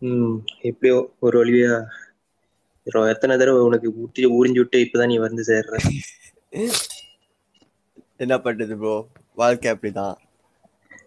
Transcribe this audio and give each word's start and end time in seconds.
ம் 0.00 0.36
எப்படியோ 0.62 1.10
ஒரு 1.18 1.44
வழியா. 1.44 1.84
எத்தனை 2.82 3.38
தடவை 3.38 3.60
உனக்கு 3.60 3.94
ஊட்டி 3.94 4.24
உறிஞ்சு 4.24 4.56
விட்டு 4.56 4.78
இப்பதான் 4.78 5.06
நீ 5.06 5.18
வந்து 5.18 5.42
சேர்ற? 5.46 5.78
என்ன 8.16 8.36
பண்றது 8.36 8.76
ப்ரோ 8.76 9.06
வாழ்க்கை 9.34 9.70
அப்படிதான். 9.72 10.14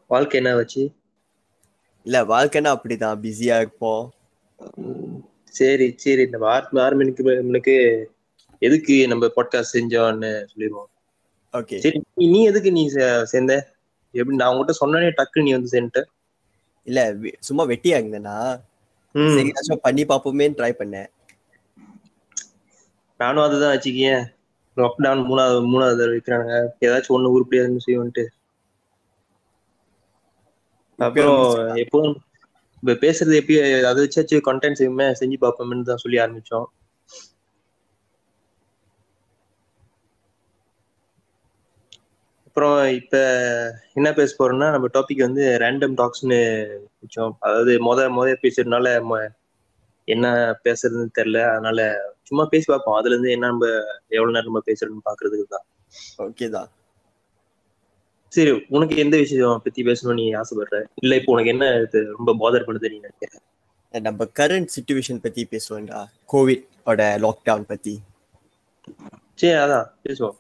வாழ்க்கை 0.08 0.44
என்ன 0.44 0.56
வச்சு 0.56 0.92
இல்ல 2.04 2.24
வாழ்க்கைன்னா 2.24 2.80
அப்படிதான். 2.80 3.20
பிஸியா 3.22 3.58
இருப்போம். 3.58 4.14
சரி 5.44 5.94
சரி. 5.98 6.22
இந்த 6.22 6.38
ஆறு 6.42 6.82
ஆறு 6.82 6.96
மணிக்கு 6.96 7.24
மணிக்கு 7.24 8.10
எதுக்கு 8.60 9.08
நம்ம 9.08 9.26
பாட்காஸ்ட் 9.36 9.74
செஞ்சோம்னு 9.74 10.46
சொல்லிடுவோம். 10.46 10.90
ஓகே 11.54 11.78
சரி 11.78 12.04
நீ- 12.18 12.44
எதுக்கு 12.44 12.72
நீ 12.72 12.88
சேர்ந்த? 13.24 13.74
எப்படி 14.12 14.38
நான் 14.38 14.56
உங்ககிட்ட 14.56 14.86
சொன்னனே 14.86 15.12
டக்கு 15.18 15.44
நீ 15.44 15.52
வந்து 15.52 15.82
சேர்ந்துட்ட. 15.82 16.04
இல்ல 16.84 17.16
சும்மா 17.40 17.66
வெட்டியா 17.66 17.98
இருந்தேனா? 18.00 18.60
ம், 18.60 18.73
சரி 19.16 19.50
ஏதாச்சும் 19.52 19.84
பண்ணி 19.86 20.04
பாப்போமேன்னு 20.12 20.58
ட்ரை 20.60 20.72
பண்ணேன். 20.80 21.10
நானும் 23.20 23.46
அதுதான் 23.46 23.74
வச்சுக்கேன். 23.76 24.24
லாக்டவுன் 24.78 25.26
மூணாவது 25.30 25.60
மூணாவது 25.72 25.98
தடவை 26.00 26.14
வைக்கிறானுங்க. 26.16 26.56
ஏதாச்சும் 26.86 27.16
ஒண்ணு 27.18 27.34
உருப்படியா 27.36 27.64
இருந்து 27.64 27.86
செய்வோன்ட்டு. 27.88 28.26
அப்புறம் 31.00 31.42
எப்போதும் 31.84 32.16
இப்ப 32.84 32.96
பேசுறது 33.04 33.36
எப்பயும் 33.42 33.86
அதை 33.90 34.00
வச்சாச்சு 34.04 34.38
கண்டென்ட் 34.50 34.80
செய்யுமே 34.80 35.08
செஞ்சு 35.22 35.38
பார்ப்போம்னு 35.44 35.90
தான் 35.90 36.02
சொல்லி 36.04 36.18
ஆரம்பிச்சோம். 36.24 36.68
அப்புறம் 42.56 42.88
இப்ப 42.88 43.16
என்ன 43.94 44.14
பேச 44.14 44.36
போறோம்னா 44.40 44.72
நம்ம 44.72 44.88
டாபிக் 44.94 45.24
வந்து 45.26 45.44
ரேண்டம் 45.64 45.96
டாக்ஸ்னு 46.02 46.38
வச்சோம். 47.04 47.34
அதாவது 47.40 47.72
முத 47.78 48.00
முத 48.18 48.36
பேசுறதுனால 48.44 48.88
என்ன 50.08 50.26
பேசுறதுன்னு 50.66 51.16
தெரியல. 51.20 51.40
அதனால 51.54 51.80
சும்மா 52.24 52.46
பேசி 52.46 52.66
பார்ப்போம். 52.72 52.98
அதுல 53.00 53.14
இருந்து 53.14 53.32
என்ன 53.32 53.48
நம்ம 53.48 53.66
எவ்வளவு 54.10 54.36
நேரம் 54.36 54.50
நம்ம 54.50 54.62
பேசுறோம்னு 54.70 55.04
பாக்குறதுக்கு 55.10 55.48
தான். 55.48 55.66
ஓகே 56.18 56.50
தான். 56.50 56.70
சரி 58.32 58.66
உனக்கு 58.70 58.96
எந்த 58.98 59.18
விஷயம் 59.18 59.64
பத்தி 59.64 59.84
பேசணும்னு 59.84 60.20
நீ 60.22 60.28
ஆசைப்படுற? 60.34 60.86
இல்ல 60.96 61.16
இப்போ 61.16 61.32
உனக்கு 61.32 61.50
என்ன 61.50 61.82
இது 61.82 62.00
ரொம்ப 62.18 62.36
பாதர் 62.40 62.70
பண்ணுது 62.70 62.96
நீ 62.96 63.00
நினைக்கிற? 63.00 63.34
நம்ம 63.94 64.32
கரண்ட் 64.40 64.74
சுச்சுவேஷன் 64.78 65.24
பத்தி 65.28 65.48
பேசுவோம்டா. 65.52 66.02
கோவிட் 66.34 66.66
லாக்டவுன் 67.26 67.72
பத்தி. 67.76 67.96
சரி 69.36 69.58
அதான். 69.66 69.88
பேசுவோம். 70.08 70.38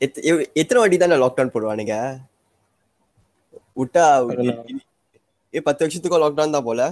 எத்தனை 0.00 0.78
வாட்டி 0.80 0.96
தானே 1.02 1.16
லாக்டவுன் 1.22 1.54
போடுவானுங்க? 1.54 1.94
விட்டா. 3.80 4.04
ஏ 5.54 5.60
பத்து 5.68 5.84
வருஷத்துக்கும் 5.84 6.22
லாக்டவுன் 6.24 6.56
தான் 6.56 6.68
போல? 6.68 6.82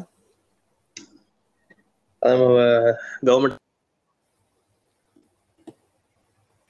கவர்மெண்ட் 3.26 3.58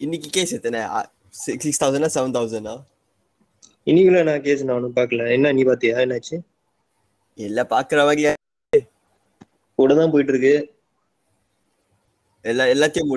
இன்னைக்கு 0.01 0.29
கேஸ் 0.37 0.57
எத்தனை? 0.57 0.81
சிக்ஸ் 1.34 1.81
தௌசண்டா 1.83 2.09
செவன் 2.17 2.37
தௌசண்டா 2.37 2.75
இன்னைக்குள்ள 3.87 4.20
நான் 4.29 4.45
கேஸ் 4.47 4.64
நான் 4.67 4.77
ஒன்றும் 4.79 4.97
பார்க்கல. 4.97 5.25
என்ன 5.37 5.53
நீ 5.57 5.62
பாத்தியா? 5.69 5.97
என்னாச்சு? 6.05 6.37
இல்ல 7.39 7.61
பாக்குற 7.73 8.01
வகையா 8.09 8.33
கூட 9.79 9.91
தான் 9.98 10.12
போயிட்டு 10.12 10.33
இருக்கு. 10.34 10.55
எல்லா 12.45 12.64
எல்லாத்தையும் 12.75 13.12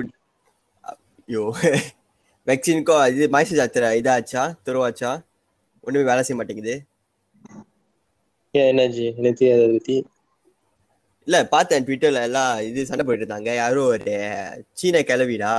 ஐயோ 1.28 1.42
வேக்சினுக்கும் 2.48 3.02
இது 3.12 3.24
மைசூர் 3.34 3.58
ஜாத்திரை 3.60 3.88
இதாச்சா? 4.00 4.42
துருவாச்சா? 4.66 5.10
ஒண்ணுமே 5.86 6.04
வேலை 6.10 6.22
செய்ய 6.26 6.36
மாட்டேங்குது. 6.38 6.74
என்னாச்சு? 8.54 9.04
எனக்கு 9.18 9.40
தெரியாது 9.40 9.64
அதை 9.66 9.74
பத்தி? 9.76 9.96
இல்ல 11.26 11.38
பார்த்தேன் 11.54 11.84
ட்விட்டர்ல 11.86 12.22
எல்லாம் 12.28 12.54
இது 12.68 12.86
சண்டை 12.88 13.04
போயிட்டு 13.06 13.26
இருந்தாங்க. 13.26 13.50
யாரும் 13.62 13.90
ஒரு 13.94 14.14
சீன 14.80 15.02
கிளவிடா 15.10 15.52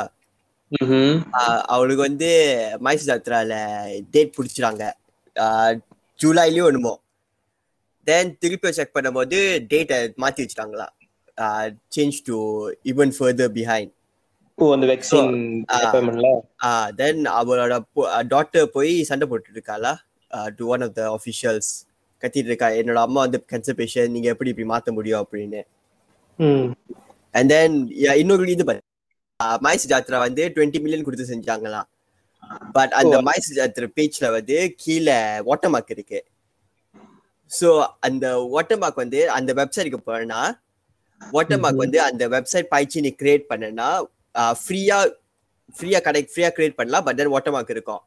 அவளுக்கு 1.74 2.02
வந்து 2.08 2.30
மைசூர் 2.86 3.10
ஜாத்ரால 3.12 3.54
டேட் 4.14 4.36
பிடிச்சிட்டாங்க. 4.38 4.84
ஜூலைலயும் 6.20 6.70
என்னமோ. 6.72 6.94
தென் 8.08 8.32
திருப்பி 8.44 8.72
செக் 8.78 8.96
பண்ணும்போது 8.98 9.40
டேட்டை 9.72 9.98
மாத்தி 10.24 10.44
வச்சுட்டாங்களா. 10.44 10.88
Change 11.96 12.20
to 12.30 12.38
even 12.92 13.14
further 13.18 13.52
behind 13.58 13.94
அந்த 14.70 14.86
வேக்சின் 14.86 15.32
ஆ. 15.68 15.78
அப்பாயின்மெண்ட்ல 15.78 16.30
தென் 17.00 17.22
அவளோட 17.34 17.74
டாக்டர் 18.28 18.68
போய் 18.70 18.92
சண்டை 19.04 19.28
போட்டுட்டு 19.28 19.58
இருக்காளா 19.58 19.94
to 20.56 20.66
one 20.68 20.84
of 20.84 20.96
the 20.96 21.04
officials 21.14 21.72
கத்திட்டு 22.24 22.50
இருக்கா 22.50 22.68
என்னோட 22.80 23.00
அம்மா 23.00 23.22
வந்து 23.22 23.40
கேன்சர் 23.52 23.80
நீங்க 24.10 24.28
எப்படி 24.28 24.50
இப்படி 24.50 24.68
மாத்த 24.70 24.92
முடியும்? 24.92 25.22
அப்படின்னு. 25.24 25.62
அண்ட் 27.36 27.50
தென் 27.50 27.78
இன்னொரு 28.16 28.52
இது 28.52 28.66
மைஸ் 29.62 29.88
ஜாத்ரா 29.92 30.18
வந்து 30.20 30.44
டுவெண்ட்டி 30.56 30.80
மில்லியன் 30.82 31.06
கொடுத்து 31.06 31.32
செஞ்சாங்களாம் 31.32 31.88
பட் 32.76 32.94
அந்த. 32.94 33.16
மைஸ் 33.28 33.50
ஜாத்ரா 33.58 33.88
பேஜ்ல 33.98 34.32
வந்து 34.32 34.58
கீழே 34.78 35.16
வாட்டர் 35.48 35.72
மார்க் 35.74 35.94
இருக்கு. 35.96 36.20
ஸோ 37.52 37.70
அந்த 38.00 38.26
வாட்டர் 38.54 38.80
மார்க் 38.80 39.04
வந்து 39.04 39.22
அந்த 39.32 39.52
வெப்சைட்டுக்கு 39.54 40.02
போனா 40.04 40.42
வாட்டர் 41.22 41.62
மார்க். 41.64 41.84
வந்து 41.84 42.00
அந்த 42.02 42.24
வெப்சைட் 42.30 42.72
பாய்ச்சி 42.72 43.02
நீ 43.02 43.12
கிரியேட் 43.20 43.50
பண்ணனா 43.50 43.90
ஃப்ரீயா 44.62 44.98
ஃப்ரீயா 45.76 46.00
கடை 46.02 46.22
ஃப்ரீயா 46.32 46.50
கிரியேட் 46.56 46.80
பண்ணலாம் 46.80 47.06
பட் 47.06 47.20
தென் 47.20 47.34
வாட்டர் 47.34 47.56
மார்க் 47.56 47.76
இருக்கும். 47.76 48.02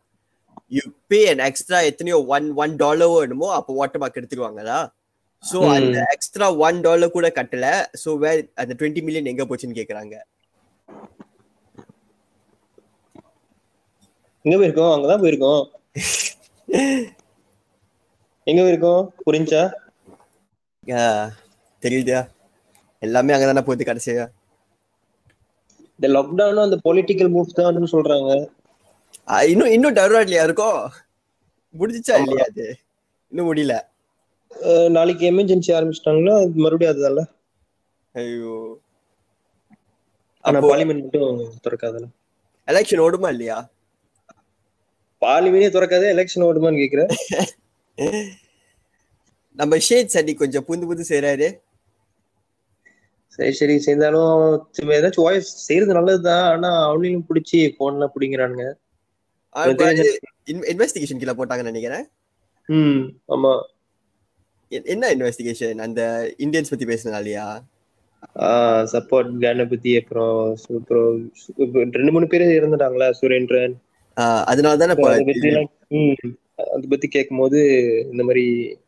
யூ 0.73 0.83
பே 1.11 1.21
அண்ட் 1.31 1.45
எக்ஸ்ட்ரா 1.49 1.79
எத்தனையோ 1.91 2.19
ஒன் 2.35 2.47
ஒன் 2.63 2.75
டாலரோ 2.83 3.17
என்னமோ 3.27 3.49
அப்போ 3.59 3.73
வாட்டர் 3.81 4.03
மார்க் 4.03 4.21
எடுத்துருவாங்களா 4.21 4.79
ஸோ. 5.45 5.59
அந்த 5.77 5.99
எக்ஸ்ட்ரா 6.15 6.47
ஒன் 6.67 6.79
டாலர் 6.87 7.17
கூட 7.17 7.29
கட்டல. 7.39 7.67
ஸோ 8.03 8.11
வே 8.23 8.31
அந்த 8.63 8.73
டுவெண்ட்டி 8.79 9.03
மில்லியன் 9.07 9.33
எங்க 9.33 9.45
போச்சுன்னு 9.45 9.79
கேக்குறாங்க. 9.81 10.15
எங்க 14.45 14.57
போயிருக்கோம்? 14.57 14.93
அங்கதான் 14.95 15.23
போயிருக்கோம். 15.23 15.63
எங்க 18.47 18.61
போயிருக்கோம்? 18.63 19.05
புரிஞ்சா? 19.27 19.61
தெரியுதா 21.83 22.21
எல்லாமே 23.03 23.35
அங்கதானே 23.35 23.63
போகுது 23.67 23.85
கடைசியா. 23.85 24.25
இந்த 25.99 26.07
லாக்டவுன் 26.15 26.67
அந்த 26.67 26.79
பொலிட்டிக்கல் 26.87 27.33
மூவ் 27.35 27.59
தான் 27.59 27.95
சொல்றாங்க. 27.95 28.31
இன்னும் 29.53 29.73
இன்னும் 29.77 29.97
டெவலப் 29.99 30.25
இல்லையா? 30.27 30.45
இருக்கும் 30.49 30.81
முடிஞ்சிச்சா. 31.75 32.17
இல்லையா 32.25 32.47
அது? 32.51 32.67
இன்னும் 33.33 33.49
முடியல. 33.49 33.75
நாளைக்கு 34.97 35.25
எமர்ஜென்சி 35.31 35.71
ஆரம்பிச்சிட்டாங்களா 35.77 36.35
மறுபடியும் 36.65 36.93
அதுதான்ல. 36.93 37.23
ஐயோ. 38.15 38.57
ஆனா 40.45 40.59
பார்லிமெண்ட் 40.71 41.05
மட்டும் 41.05 41.31
திறக்காதல. 41.65 42.07
எலெக்ஷன் 42.69 43.05
ஓடுமா 43.07 43.29
இல்லையா? 43.35 43.57
பார்லிமெண்டே 45.23 45.69
திறக்காதே 45.77 46.09
எலெக்ஷன் 46.15 46.47
ஓடுமான்னு 46.49 46.83
கேக்குற 46.83 47.03
நம்ம 49.59 49.77
ஷேட் 49.87 50.13
சண்டி 50.15 50.33
கொஞ்சம் 50.35 50.65
புந்து 50.69 50.85
புது 50.89 51.03
செய்யறாரு 51.11 51.49
சரி 53.37 53.53
சரி. 53.53 53.79
சேர்ந்தாலும் 53.79 54.67
ஏதாச்சும் 54.83 55.23
வாய்ஸ் 55.23 55.65
செய்யறது 55.65 55.95
நல்லதுதான். 55.95 56.53
ஆனா 56.53 56.83
அவனையும் 56.83 57.27
பிடிச்சி 57.35 57.73
போன்ல 57.79 58.09
பிடிங்கிறானுங்க. 58.21 58.73
இன்வெஸ்டிகேஷன் 60.51 61.19
கீழே 61.19 61.33
போட்டாங்கன்னு 61.33 61.63
நினைக்கிறேன். 61.63 62.07
ம் 62.67 63.09
ஆமா. 63.29 63.61
என்ன 64.69 65.15
இன்வெஸ்டிகேஷன் 65.15 65.75
அந்த 65.75 66.33
இந்தியன்ஸ் 66.39 66.71
பத்தி 66.71 66.85
பேசினாலியா 66.85 67.61
சப்போர்ட் 68.93 69.49
அப்புறம் 70.69 71.27
சு- 71.27 71.63
அப்புறம் 71.63 71.93
ரெண்டு 71.93 72.13
மூணு 72.13 72.27
பேர் 72.27 72.41
இறந்துட்டாங்களா 72.41 73.13
சுரேந்திரன். 73.21 73.75
அதனால 74.45 74.77
தானே 74.77 75.03
அதை 75.03 75.25
பத்தி 75.25 75.49
எல்லாம், 75.49 75.71
ம், 75.89 76.29
அதை 76.57 76.87
பத்தி 76.89 77.09
கேட்கும்போது 77.09 77.69
இந்த 78.11 78.23
மாதிரி 78.23 78.79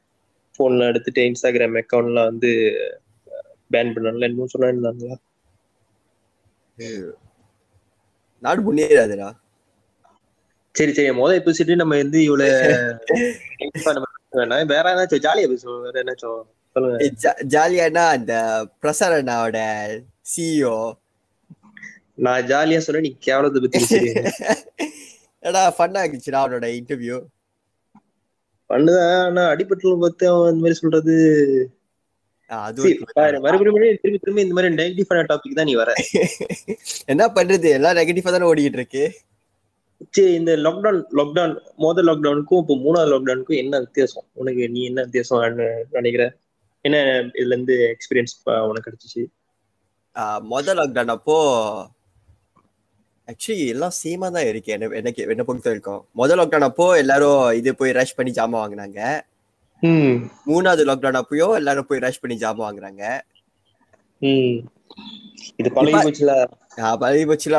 போன்ல 0.58 0.86
எடுத்துட்டு 0.86 1.22
இன்ஸ்டாகிராம் 1.22 1.82
அக்கௌண்ட்லாம் 1.82 2.24
வந்து 2.24 2.72
பேன் 3.70 3.94
பண்ணல 3.94 4.28
என்னமோ 4.28 4.48
சொன்னாங்களா 4.54 4.92
நாடு 8.42 8.60
முன்னேறாதுடா. 8.66 9.28
சரி 10.74 10.92
சரி 10.96 11.10
முத 11.18 11.30
எபிசோட் 11.40 11.80
நம்ம 11.82 11.96
வந்து 12.02 12.18
இவ்வளவு 12.24 12.56
வேணாம் 14.38 14.70
வேற 14.72 14.84
ஏதாச்சும் 14.92 15.22
ஜாலியா 15.26 15.46
பேசுவோம் 15.52 15.84
வேற 15.86 15.96
ஏதாச்சும் 16.02 16.42
சொல்லுங்க. 16.76 16.98
ஜாலியானா 17.54 18.04
அந்த 18.16 18.32
பிரசார் 18.82 19.16
அண்ணாவோட 19.18 19.60
சிஇஓ 20.32 20.74
நான் 22.24 22.46
ஜாலியா 22.50 22.80
சொன்னா 22.86 23.04
நீ 23.06 23.12
கேவலத்தை 23.26 23.60
பத்தி 23.64 24.00
ஏடா 25.42 25.62
ஃபன்னா 25.76 26.02
இருந்துச்சுடா 26.04 26.42
அவனோட 26.42 26.68
இன்டர்வியூ 26.78 27.18
பண்ணுதான் 28.70 29.10
ஆனா 29.26 29.42
அடிபட்டு 29.52 29.96
பார்த்து 30.04 30.30
அவன் 30.30 30.52
இந்த 30.52 30.62
மாதிரி 30.62 30.80
சொல்றது 30.80 31.16
அது 31.16 31.16
See, 31.16 31.64
ஒரு 31.66 31.72
பாரு, 32.14 32.34
மறுபடியும் 32.50 34.00
திரும்பி 34.02 34.18
திரும்பி 34.22 34.44
இந்த 34.46 34.54
மாதிரி 34.56 34.74
நெகட்டிவான 34.74 35.24
டாபிக் 35.30 35.58
தான் 35.60 35.68
நீ 35.70 35.74
வர. 35.74 35.90
என்ன 37.12 37.24
பண்றது? 37.36 37.68
எல்லாம் 37.78 37.96
நெகட்டிவா 37.98 38.32
தானே 38.34 38.48
ஓடிட்டு 38.50 38.80
இருக்கு. 38.80 39.04
சரி 40.16 40.32
இந்த 40.34 40.52
லாக்டவுன் 40.64 41.00
லாக்டவுன் 41.18 41.54
முதல் 41.84 42.06
லாக்டவுனுக்கும் 42.08 42.62
இப்போ 42.62 42.74
மூணாவது 42.84 43.10
லாக்டவுனுக்கும் 43.12 43.60
என்ன 43.62 43.80
வித்தியாசம்? 43.84 44.26
உனக்கு 44.32 44.64
நீ 44.74 44.80
என்ன 44.90 45.02
வித்தியாசம் 45.06 45.60
நினைக்கிற? 45.98 46.24
என்ன 46.84 46.96
இதுல 47.40 47.54
இருந்து 47.54 47.76
எக்ஸ்பீரியன்ஸ் 47.94 48.34
உனக்கு 48.70 48.86
கிடைச்சிச்சு? 48.88 49.22
முதல் 50.54 50.78
லாக்டவுன் 50.80 51.14
அப்போ 51.16 51.36
ஆக்சுவலி 53.28 53.64
எல்லாம் 53.74 53.94
சேமா 54.02 54.26
தான் 54.34 54.48
இருக்கு. 54.50 54.70
என்ன 54.76 54.88
எனக்கு 55.00 55.22
என்ன 55.34 55.44
பொறுத்த 55.46 55.70
வரைக்கும். 55.70 56.02
முதல் 56.20 56.38
லாக்டவுன் 56.40 56.68
அப்போ 56.70 56.86
எல்லாரும் 57.02 57.40
இது 57.60 57.70
போய் 57.80 57.96
ரஷ் 58.00 58.16
பண்ணி 58.18 58.32
ஜாமான் 58.38 58.62
வாங்குனாங்க. 58.62 59.00
மூணாவது 60.50 60.82
லாக்டவுன் 60.88 61.20
அப்பயோ 61.20 61.48
எல்லாரும் 61.60 61.88
போய் 61.88 62.04
ரஷ் 62.04 62.20
பண்ணி 62.22 62.36
ஜாமான் 62.42 62.66
வாங்குறாங்க. 62.66 63.02
இது 65.60 65.68
பழகி 65.78 65.98
போச்சுல. 66.06 66.32
பழகி 67.02 67.24
போச்சுல. 67.30 67.58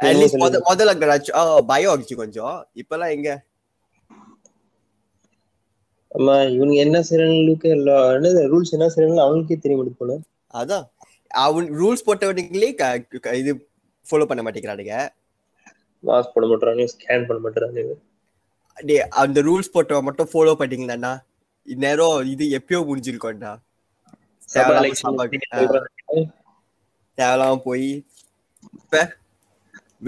என்னமோ 0.00 0.10
அட்லீஸ்ட் 0.10 0.34
சொல்லுது. 0.34 0.60
முத 0.60 0.60
முதல் 0.68 0.88
லாக்டவுன் 0.90 1.14
ஆச்சு. 1.14 1.32
பயம் 1.70 1.92
ஆச்சு 1.94 2.14
கொஞ்சம். 2.22 2.56
இப்பெல்லாம் 2.82 3.14
எங்க? 3.16 3.30
ஆமா 6.12 6.34
இவனுங்க 6.54 6.78
என்ன 6.86 6.98
செய்யறாங்களுக்கு 7.08 7.68
என்னது 8.16 8.40
ரூல்ஸ் 8.52 8.74
என்ன 8.76 8.88
செய்யறாங்க 8.94 9.22
அவங்களுக்கே 9.26 9.62
தெரிய 9.64 9.76
மாட்டேது 9.78 10.00
போல. 10.00 10.14
அதான். 10.60 10.84
அவன் 11.44 11.68
ரூல்ஸ் 11.80 12.06
போட்டவனுங்களே 12.06 12.70
இது 13.42 13.52
ஃபாலோ 14.06 14.26
பண்ண 14.30 14.42
மாட்டேங்கிறானுங்க. 14.44 14.96
மாஸ்க் 16.04 16.34
போட 16.34 16.46
மாட்டாங்க 16.50 16.84
ஸ்கேன் 16.92 17.26
பண்ண 17.28 17.40
மாட்டாங்க 17.44 17.82
டேய், 18.76 19.04
அந்த 19.22 19.38
ரூல்ஸ் 19.48 19.72
போட்டவன் 19.74 20.06
மட்டும் 20.08 20.30
ஃபாலோ 20.32 20.54
பண்ணீங்கன்னா 20.60 21.12
இந்நேரம் 21.68 22.28
இது 22.32 22.44
எப்பயோ 22.58 22.80
முடிஞ்சிருக்கோம்டா. 22.88 23.52
தேவையில்லாம 27.18 27.60
போய் 27.68 27.88
இப்ப 28.80 29.02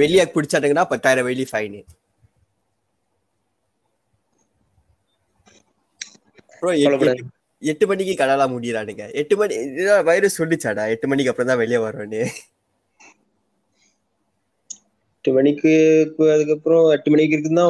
வெளியே 0.01 0.25
பிடிச்சானுங்கன்னா 0.35 0.85
பத்தாயிரம் 0.93 1.29
வெளி 1.31 1.45
ஃபைனு. 1.51 1.81
எட்டு 7.63 7.85
மணிக்கு 7.91 8.15
கடலாம் 8.21 8.55
முடியறானுங்க 8.55 9.05
எட்டு 9.21 9.35
மணி 9.41 9.55
வைரஸ் 10.09 10.39
சொல்லிச்சாடா? 10.41 10.85
எட்டு 10.95 11.07
மணிக்கு 11.11 11.31
அப்புறம் 11.33 11.51
தான் 11.53 11.61
வெளியே 11.63 11.81
வரும்னு. 11.87 12.23
எட்டு 15.25 15.37
மணிக்கு 15.37 15.71
அதுக்கப்புறம் 16.33 16.87
எட்டு 16.95 17.11
மணிக்கு 17.13 17.35
இருக்குன்னா 17.37 17.63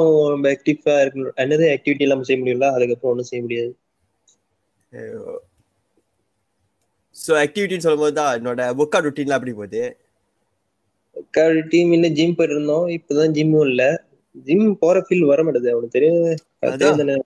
ஆக்டிவா 0.53 0.95
இருக்கணும். 1.03 1.35
என்னது 1.43 1.65
ஆக்டிவிட்டி 1.75 2.05
எல்லாம் 2.07 2.25
செய்ய 2.29 2.39
முடியல 2.41 2.69
அதுக்கப்புறம் 2.77 3.13
ஒன்றும் 3.13 3.29
செய்ய 3.29 3.41
முடியாது. 3.45 3.71
ஸோ 7.17 7.31
ஆக்டிவிட்டின்னு 7.43 7.87
சொல்லும்போது 7.87 8.17
தான் 8.19 8.33
என்னோட 8.39 8.67
ஒர்க் 8.81 8.97
அவுட் 8.99 9.09
ருட்டீன்லாம் 9.09 9.39
அப்படி 9.39 9.55
போகுது? 9.61 9.83
டீம் 11.71 11.95
இன்னும் 11.99 12.17
ஜிம் 12.19 12.37
போயிட்டு 12.39 12.57
இருந்தோம் 12.57 12.89
இப்பதான் 12.97 13.37
ஜிம்மும் 13.39 13.67
இல்ல. 13.71 13.83
ஜிம் 14.47 14.67
போற 14.83 15.05
ஃபீல் 15.07 15.25
வர 15.33 15.41
மாட்டேது. 15.47 15.73
அவனுக்கு 15.75 15.97
தெரியும்? 15.97 17.25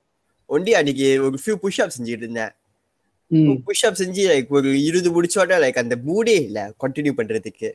ஒண்டி 0.51 0.79
அன்னைக்கு 0.81 1.11
ஒரு 1.27 1.37
ஃபியூ 1.43 1.59
புஷ் 1.65 1.83
அப் 1.85 1.97
செஞ்சுட்டு 1.99 2.25
இருந்தேன். 2.27 2.53
புஷ் 3.67 3.87
அப் 3.89 4.01
செஞ்சு 4.05 4.23
லைக் 4.33 4.57
ஒரு 4.61 4.71
இருபது 4.87 5.11
முடிச்சோட 5.17 5.65
லைக் 5.67 5.85
அந்த 5.87 5.97
மூடே 6.09 6.39
இல்ல 6.47 6.71
கண்டினியூ 6.85 7.15
பண்றதுக்கு. 7.19 7.71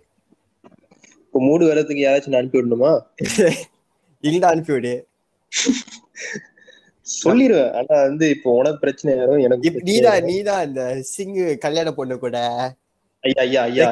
இப்போ 1.33 1.43
மூடு 1.45 1.63
வரதுக்கு 1.67 2.01
யாராச்சும் 2.01 2.35
அனுப்பி 2.39 2.57
விடணுமா? 2.57 2.89
இல்ல 4.23 4.43
அனுப்பிவிடு 4.49 4.91
சொல்லிடுவேன் 7.07 7.71
ஆனா 7.77 7.95
வந்து 8.03 8.25
இப்போ 8.35 8.49
உனக்கு 8.59 8.81
பிரச்சனை 8.83 9.13
யாரும் 9.13 9.41
எனக்கு 9.45 9.71
நீதான். 9.87 10.27
நீதான் 10.29 10.61
அந்த 10.65 10.81
சிங்கு 11.09 11.45
கல்யாண 11.65 11.91
பொண்ணு 11.97 12.15
கூட. 12.17 12.37
ஐயா 13.23 13.41
ஐயா 13.45 13.63
ஐயா 13.69 13.87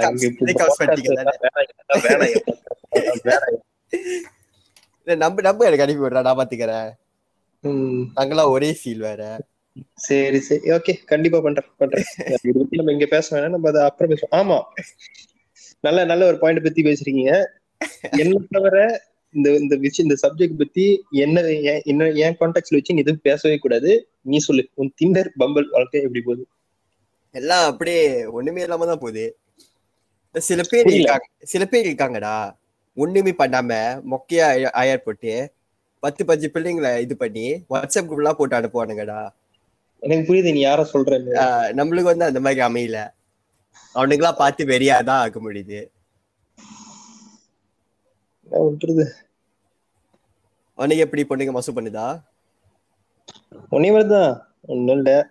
நம்ப 5.18 5.42
நம்ப 5.42 5.66
எனக்கு 5.68 5.86
அனுப்பி 5.86 6.04
விடுறா 6.04 6.22
நான் 6.22 6.40
பாத்துக்கிறேன். 6.40 6.90
ம், 7.64 8.02
நாங்கெல்லாம் 8.16 8.54
ஒரே 8.56 8.72
ஃபீல் 8.80 9.06
வேற. 9.08 9.22
சரி 10.06 10.40
சரி. 10.48 10.64
ஓகே 10.78 10.94
கண்டிப்பா 11.06 11.40
பண்றேன் 11.42 11.72
பண்றேன். 11.78 12.08
நம்ம 12.80 12.94
இங்க 12.96 13.08
பேச 13.10 13.28
வேணாம் 13.36 13.56
நம்ம 13.56 13.70
அதை 13.70 13.82
அப்புறம் 13.90 14.12
பேசுவோம். 14.14 14.36
ஆமா. 14.40 14.60
நல்ல 15.82 16.06
நல்ல 16.06 16.26
ஒரு 16.26 16.38
பாயிண்ட் 16.40 16.64
பத்தி 16.64 16.82
பேசுறீங்க 16.82 17.46
என்ன 18.18 18.42
தவிர 18.50 19.04
இந்த 19.34 19.56
இந்த 19.56 19.76
விஷயம் 19.76 20.12
இந்த 20.12 20.28
சப்ஜெக்ட் 20.28 20.58
பத்தி 20.58 21.04
என்ன 21.12 21.42
ஏன்- 21.42 21.84
என்ன 21.84 22.10
ஏன் 22.10 22.38
கான்டாக்ட்ல 22.40 22.76
வச்சு 22.76 22.94
நீ 22.94 23.00
எதுவும் 23.00 23.20
பேசவே 23.24 23.58
கூடாது. 23.58 24.08
நீ 24.22 24.38
சொல்லு. 24.38 24.70
உன் 24.74 24.94
திண்டர் 25.04 25.30
பம்பல் 25.40 25.70
வாழ்க்கை 25.70 26.02
எப்படி 26.02 26.22
போகுது? 26.22 26.48
எல்லாம் 27.32 27.72
அப்படியே 27.72 28.26
ஒண்ணுமே 28.26 28.62
இல்லாம 28.62 28.86
தான் 28.86 29.00
போகுது. 29.00 29.38
சில 30.34 30.62
பேர். 30.70 30.88
இருக்காங்க 30.88 31.26
சில 31.42 31.66
பேர் 31.66 31.88
இருக்காங்கடா. 31.88 32.56
ஒண்ணுமே 32.96 33.32
பண்ணாம 33.32 34.02
மொக்கையா 34.12 34.38
அய- 34.38 34.72
அயர் 34.74 35.04
போட்டு 35.04 35.52
பத்து 36.00 36.26
பஞ்சு 36.26 36.50
பிள்ளைங்களை 36.54 37.00
இது 37.00 37.18
பண்ணி 37.18 37.52
வாட்ஸ்அப் 37.70 38.08
குரூப்லாம் 38.10 38.32
போட்டு 38.32 38.58
அனுப்புவானுங்கடா. 38.58 39.30
எனக்கு 40.00 40.34
புரியுது 40.34 40.52
நீ 40.52 40.66
யார 40.66 40.86
ஆஹ் 41.34 41.74
நம்மளுக்கு 41.74 42.02
வந்து 42.02 42.26
அந்த 42.26 42.40
மாதிரி 42.40 42.62
அமையல. 42.62 43.10
அவனுங்களாம் 43.96 44.36
பார்த்து 44.36 44.66
வெறியாதான் 44.66 45.10
ஆக 45.10 45.52
முடியுது. 45.52 45.88
பண்றது? 48.52 49.10
அவனுக்கு 50.76 51.10
எப்படி 51.10 51.26
பொண்ணுங்க 51.28 51.52
மசு 51.52 51.82
பண்ணுதா? 51.82 52.24
உன்னே 53.70 53.92
மாதிரிதான். 53.92 54.56
ஒண்ணும் 54.62 54.96
இல்ல. 54.96 55.30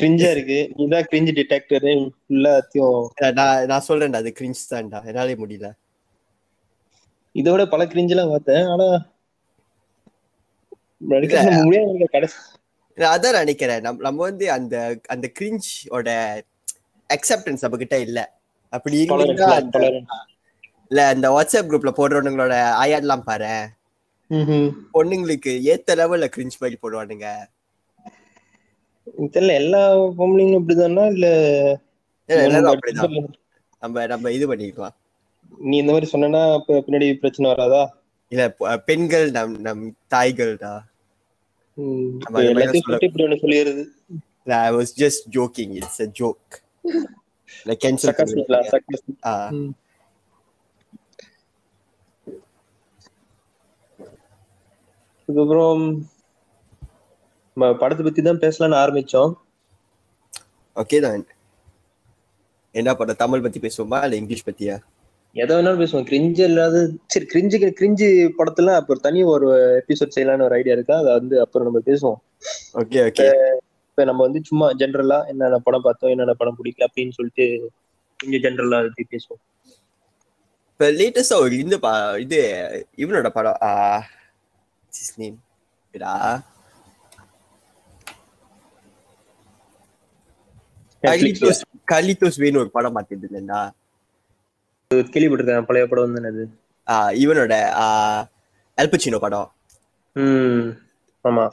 கிரிஞ்சா 0.00 0.30
இருக்கு. 0.30 0.72
நீதான் 0.76 1.06
கிரிஞ்சு 1.10 1.34
டிடெக்டர் 1.34 2.10
ஃபுல்லாத்தையும் 2.28 3.32
நான் 3.32 3.64
நான் 3.64 3.84
சொல்றேன்டா 3.88 4.12
அது 4.12 4.32
கிரிஞ்ச் 4.40 4.70
தான்டா. 4.70 5.04
என்னாலே 5.04 5.34
முடியல. 5.34 5.72
இதோட 7.34 7.70
பல 7.70 7.84
கிரிஞ்செல்லாம் 7.84 8.30
பார்த்தேன். 8.30 8.64
ஆனா. 8.64 9.06
முடியாது 10.98 12.08
கடைசி 12.10 12.36
அதான் 12.96 13.30
நினைக்கிறேன். 13.30 13.80
நம்ம 13.80 14.02
நம்ம 14.02 14.22
வந்து 14.22 14.50
அந்த 14.50 15.00
அந்த 15.08 15.32
கிரிஞ்ச் 15.40 15.88
ஓட 15.88 16.42
அக்செப்டன்ஸ் 17.16 17.64
நம்ம 17.64 17.78
கிட்ட 17.82 17.98
இல்ல. 18.06 18.18
அப்படி 18.72 18.96
இருந்தா. 19.00 19.48
இல்ல 20.90 21.00
அந்த 21.14 21.26
வாட்ஸ்அப் 21.34 21.68
குரூப்ல 21.70 21.90
போடுறவனுங்களோட 21.98 22.54
ஆயாட்லாம் 22.82 23.26
பாரு. 23.28 23.52
பொண்ணுங்களுக்கு 24.94 25.52
ஏத்த 25.72 25.96
லெவல்ல 26.00 26.26
கிரிஞ்ச் 26.34 26.60
மாதிரி 26.62 26.76
போடுவானுங்க. 26.82 27.28
தெரியல 29.34 29.52
எல்லா 29.62 29.82
பொம்பளைங்களும் 30.18 30.62
இப்படிதானா? 30.62 31.04
இல்ல 31.14 31.28
எல்லாரும் 32.28 32.56
நம்ம 32.56 32.72
அப்படிதான். 32.74 33.28
நம்ம 33.82 34.06
நம்ம 34.12 34.32
இது 34.36 34.46
பண்ணிக்கலாம். 34.52 34.96
நீ 35.68 35.74
இந்த 35.82 35.92
மாதிரி 35.92 36.10
சொன்னா 36.14 36.42
பின்னாடி 36.68 37.06
பிரச்சனை 37.22 37.46
வராதா? 37.52 37.82
இல்ல 38.32 38.44
பெண்கள் 38.88 39.26
நம் 39.36 39.54
நம் 39.66 39.84
இந்த 42.44 42.78
இப்படி 43.06 43.24
ஒண்ணு 43.26 43.42
சொல்லிடுறது. 43.44 43.84
I 44.60 44.70
was 44.76 44.92
just 45.02 45.26
joking 45.36 45.74
it's 45.80 46.00
a 46.04 46.08
joke. 46.20 46.52
Like 47.66 47.80
cancel 47.84 48.06
சர்க்காஸ்டிக்கலா, 48.06 48.58
பண்ணுவீங்க. 48.58 48.72
sarcastic. 48.72 49.16
ஆ 49.24 49.48
ம். 49.50 49.70
அதுக்கப்புறம் 55.20 55.82
நம்ம 57.56 57.76
படத்தை 57.76 58.06
பத்தி 58.06 58.22
தான் 58.22 58.38
பேசலாம்னு 58.38 58.80
ஆரம்பிச்சோம். 58.82 59.32
ஓகே 60.76 61.00
தான் 61.00 61.26
என்ன 62.74 62.94
படம்? 62.94 63.16
தமிழ் 63.16 63.40
பத்தி 63.40 63.60
பேசுவோமா? 63.60 64.02
இல்ல 64.02 64.16
இங்கிலீஷ் 64.16 64.48
பத்தியா? 64.48 64.76
எதை 65.34 65.56
வேணாலும் 65.56 65.80
பேசுவோம். 65.80 66.06
கிரிஞ்சு 66.10 66.40
இல்லாத 66.40 66.90
சரி 67.06 67.26
கிரிஞ்சுக்கு 67.34 67.68
கிரிஞ்சு 67.80 68.06
படத்துல 68.38 68.74
அப்புறம் 68.74 69.02
தனி 69.02 69.22
ஒரு 69.22 69.48
எபிசோட் 69.88 70.14
செய்யலாம்னு 70.16 70.42
ஒரு 70.42 70.54
ஐடியா 70.54 70.74
இருக்கா? 70.74 70.96
அதை 70.96 71.12
வந்து 71.12 71.40
அப்புறம் 71.40 71.66
நம்ம 71.66 71.80
பேசுவோம். 71.86 72.18
ஓகே 72.74 73.00
ஓகே 73.08 73.26
இப்ப 73.98 74.10
நம்ம 74.10 74.24
வந்து 74.24 74.40
சும்மா 74.44 74.66
ஜென்ரலா 74.72 75.26
என்னென்ன 75.26 75.56
படம் 75.58 75.82
பார்த்தோம் 75.82 76.10
என்னென்ன 76.10 76.34
படம் 76.34 76.56
பிடிக்கல 76.58 76.86
அப்படின்னு 76.88 77.10
சொல்லிட்டு 77.10 77.44
கொஞ்சம் 78.20 78.42
ஜென்ரலா 78.44 78.76
அதை 78.82 79.04
பேசுவோம். 79.14 79.40
இப்ப 80.72 80.90
லேட்டஸ்டா 80.90 81.36
ஒரு 81.38 81.58
இந்த 81.58 81.78
பா 81.78 81.92
இது 82.16 82.38
இவனோட 82.96 83.28
படம் 83.28 83.58
ஆ 83.62 83.70
name? 85.18 85.36
இதா 85.94 86.12
கலித்தோஸ் 91.02 91.62
கலித்தோஸ் 91.92 92.40
வேணும் 92.44 92.60
ஒரு 92.60 92.70
படம் 92.70 92.96
பார்த்துட்டு 92.96 93.26
இருந்தேன்டா 93.26 93.60
கேள்விப்பட்டிருக்கேன் 94.90 95.68
பழைய 95.70 95.86
படம் 95.86 96.12
வந்து 96.12 96.30
அது 96.30 96.44
இவனோட 97.24 97.54
அல்பச்சினோ 98.78 99.18
படம். 99.18 99.48
ஆமா. 101.24 101.44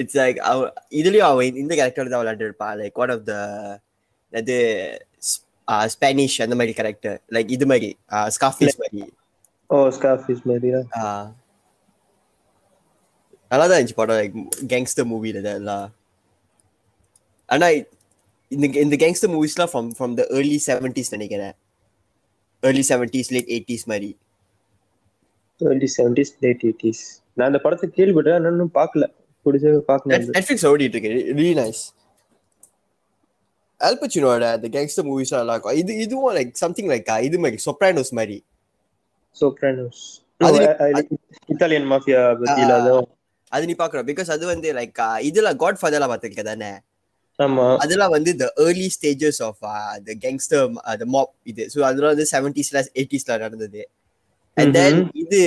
இட்ஸ் 0.00 0.18
லைக் 0.20 0.38
அவ 0.50 0.60
இதுலயும் 1.00 1.28
அவன் 1.30 1.60
இந்த 1.62 1.72
கேரக்டர் 1.80 2.12
தான் 2.12 2.22
விளையாண்டு 2.22 2.48
இருப்பான் 2.48 2.74
லைக் 2.80 3.00
ஒன் 3.04 3.12
ஆஃப் 3.14 3.24
த 3.30 3.34
அது 4.32 4.56
ஸ்பானிஷ் 5.94 6.36
அந்த 6.44 6.54
மாதிரி 6.60 6.72
கேரக்டர் 6.78 7.18
லைக் 7.34 7.50
இது 7.56 7.66
மாதிரி 7.70 7.88
ஸ்காஃபீஸ் 8.36 8.78
மாதிரி. 8.82 9.02
ஓ 9.70 9.76
ஸ்கார்ஃபீஸ் 9.96 10.42
மாதிரியா 10.50 10.80
ஆஹ் 11.00 11.28
நல்லா 13.50 13.66
தான் 13.66 13.78
இருந்துச்சு 13.78 14.00
படம். 14.00 14.18
லைக் 14.20 14.36
கேங்ஸ்டர் 14.72 15.08
மூவில 15.12 15.42
இதெல்லாம் 15.44 15.86
ஆனா 17.48 17.66
இந்த 18.52 18.66
இந்த 18.84 18.96
gangster 19.02 19.32
மூவிஸ்லாம் 19.34 19.70
from 19.72 19.88
from 19.98 20.14
the 20.20 20.22
early 20.38 20.58
seventies 20.66 21.14
நினைக்கிறேன். 21.16 21.54
ஏர்லி 22.62 22.84
செவன்டிஸ் 22.90 23.30
லேட் 23.34 23.50
எயிட்டிஸ் 23.54 23.86
மாதிரி. 23.92 24.10
டுவெண்ட்டி 25.60 25.88
செவன்டிஸ் 25.96 26.32
லேட் 26.44 26.62
எயிட்டிஸ் 26.68 27.02
நான் 27.36 27.48
அந்த 27.50 27.58
படத்தை 27.64 27.86
கேள்விப்பட்டேன் 27.98 28.48
இன்னும் 28.52 28.76
பார்க்கல. 28.80 29.04
பிடிச்ச 29.46 29.74
பார்க்கணும் 29.90 30.32
நெட்ஃபிளிக்ஸ் 30.36 30.66
ஓடிட்டு 30.70 30.96
இருக்கு 30.96 31.12
ரியலி 31.40 31.54
நைஸ் 31.60 31.82
அல்பச்சினோட 33.80 34.44
அந்த 34.56 34.66
கேங்ஸ்டர் 34.74 35.06
மூவிஸ் 35.08 35.32
எல்லாம் 35.38 35.56
இருக்கும். 35.56 35.78
இது 35.80 35.92
இதுவும் 36.04 36.34
லைக் 36.36 36.52
சம்திங் 36.62 36.90
லைக் 36.92 37.10
இது 37.28 37.38
மாதிரி 37.44 37.58
சொப்ரானோஸ் 37.66 38.12
மாதிரி. 38.18 38.38
சோப்ரானோஸ் 39.36 40.02
இத்தாலியன் 41.52 41.88
மாஃபியா 41.92 42.20
அது 43.52 43.66
நீ 43.68 43.74
பாக்குற 43.80 44.00
பிகாஸ் 44.10 44.30
அது 44.34 44.44
வந்து 44.52 44.68
லைக் 44.78 45.00
இதுல 45.28 45.50
காட் 45.62 45.80
ஃபாதர்லாம் 45.80 46.14
தானே? 46.50 46.72
ஆமா. 47.38 47.66
அதெல்லாம் 47.82 48.14
வந்து 48.14 48.30
the 48.40 48.46
early 48.64 48.88
stages 48.96 49.40
of 49.48 49.60
the 50.08 50.14
gangster 50.24 50.64
the 51.00 51.06
mob 51.14 51.32
இது. 51.52 51.62
ஸோ 51.74 51.78
அதெல்லாம் 51.88 52.12
வந்து 52.14 52.26
செவன்டிஸ்ல 52.32 52.80
எயிட்டிஸ்ல 52.98 53.38
நடந்தது. 53.44 53.82
அண்ட் 54.56 54.74
தென் 54.76 54.98
இது 55.22 55.38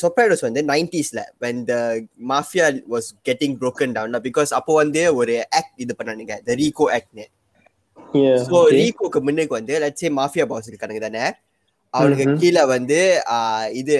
சொப்ரானோஸ் 0.00 0.44
வந்து 0.46 0.62
நைன்டிஸ்ல 0.70 1.20
when 1.38 1.56
the 1.64 1.80
mafia 2.24 2.66
was 2.88 3.06
getting 3.24 3.52
broken 3.56 3.90
down 3.96 4.16
because 4.26 4.52
அப்போ 4.58 4.74
வந்து 4.80 5.02
ஒரு 5.20 5.36
ஆக்ட் 5.58 5.78
இது 5.84 5.94
பண்ணானுங்க 5.98 6.36
த 6.44 6.58
ரீகோ 6.62 6.86
ஆக்ட்னு 6.96 7.26
Yeah, 8.14 8.34
சோ 8.44 8.56
okay. 8.58 8.74
ரீகோக்கு 8.76 9.20
முன்னுக்கு 9.22 9.54
வந்து 9.56 9.74
லட்சே 9.82 10.08
மாஃபியா 10.18 10.44
பாஸ் 10.50 10.68
இருக்கானுங்க 10.70 11.00
தானே 11.04 11.24
அவனுக்கு 11.94 12.24
Mhm. 12.26 12.36
கீழே 12.40 12.62
வந்து 12.70 12.98
ஆஹ், 13.34 13.68
இது 13.80 13.96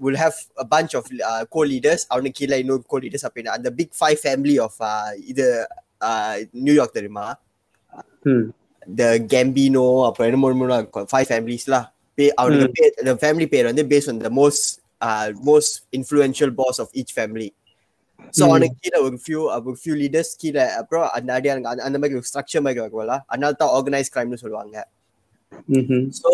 will 0.00 0.18
have 0.20 0.36
a 0.56 0.68
bunch 0.72 0.92
of 0.98 1.06
co 1.54 1.62
leaders 1.70 2.04
அவனுக்கு 2.10 2.38
கீழே 2.38 2.58
இன்னொரு 2.62 2.82
கோ 2.92 2.98
லீடர்ஸ் 3.02 3.26
அப்படின்னு 3.26 3.54
அந்த 3.54 3.70
பிக் 3.78 3.94
ஃபைவ் 3.98 4.18
ஃபேமிலி 4.22 4.56
ஆஃப் 4.66 4.78
இது 5.32 5.46
நியூயார்க் 6.60 6.96
தெரியுமா 6.98 7.26
ம். 8.26 8.44
த 8.98 9.02
கேம்பினோ 9.32 9.86
அப்புறம் 10.06 10.28
என்ன 10.28 10.40
மூணு 10.44 10.58
மூணு 10.60 10.76
ஃபைவ் 11.10 11.28
ஃபேமிலிஸ்லாம் 11.30 11.88
ம். 12.60 12.74
பேர் 12.76 12.92
ஃபேமிலி 13.20 13.46
பேர் 13.52 13.68
வந்து 13.68 13.84
base 13.90 14.08
on 14.10 14.20
the 14.22 14.32
most 14.36 14.66
most 15.46 15.76
influential 15.98 16.52
boss 16.58 16.80
of 16.82 16.92
each 17.00 17.14
family 17.16 17.48
so. 18.34 18.42
அவனுக்கு 18.46 18.76
கீழே 18.82 18.98
ஒரு 19.04 19.16
ஃபியூ 19.22 19.38
ஒரு 19.60 19.76
ஃபியூ 19.80 19.94
லீடர்ஸ் 20.00 20.32
கீழே 20.40 20.64
அப்புறம் 20.80 21.06
அந்த 21.16 21.30
அடியானுங்க 21.36 21.68
அந்த- 21.70 21.84
அந்த 21.86 21.98
மாதிரி 22.00 22.18
ஒரு 22.18 22.26
ஸ்ட்ரக்சர் 22.28 22.64
மாதிரி 22.64 22.80
இருக்கும்ல 22.80 23.14
அதனால 23.28 23.52
தான் 23.60 23.72
ஆர்கனைஸ் 23.76 24.12
கிரைம்னு 24.14 24.42
சொல்லுவாங்க. 24.42 24.76
ஸோ 26.18 26.30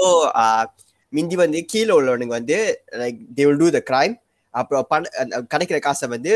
மிந்தி 1.12 1.36
வந்து 1.38 1.58
கீழே 1.70 1.92
உள்ளவனுங்க 1.96 2.34
வந்து 2.34 2.56
like 3.00 3.18
they 3.36 3.44
will 3.46 3.60
do 3.60 3.70
the 3.72 3.82
crime 3.86 4.14
அப்புறம் 4.54 4.84
பண 4.90 5.02
கிடைக்கிற 5.52 5.78
காசை 5.82 6.06
வந்து 6.12 6.32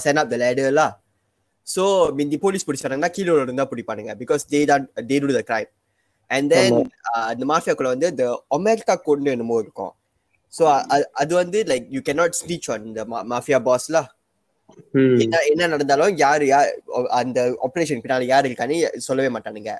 சென் 0.00 0.20
அப் 0.20 0.30
த 0.32 0.38
லேடர்லாம் 0.42 0.94
ஸோ 1.66 1.82
மிந்தி 2.16 2.36
போலீஸ் 2.40 2.66
பிடிச்சாங்கன்னா 2.66 3.10
கீழே 3.12 3.30
உள்ளவங்க 3.34 3.60
தான் 3.60 3.70
பிடிப்பானுங்க 3.70 4.14
பிகாஸ் 4.20 4.42
தே 4.50 4.60
தான் 4.70 4.82
they 5.08 5.18
do 5.22 5.32
the 5.32 5.44
crime 5.48 5.70
and 6.34 6.50
then 6.54 6.76
அந்த 7.30 7.44
மாஃபியாக்குள்ள 7.52 7.92
வந்து 7.94 8.10
இந்த 8.14 8.24
ஒமேட்டா 8.56 8.94
கோட்னு 9.06 9.34
என்னமோ 9.36 9.58
இருக்கும். 9.64 9.92
ஸோ 10.52 10.64
அது 11.22 11.32
வந்து 11.42 11.58
like 11.70 11.86
you 11.96 12.00
cannot 12.08 12.38
speech 12.40 12.68
on 12.74 12.86
இந்த 12.90 13.02
மாஃபியா 13.32 13.58
பாஸ்லாம் 13.68 14.08
ம். 14.98 15.16
என்ன 15.24 15.36
என்ன 15.52 15.66
நடந்தாலும் 15.72 16.14
யாரு 16.22 16.44
யார் 16.52 16.68
அந்த 17.20 17.38
ஆபரேஷன் 17.66 18.02
பின்னால 18.04 18.26
யாரு 18.32 18.48
இருக்கான்னு 18.50 18.76
சொல்லவே 19.08 19.30
மாட்டானுங்க. 19.36 19.72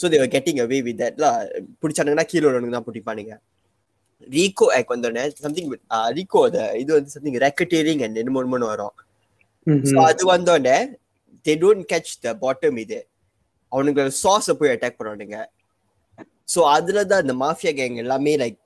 So 0.00 0.04
they were 0.12 0.34
getting 0.34 0.60
away 0.64 0.78
with 0.86 1.00
தட்லாம் 1.00 1.38
பிடிச்சானுங்கன்னா 1.82 2.26
கீழே 2.30 2.46
உள்ளவனுக்கு 2.48 2.76
தான் 2.76 2.88
பிடிப்பானுங்க. 2.88 3.34
ரீகோ 4.34 4.66
ஆக் 4.76 4.92
வந்தோடனே 4.94 5.24
சம்திங் 5.46 5.70
ரீகோ 6.18 6.40
இது 6.82 6.90
வந்து 6.96 7.14
சம்திங் 7.16 7.38
ரெக்கட்டேரிங் 7.46 8.02
அண்ட் 8.06 8.20
என்னமோ 8.22 8.42
என்னமோ 8.44 8.70
வரும். 8.74 8.94
ஸோ 9.90 9.96
அது 10.10 10.22
வந்தோடனே 10.34 10.76
they 11.46 11.54
don't 11.62 11.84
catch 11.92 12.12
the 12.24 12.32
bottom 12.44 12.78
இது. 12.84 13.00
அவனுங்க 13.72 14.02
சாஸை 14.22 14.54
போய் 14.58 14.72
அட்டாக் 14.74 14.98
பண்ணுவானுங்க. 14.98 15.38
ஸோ 16.48 16.60
அதுல 16.74 17.04
தான் 17.10 17.22
இந்த 17.24 17.34
மாஃபியா 17.42 17.72
கேங் 17.78 17.96
எல்லாமே 18.02 18.34
லைக் 18.42 18.58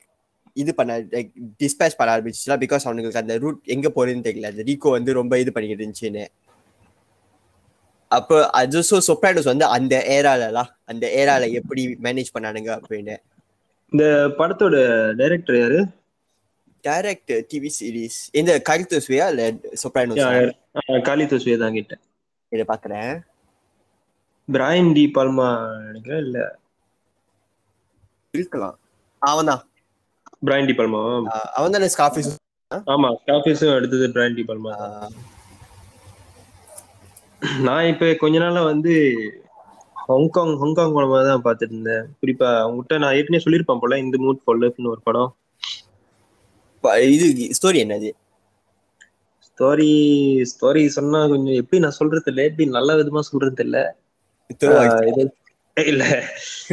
இது 0.56 0.70
பண்ண 0.78 0.92
லைக் 1.14 1.30
டிஸ்பேச் 1.62 1.96
பண்ண 1.98 2.14
ஆரம்பிச்சுலாம் 2.14 2.62
பிகாஸ் 2.64 2.86
அவனுங்களுக்கு 2.86 3.22
அந்த 3.22 3.34
ரூட் 3.42 3.60
எங்க 3.74 3.88
போறதுன்னு 3.96 4.26
தெரியல. 4.28 4.50
அந்த 4.52 4.62
ரீகோ 4.68 4.90
வந்து 4.96 5.10
ரொம்ப 5.20 5.38
இது 5.42 5.52
பண்ணிக்கிட்டு 5.54 5.84
இருந்துச்சுன்னு. 5.84 6.24
அப்போ 8.10 8.36
அது 8.60 8.82
ஸோ 8.90 8.98
சொப்ரானோஸ் 9.08 9.50
வந்து 9.52 9.66
அந்த 9.76 9.94
ஏராலலாம் 10.16 10.70
அந்த 10.92 11.04
ஏரால 11.20 11.48
எப்படி 11.60 11.82
மேனேஜ் 12.06 12.34
பண்ணானுங்க 12.36 12.70
அப்படின்னு. 12.78 13.16
இந்த 13.92 14.04
படத்தோட 14.38 14.76
டைரக்டர் 15.20 15.58
யாரு? 15.60 15.78
டைரக்ட் 16.84 17.32
டிவி 17.50 17.70
சீரிஸ் 17.76 18.18
இந்த 18.40 18.52
கருத்து 18.68 18.98
சுயா 19.06 19.26
இல்ல 19.32 19.44
சொப்ரானோஸ் 19.82 20.24
காளி 21.08 21.24
தோசுவே 21.32 21.56
தான் 21.62 21.76
கேட்டேன் 21.78 22.02
இதை 22.52 22.64
பாக்குறேன் 22.70 23.12
பிராயன் 24.48 24.92
டி 24.96 25.04
பால்மா 25.16 25.48
நினைக்கிறேன் 25.86 26.22
இல்ல? 26.26 26.38
இருக்கலாம் 28.34 28.76
அவன் 29.22 29.48
தான் 29.48 29.62
பிராயன் 30.44 30.68
டி 30.68 30.74
பால்மா 30.78 31.00
அவன் 31.56 31.74
தானே 31.74 31.88
ஸ்காஃபிஸ் 31.94 32.30
ஆமா 32.86 33.08
ஸ்காஃபிஸும் 33.20 33.76
எடுத்தது 33.76 34.06
பிராயன் 34.14 34.36
டி 34.38 34.44
பால்மா 34.48 34.74
நான் 37.66 37.88
இப்ப 37.90 38.06
கொஞ்ச 38.20 38.36
நாளா 38.42 38.62
வந்து 38.70 38.94
ஹாங்காங் 40.04 40.52
ஹாங்காங் 40.60 40.94
படமா 40.94 41.18
தான் 41.24 41.44
பார்த்துட்டு 41.44 41.74
இருந்தேன். 41.74 42.04
குறிப்பா 42.18 42.48
அவங்ககிட்ட 42.60 42.98
நான் 43.02 43.16
ஏற்கனவே 43.18 43.44
சொல்லியிருப்பேன் 43.44 43.82
போல 43.82 43.98
இந்த 44.04 44.16
மூட் 44.24 44.46
பொல்லப்னு 44.46 44.92
ஒரு 44.92 45.02
படம். 45.08 45.30
இது 47.14 47.26
ஸ்டோரி 47.56 47.78
என்னது 47.84 48.10
ஸ்டோரி 49.46 49.90
ஸ்டோரி 50.50 50.82
சொன்னா 50.96 51.20
கொஞ்சம் 51.32 51.58
எப்படி 51.60 51.78
நான் 51.84 51.98
சொல்றது 51.98 52.30
இல்ல 52.32 52.42
எப்படி 52.48 52.66
நல்ல 52.76 52.96
விதமா 53.00 53.22
சொல்றது 53.28 53.64
இல்ல 53.66 53.78
இல்ல. 55.86 56.04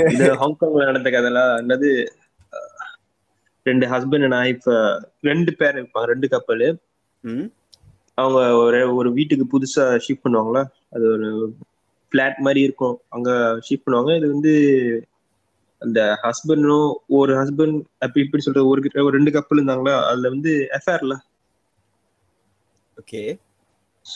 இது 0.08 0.26
ஹாங்காங்ல 0.42 0.86
நடந்த 0.90 1.10
கதைலாம் 1.12 1.52
என்னது 1.62 1.90
ரெண்டு 3.66 3.86
ஹஸ்பண்ட் 3.88 4.26
அண்ட் 4.28 4.38
ஒய்ஃப் 4.40 4.68
ரெண்டு 5.24 5.52
பேர் 5.60 5.78
இருப்பாங்க 5.78 6.08
ரெண்டு 6.14 6.28
கப்பல் 6.34 6.66
அவங்க 8.18 8.40
ஒரு 8.60 8.80
ஒரு 8.98 9.10
வீட்டுக்கு 9.14 9.46
புதுசா 9.54 9.86
ஷிஃப்ட் 10.06 10.26
பண்ணுவாங்களா? 10.26 10.62
அது 10.94 11.06
ஒரு 11.14 11.28
பிளாட் 12.12 12.38
மாதிரி 12.46 12.62
இருக்கும். 12.62 12.96
அங்க 13.10 13.30
ஷிஃப்ட் 13.68 13.86
பண்ணுவாங்க. 13.86 14.12
இது 14.20 14.28
வந்து 14.34 14.54
அந்த 15.82 16.00
ஹஸ்பண்டும் 16.24 16.86
ஒரு 17.18 17.34
ஹஸ்பண்ட் 17.40 17.76
அப்படி 18.00 18.24
இப்படி 18.26 18.44
சொல்றது 18.44 18.70
ஒரு 19.04 19.16
ரெண்டு 19.18 19.34
கப்பல் 19.36 19.60
இருந்தாங்களா? 19.60 19.96
அதுல 20.12 20.30
வந்து 20.36 20.52
எஃப்ஆர்ல 20.78 21.16
ஓகே 22.98 23.22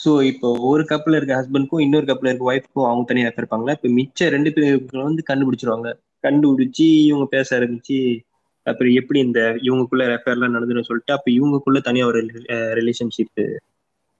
சோ 0.04 0.22
இப்போ 0.22 0.56
ஒரு 0.58 0.84
கப்பல் 0.84 1.14
இருக்க 1.14 1.36
ஹஸ்பண்ட்க்கும் 1.36 1.80
இன்னொரு 1.80 2.06
கப்பல் 2.06 2.34
இருக்க 2.34 2.52
ஒய்ஃப்க்கும் 2.52 2.86
அவங்க 2.86 3.04
தனியா 3.06 3.28
affair 3.28 3.40
இருப்பாங்களா? 3.40 3.70
இப்ப 3.70 3.88
மிச்ச 3.88 4.28
ரெண்டு 4.28 4.52
பேருக்கு 4.52 5.02
வந்து 5.02 5.22
கண்டுபிடிச்சிருவாங்க. 5.30 5.92
கண்டுபிடிச்சு 6.22 7.04
இவங்க 7.04 7.26
பேச 7.26 7.58
ஆரம்பிச்சு 7.58 8.20
அப்புறம் 8.62 8.92
எப்படி 8.92 9.20
இந்த 9.20 9.40
இவங்களுக்குள்ள 9.40 10.18
எஃப்ஐஆர்லாம் 10.18 10.54
நடந்துடும் 10.54 10.82
சொல்லிட்டு 10.82 11.12
அப்ப 11.12 11.30
இவங்களுக்குள்ள 11.30 11.82
தனியா 11.82 12.06
ஒரு 12.06 12.26
ரிலேஷன்ஷிப் 12.48 13.56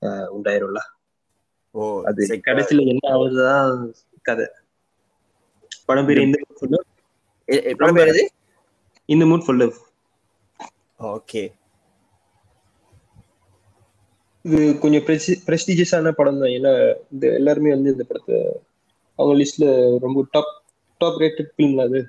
உண்டாயிரும்ல? 0.00 0.78
ஓ 1.70 2.02
அது. 2.04 2.40
கடைசியில 2.46 2.86
என்ன 2.86 3.16
ஆகுதுதான் 3.16 3.92
கதை. 4.22 4.46
படம் 5.84 6.06
பேர் 6.06 6.18
இந்த. 6.18 6.40
எ- 7.48 7.64
எ- 7.64 7.74
படம் 7.74 7.94
பேர் 7.94 8.30
இந்த 9.04 9.24
மூட் 9.24 9.44
ஃபுல் 9.44 9.74
ஓகே. 10.98 11.52
இது 14.44 14.58
கொஞ்சம் 14.82 15.04
ப்ரெஸ்டீஜியஸான 15.46 16.12
படம் 16.12 16.40
தான் 16.42 16.54
ஏன்னா 16.56 16.72
இந்த 17.12 17.24
எல்லாருமே 17.38 17.70
வந்து 17.70 17.92
இந்த 17.94 18.04
படத்தை 18.04 18.36
அவங்க 19.18 19.34
லிஸ்ட்ல 19.40 19.66
ரொம்ப 20.04 20.20
டாப் 20.32 20.52
டாப் 21.00 21.18
ரேட்டட் 21.22 21.50
ஃபிலிம் 21.54 21.80
அது. 21.84 22.00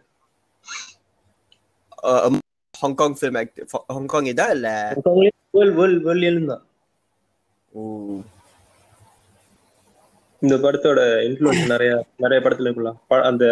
Hong Kong 2.74 3.16
film 3.18 3.38
act 3.38 3.60
Hong Kong 3.90 4.30
இதா 4.32 4.48
இல்ல? 4.56 4.70
வேர்ல்ட் 5.54 5.76
வேர்ல்ட் 5.78 6.04
வேர்ல்ட் 6.06 6.52
தான் 6.52 6.64
இந்த 10.42 10.56
படத்தோட 10.58 11.00
இன்ஃப்ளூயன்ஸ் 11.26 11.66
நிறைய 11.68 11.92
நிறைய 12.18 12.40
படத்துல 12.42 12.70
இருக்கலாம் 12.70 12.98
அந்த 13.30 13.46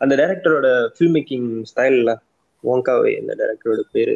அந்த 0.00 0.14
டைரக்டரோட 0.20 0.66
ஃபில்ம் 0.94 1.16
மேக்கிங் 1.16 1.48
ஸ்டைல்ல 1.70 2.12
ஓங்காவே 2.64 3.12
இந்த 3.20 3.32
டைரக்டரோட 3.40 3.82
பேரு. 3.92 4.14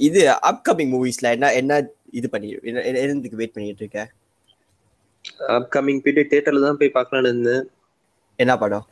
இது 0.00 0.20
அப்கமிங் 0.42 0.92
மூவிஸ்ல 0.94 1.30
என்ன 1.30 1.54
என்ன 1.54 1.72
இது 2.10 2.28
பண்ணி 2.30 2.58
என்ன 2.62 2.82
என்ன- 2.82 3.00
என்னதுக்கு 3.00 3.34
வெயிட் 3.34 3.52
பண்ணிட்டு 3.52 3.82
இருக்க? 3.84 4.00
அப்கமிங் 5.48 6.00
போயிட்டு 6.04 6.22
தியேட்டர்ல 6.22 6.60
தான் 6.60 6.76
போய் 6.76 6.94
பார்க்கலாம்னு 6.94 7.22
இருந்தேன். 7.22 7.64
என்ன 8.38 8.58
படம்? 8.58 8.86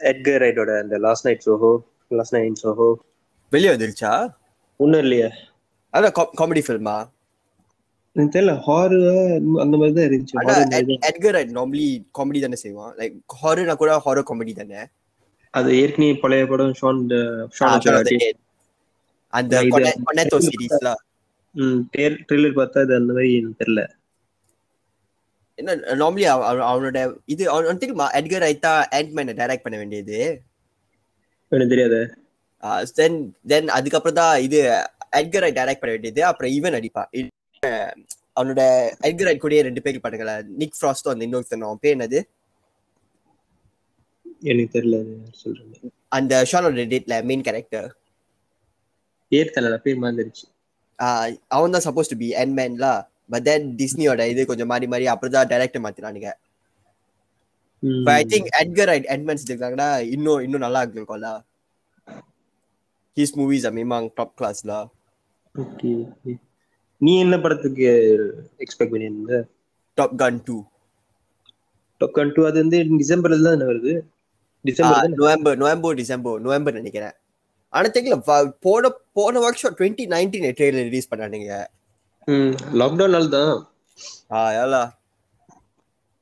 எட்கர் 0.00 0.42
ரைட்டோட 0.44 0.80
அந்த 0.80 0.98
last 0.98 1.26
night 1.26 1.42
Soho 1.46 1.72
last 2.08 2.34
night 2.34 2.60
Soho 2.62 2.88
வெளியே 3.52 3.70
வந்துருச்சா? 3.70 4.12
ஒன்றும் 4.76 5.00
இல்லையா. 5.00 5.28
அதான் 5.94 6.14
காமெடி 6.38 6.62
ஃபில்மா 6.66 6.96
எனக்கு 8.16 8.38
தெரியல 8.38 8.54
ஹாரர் 8.66 9.06
அந்த 9.60 9.76
மாதிரி 9.76 9.92
தான் 9.94 10.06
இருந்துச்சு. 10.08 10.98
எட்கர் 11.10 11.32
ரைட் 11.32 11.50
நார்மலி 11.50 11.86
காமெடி 12.18 12.40
தானே. 12.40 12.54
செய்வான். 12.54 12.94
லைக் 12.96 13.14
ஹாரர்னா 13.42 13.74
கூட 13.74 14.02
ஹாரர் 14.04 14.28
காமெடி 14.30 14.54
தானே? 14.54 14.80
அது 15.54 15.78
ஏற்கனவே 15.80 16.14
பழைய 16.16 16.46
படம் 16.46 16.72
Shaun 16.72 17.00
Shaun 17.58 17.80
Shaun 17.80 17.94
of 17.94 18.04
the 18.04 18.16
Dead. 18.16 18.36
அந்த 19.32 19.54
கொனேட்டோ 20.06 20.38
சீரிஸ்ல 20.46 20.90
ட்ரெய்லர் 22.26 22.58
பார்த்தா 22.58 22.82
அது 22.84 22.94
அந்த 22.98 23.12
மாதிரி 23.12 23.30
எனக்கு 23.34 23.60
தெரியல. 23.62 23.82
என்ன 25.58 25.72
நார்மலி 26.00 26.26
அவனோட 26.68 26.98
இது 27.26 27.42
அவன் 27.50 27.80
தெரியுமா? 27.82 28.06
எட்கர் 28.18 28.44
ரைட்டா 28.46 28.72
ஆண்ட்மேனை 28.98 29.34
டைரக்ட் 29.40 29.64
பண்ண 29.64 29.76
வேண்டியது. 29.76 30.18
எனக்கு 31.52 31.72
தெரியாது. 31.72 32.00
தென் 32.96 33.18
தென் 33.46 33.68
அதுக்கப்புறம் 33.68 34.18
தான் 34.20 34.34
இது 34.40 34.58
எட்கரை 35.20 35.50
டைரக்ட் 35.58 35.82
பண்ண 35.82 35.92
வேண்டியது. 35.92 36.20
அப்புறம் 36.24 36.52
ஈவன் 36.52 36.76
அஹ் 37.62 37.92
அவனோட 38.36 38.60
எட்கரை 39.08 39.34
கூடயே 39.36 39.62
ரெண்டு 39.62 39.82
பேர் 39.82 40.04
பண்ணுங்கள 40.04 40.30
நிக் 40.60 40.78
ஃப்ராஸ்டும் 40.78 41.12
அந்த 41.12 41.26
இன்னொருத்தனும் 41.26 41.68
அவன் 41.68 41.82
பேர் 41.82 41.96
என்னது? 41.96 42.20
எனக்கு 44.42 44.74
தெரியல 44.76 44.96
சொல்றேன் 45.42 45.92
அந்த 46.12 46.32
ஷானோட 46.50 46.84
டேட்ல 46.92 47.16
மெயின் 47.24 47.44
கேரக்டர் 47.48 47.88
பேர் 49.32 49.54
தெரியல 49.56 49.78
பேர் 49.84 50.02
மாந்துருச்சு 50.04 50.44
அவன் 51.56 51.74
தான் 51.74 51.86
சப்போஸ் 51.86 52.10
டு 52.12 52.16
பி 52.22 52.28
என் 52.42 52.56
மேன்ல 52.58 52.88
பட் 53.32 53.44
தென் 53.48 53.66
டிஸ்னியோட 53.80 54.22
இது 54.32 54.42
கொஞ்சம் 54.50 54.70
மாறி 54.72 54.86
மாறி 54.92 55.06
அப்புறம் 55.12 55.34
தான் 55.36 55.50
டைரக்டர் 55.52 55.84
மாத்தினானுங்க 55.84 56.30
ஐ 58.12 58.22
திங்க் 58.32 58.50
எட்கர் 58.60 58.92
எட்மன்ஸ் 59.14 59.48
இருக்காங்கன்னா 59.48 59.88
இன்னும் 60.14 60.42
இன்னும் 60.46 60.64
நல்லா 60.66 60.82
இருக்கும்ல 60.84 61.30
ஹீஸ் 63.16 63.36
மூவிஸ் 63.40 63.68
அமீமாங் 63.70 64.08
டாப் 64.18 64.36
கிளாஸ்ல 64.38 64.74
ஓகே 65.54 65.90
நீ 67.00 67.12
என்ன 67.22 67.36
படத்துக்கு 67.44 67.88
எக்ஸ்பெக்ட் 68.64 68.92
பண்ணியிருந்த? 68.92 69.36
டாப் 69.98 70.14
கன் 70.20 70.38
டூ 70.46 70.56
டொக்கன் 72.00 72.32
டூ 72.36 72.42
அது 72.48 72.58
வந்து 72.62 72.78
டிசம்பர்ல 73.00 73.48
தான் 73.48 73.68
வருது. 73.70 73.92
December 74.64 75.16
November 75.18 75.58
November 75.62 75.98
December 76.00 76.42
November 76.46 76.78
நினைக்கிறேன். 76.80 77.16
ஆனா 77.72 77.88
தெரியல 77.94 78.16
போன 78.64 78.90
போன 79.12 79.40
வருஷம் 79.44 79.76
டுவெண்ட்டி 79.78 80.04
நைன்டீன் 80.12 80.48
ட்ரெயிலர் 80.54 80.88
ரிலீஸ் 80.88 81.10
பண்ணானுங்க 81.10 81.52
ம் 82.28 82.50
லாக்டவுன் 82.78 83.14
நாள் 83.14 83.28
தான் 83.30 83.52
ஆ 84.32 84.42
எல்லாம் 84.58 84.90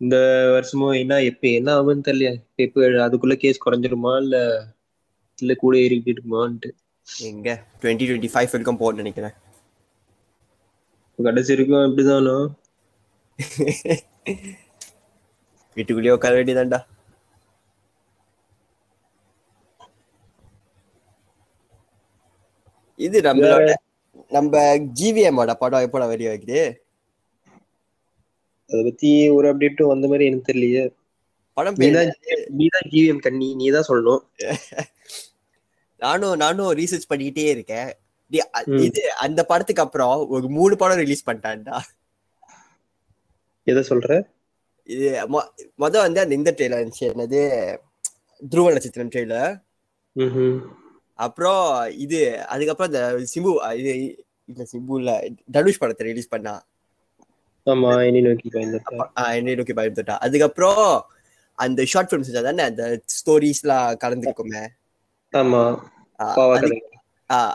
இந்த 0.01 0.17
வருஷமும் 0.53 0.97
என்ன 1.01 1.19
எப்ப 1.29 1.47
என்ன 1.51 1.71
ஆகும்னு 1.75 2.07
தெரியல. 2.09 2.31
எப்ப 2.65 2.77
அதுக்குள்ள 3.05 3.37
கேஸ் 3.39 3.65
குறைஞ்சிருமா 3.65 4.13
இல்ல 4.23 4.37
இல்ல 5.39 5.53
கூட 5.59 5.75
ஏறிக்கிட்டு 5.81 6.13
இருக்குமான்ட்டு 6.13 6.71
எங்க? 7.25 7.49
டுவெண்ட்டி 7.81 8.09
டுவெண்ட்டி 8.09 8.33
ஃபைவ் 8.33 8.53
வரைக்கும் 8.53 8.81
போகணும்னு 8.81 9.03
நினைக்கிறேன். 9.03 9.37
கடைசி 11.19 11.53
வரைக்கும் 11.53 11.87
இப்படிதானோ? 11.89 12.37
வீட்டுக்குள்ளேயே 15.77 16.15
உட்கார 16.17 16.35
வேண்டியதாண்டா 16.39 16.81
இது 23.01 23.21
நம்மளோட 23.21 23.69
நம்ம 24.29 24.55
ஜிவிஎம்மோட 25.01 25.55
படம் 25.55 25.85
எப்போட 25.87 26.05
வெளிய 26.07 26.31
வைக்குது? 26.31 26.63
அத 28.71 28.81
பத்தி 28.83 29.11
ஒரு 29.29 29.47
அப்டேட்டும் 29.53 29.93
வந்த 29.93 30.07
மாதிரி 30.07 30.27
எனக்கு 30.27 30.49
தெரியலையே. 30.51 30.83
படம் 31.57 31.79
நீதான் 32.59 32.91
ஜிவிஎம் 32.93 33.25
கண்ணி 33.27 33.49
நீதான் 33.55 33.89
சொல்லணும். 33.89 34.23
நானும் 36.03 36.37
நானும் 36.37 36.75
ரீசர்ச் 36.75 37.11
பண்ணிக்கிட்டே 37.11 37.47
இருக்கேன். 37.55 37.91
இது 38.87 39.03
அந்த 39.17 39.41
படத்துக்கு 39.45 39.83
அப்புறம் 39.83 40.29
ஒரு 40.29 40.47
மூணு 40.49 40.75
படம் 40.77 41.01
ரிலீஸ் 41.03 41.27
பண்ணிட்டான்டா. 41.29 41.79
எதை 43.67 43.83
சொல்ற? 43.89 44.11
இது 44.89 45.09
மொத 45.83 45.97
வந்து 46.05 46.21
அந்த 46.25 46.35
இந்த 46.35 46.51
ட்ரெயிலர் 46.57 46.81
இருந்துச்சு. 46.83 47.07
என்னது? 47.11 47.41
துருவ 48.43 48.73
நட்சத்திரம் 48.73 49.13
ட்ரெயிலர். 49.15 49.53
அப்புறம் 51.21 51.63
இது 52.05 52.19
அதுக்கப்புறம் 52.53 52.91
இந்த 52.91 53.01
சிம்பு 53.33 53.51
இது 53.81 53.93
இந்த 54.49 54.63
சிம்பு 54.71 54.95
இல்ல 55.01 55.11
தனுஷ் 55.57 55.81
படத்தை 55.81 56.05
ரிலீஸ் 56.07 56.33
பண்ணா. 56.33 56.55
ஆமா 57.67 57.91
இனி 58.09 58.21
நோக்கி 58.27 58.49
என்னை 59.35 59.55
நோக்கி 59.59 59.75
பயந்துட்டா. 59.79 60.15
அதுக்கப்புறம் 60.27 60.85
அந்த 61.59 61.81
ஷார்ட் 61.91 62.09
ஃபிலிம் 62.09 62.27
செஞ்சா 62.27 62.43
தானே 62.47 62.65
அந்த 62.71 62.85
ஸ்டோரிஸ்லாம் 63.17 63.99
கலந்துருக்குமே 64.03 64.63
ஆமா 65.33 65.63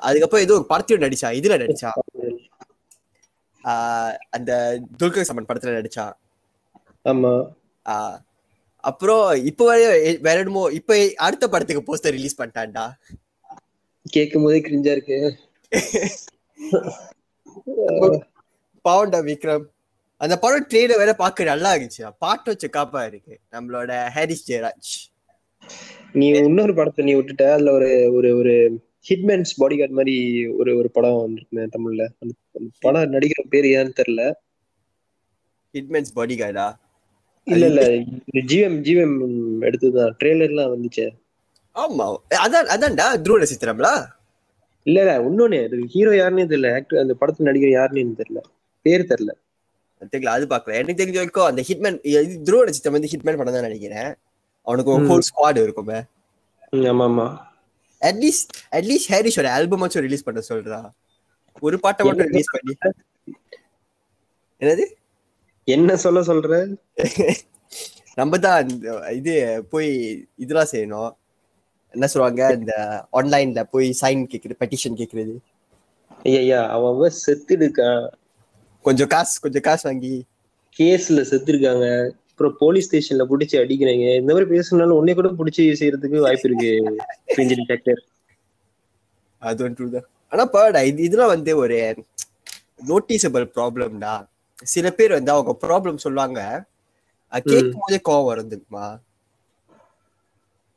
அதுக்கப்புறம் 0.03 0.43
ஏதோ 0.45 0.55
ஒரு 0.59 0.67
படத்தையும் 0.69 1.03
நடிச்சான் 1.05 1.37
இதுல 1.39 1.55
நடிச்சான் 1.63 1.97
ஆஹ் 3.63 4.15
அந்த 4.37 4.51
துல்கர் 4.99 5.27
சமன் 5.29 5.49
படத்துல 5.49 5.77
நடிச்சான் 5.77 6.13
ஆமா. 7.05 7.33
அப்புறம் 8.83 9.21
இப்போ 9.49 9.63
வரையும் 9.65 9.93
வேற 10.21 10.37
என்னமோ 10.39 10.63
இப்ப 10.77 10.95
அடுத்த 11.27 11.45
படத்துக்கு 11.47 11.87
போஸ்டர் 11.87 12.15
ரிலீஸ் 12.17 12.39
பண்ணிட்டான்டா. 12.39 12.85
கேட்கும் 14.13 14.43
போதே 14.43 14.59
கிரிஞ்சா 14.61 14.91
இருக்கு. 14.91 15.17
பாவண்டா 18.85 19.19
விக்ரம். 19.29 19.65
அந்த 20.21 20.35
படம் 20.39 20.67
ட்ரெயில 20.69 20.97
வேற 20.97 21.13
பார்க்க 21.13 21.43
நல்லா 21.43 21.73
இருந்துச்சு. 21.73 22.09
பாட்டு 22.19 22.49
வச்ச 22.51 22.67
காப்பா 22.67 23.07
இருக்கு. 23.07 23.39
நம்மளோட 23.51 24.07
ஹாரிஸ் 24.07 24.51
ஜெயராஜ். 24.51 24.91
நீ 26.13 26.27
இன்னொரு 26.27 26.73
படத்தை 26.75 27.05
நீ 27.05 27.13
விட்டுட்ட? 27.15 27.43
அதுல 27.51 27.71
ஒரு 27.71 27.89
ஒரு 28.13 28.29
ஒரு 28.37 28.55
ஹிட்மேன்ஸ் 29.09 29.57
பாடி 29.57 29.77
கார்டு 29.77 29.93
மாதிரி 29.93 30.47
ஒரு 30.47 30.77
ஒரு 30.77 30.89
படம் 30.91 31.19
வந்திருக்குமே 31.23 31.65
தமிழ்ல. 31.75 32.03
அந்த 32.19 32.33
அந்த 32.53 32.69
படம் 32.79 33.11
நடிக்கிற 33.13 33.41
பேர் 33.49 33.65
ஏன்னு 33.65 33.93
தெரியல. 34.01 34.23
ஹிட்மேன்ஸ் 35.73 36.13
பாடி 36.13 36.35
கார்டா 36.35 36.67
இல்ல. 37.43 37.65
இல்ல 37.67 37.81
ஜிஎம் 38.51 38.77
ஜிஎம் 38.87 39.17
எடுத்ததுதான். 39.61 40.15
ட்ரெய்லர்லாம் 40.23 40.73
வந்துச்சே. 40.75 41.07
ஆமா. 41.75 42.05
அதான் 42.43 42.69
அதான்டா 42.75 43.07
துருவ 43.23 43.39
நட்சத்திரம்ல 43.41 43.89
இல்ல 44.85 44.97
இல்ல 45.03 45.13
இன்னொன்னு 45.27 45.59
ஹீரோ 45.93 46.11
யாருன்னே 46.15 46.43
தெரியல. 46.49 46.69
ஆக்டர் 46.77 47.01
அந்த 47.03 47.13
படத்துல 47.21 47.47
நடிக்கிற 47.47 47.71
யாருன்னு 47.73 48.19
தெரியல. 48.19 48.41
பேர் 48.85 49.09
தெரியல. 49.11 49.31
தெரியல 50.13 50.33
அது 50.35 50.45
பார்க்கல 50.51 50.77
எனக்கு 50.81 50.99
தெரிஞ்ச 51.01 51.17
வரைக்கும் 51.19 51.49
அந்த 51.49 51.61
ஹிட்மேன் 51.69 51.97
இது 52.23 52.35
துருவ 52.47 52.65
நட்சத்திரம் 52.67 52.95
வந்து 52.97 53.11
ஹிட்மேன் 53.13 53.39
படம் 53.39 53.55
தான் 53.57 53.67
நினைக்கிறேன் 53.67 54.09
அவனுக்கு 54.67 54.91
ஒரு. 54.95 55.05
ஹோல் 55.09 55.25
ஸ்குவாட் 55.29 55.59
இருக்குமே. 55.63 55.99
ஆமா 56.91 57.05
ஆமா 57.05 57.27
அட்லீஸ்ட் 58.01 58.49
அட்லீஸ்ட் 58.77 59.11
ஹாரிஸோட 59.13 59.47
ஆல்பம் 59.57 59.83
வச்சும் 59.83 60.05
ரிலீஸ் 60.07 60.27
பண்ண 60.27 60.41
சொல்றா. 60.49 60.79
ஒரு 61.61 61.77
பாட்டை 61.83 62.03
மட்டும் 62.07 62.29
ரிலீஸ் 62.31 62.53
பண்ணி. 62.55 62.73
என்னது? 64.61 64.85
என்ன 65.67 65.91
சொல்ல 66.03 66.19
சொல்ற? 66.29 66.51
நம்ம 68.19 68.37
தான் 68.45 68.67
இது 69.19 69.33
போய் 69.71 69.89
இதெல்லாம் 70.43 70.71
செய்யணும். 70.73 71.11
என்ன 71.95 72.07
சொல்லுவாங்க 72.11 72.43
இந்த 72.57 72.73
ஆன்லைன்ல 73.17 73.63
போய் 73.73 73.87
சைன் 74.01 74.29
கேக்குறது 74.31 74.61
பெட்டிஷன் 74.61 74.99
கேக்குறது. 74.99 75.33
ஐயா 76.29 76.59
அவன் 76.75 76.93
அவன் 76.93 77.17
செத்து 77.19 77.53
இருக்கான் 77.57 78.03
கொஞ்சம் 78.85 79.11
காசு 79.13 79.35
கொஞ்சம் 79.43 79.65
காசு 79.67 79.83
வாங்கி. 79.87 80.13
கேஸ்ல 80.79 81.21
செத்து 81.29 81.51
இருக்காங்க 81.53 81.85
அப்புறம் 82.29 82.55
போலீஸ் 82.61 82.87
ஸ்டேஷன்ல 82.87 83.25
புடிச்சு 83.29 83.55
அடிக்கிறாங்க. 83.61 84.05
இந்த 84.21 84.31
மாதிரி 84.33 84.47
பேசுனாலும் 84.53 84.99
உன்னை 84.99 85.13
கூட 85.13 85.29
புடிச்சு 85.39 85.63
செய்யறதுக்கு 85.81 86.25
வாய்ப்பு 86.25 86.47
இருக்கு 86.49 86.71
கிரிஞ்சு 87.33 87.55
டிடெக்டர் 87.61 88.01
அது 89.41 89.63
ஒன்று 89.65 90.01
ஆனா 90.31 90.43
பாடா 90.53 90.79
இது 90.89 91.01
இதெல்லாம் 91.07 91.33
வந்து 91.35 91.51
ஒரு 91.57 91.77
நோட்டீசபிள் 92.89 93.45
ப்ராப்ளம்டா 93.55 94.13
சில 94.67 94.87
பேர் 94.91 95.17
வந்து 95.17 95.31
அவங்க 95.33 95.53
ப்ராப்ளம் 95.63 96.03
சொல்லுவாங்க. 96.05 96.39
கேட்கும் 97.45 97.83
போதே 97.83 97.97
கோவம் 98.07 98.29
வரும் 98.29 98.51
தெரியுமா 98.51 98.85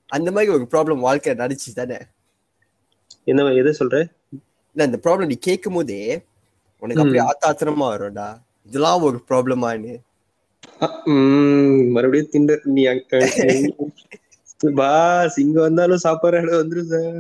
அந்த 0.09 0.31
மாதிரி 0.31 0.53
ஒரு 0.53 0.67
ப்ராப்ளம் 0.71 1.05
வாழ்க்கையில 1.07 1.41
நடிச்சு 1.43 1.71
தானே? 1.75 1.99
என்ன 3.25 3.53
எதை 3.53 3.73
சொல்ற? 3.79 3.97
இல்ல 4.75 4.85
இந்த 4.85 4.99
ப்ராப்ளம் 5.03 5.27
நீ 5.27 5.37
கேட்கும் 5.41 5.75
போதே 5.75 6.01
உனக்கு 6.83 7.03
அப்படியே 7.03 7.25
ஆத்தாத்திரமா 7.31 7.87
வரும்டா. 7.93 8.29
இதெல்லாம் 8.67 9.03
ஒரு 9.03 9.19
ப்ராப்ளமானு 9.29 9.95
மறுபடியும் 11.93 12.31
திண்ட 12.31 12.61
நீ 12.65 12.83
பாஸ் 14.75 15.39
இங்க 15.39 15.61
வந்தாலும் 15.61 15.97
சாப்பாடு 15.97 16.39
வந்துரும் 16.63 16.91
சார் 16.93 17.19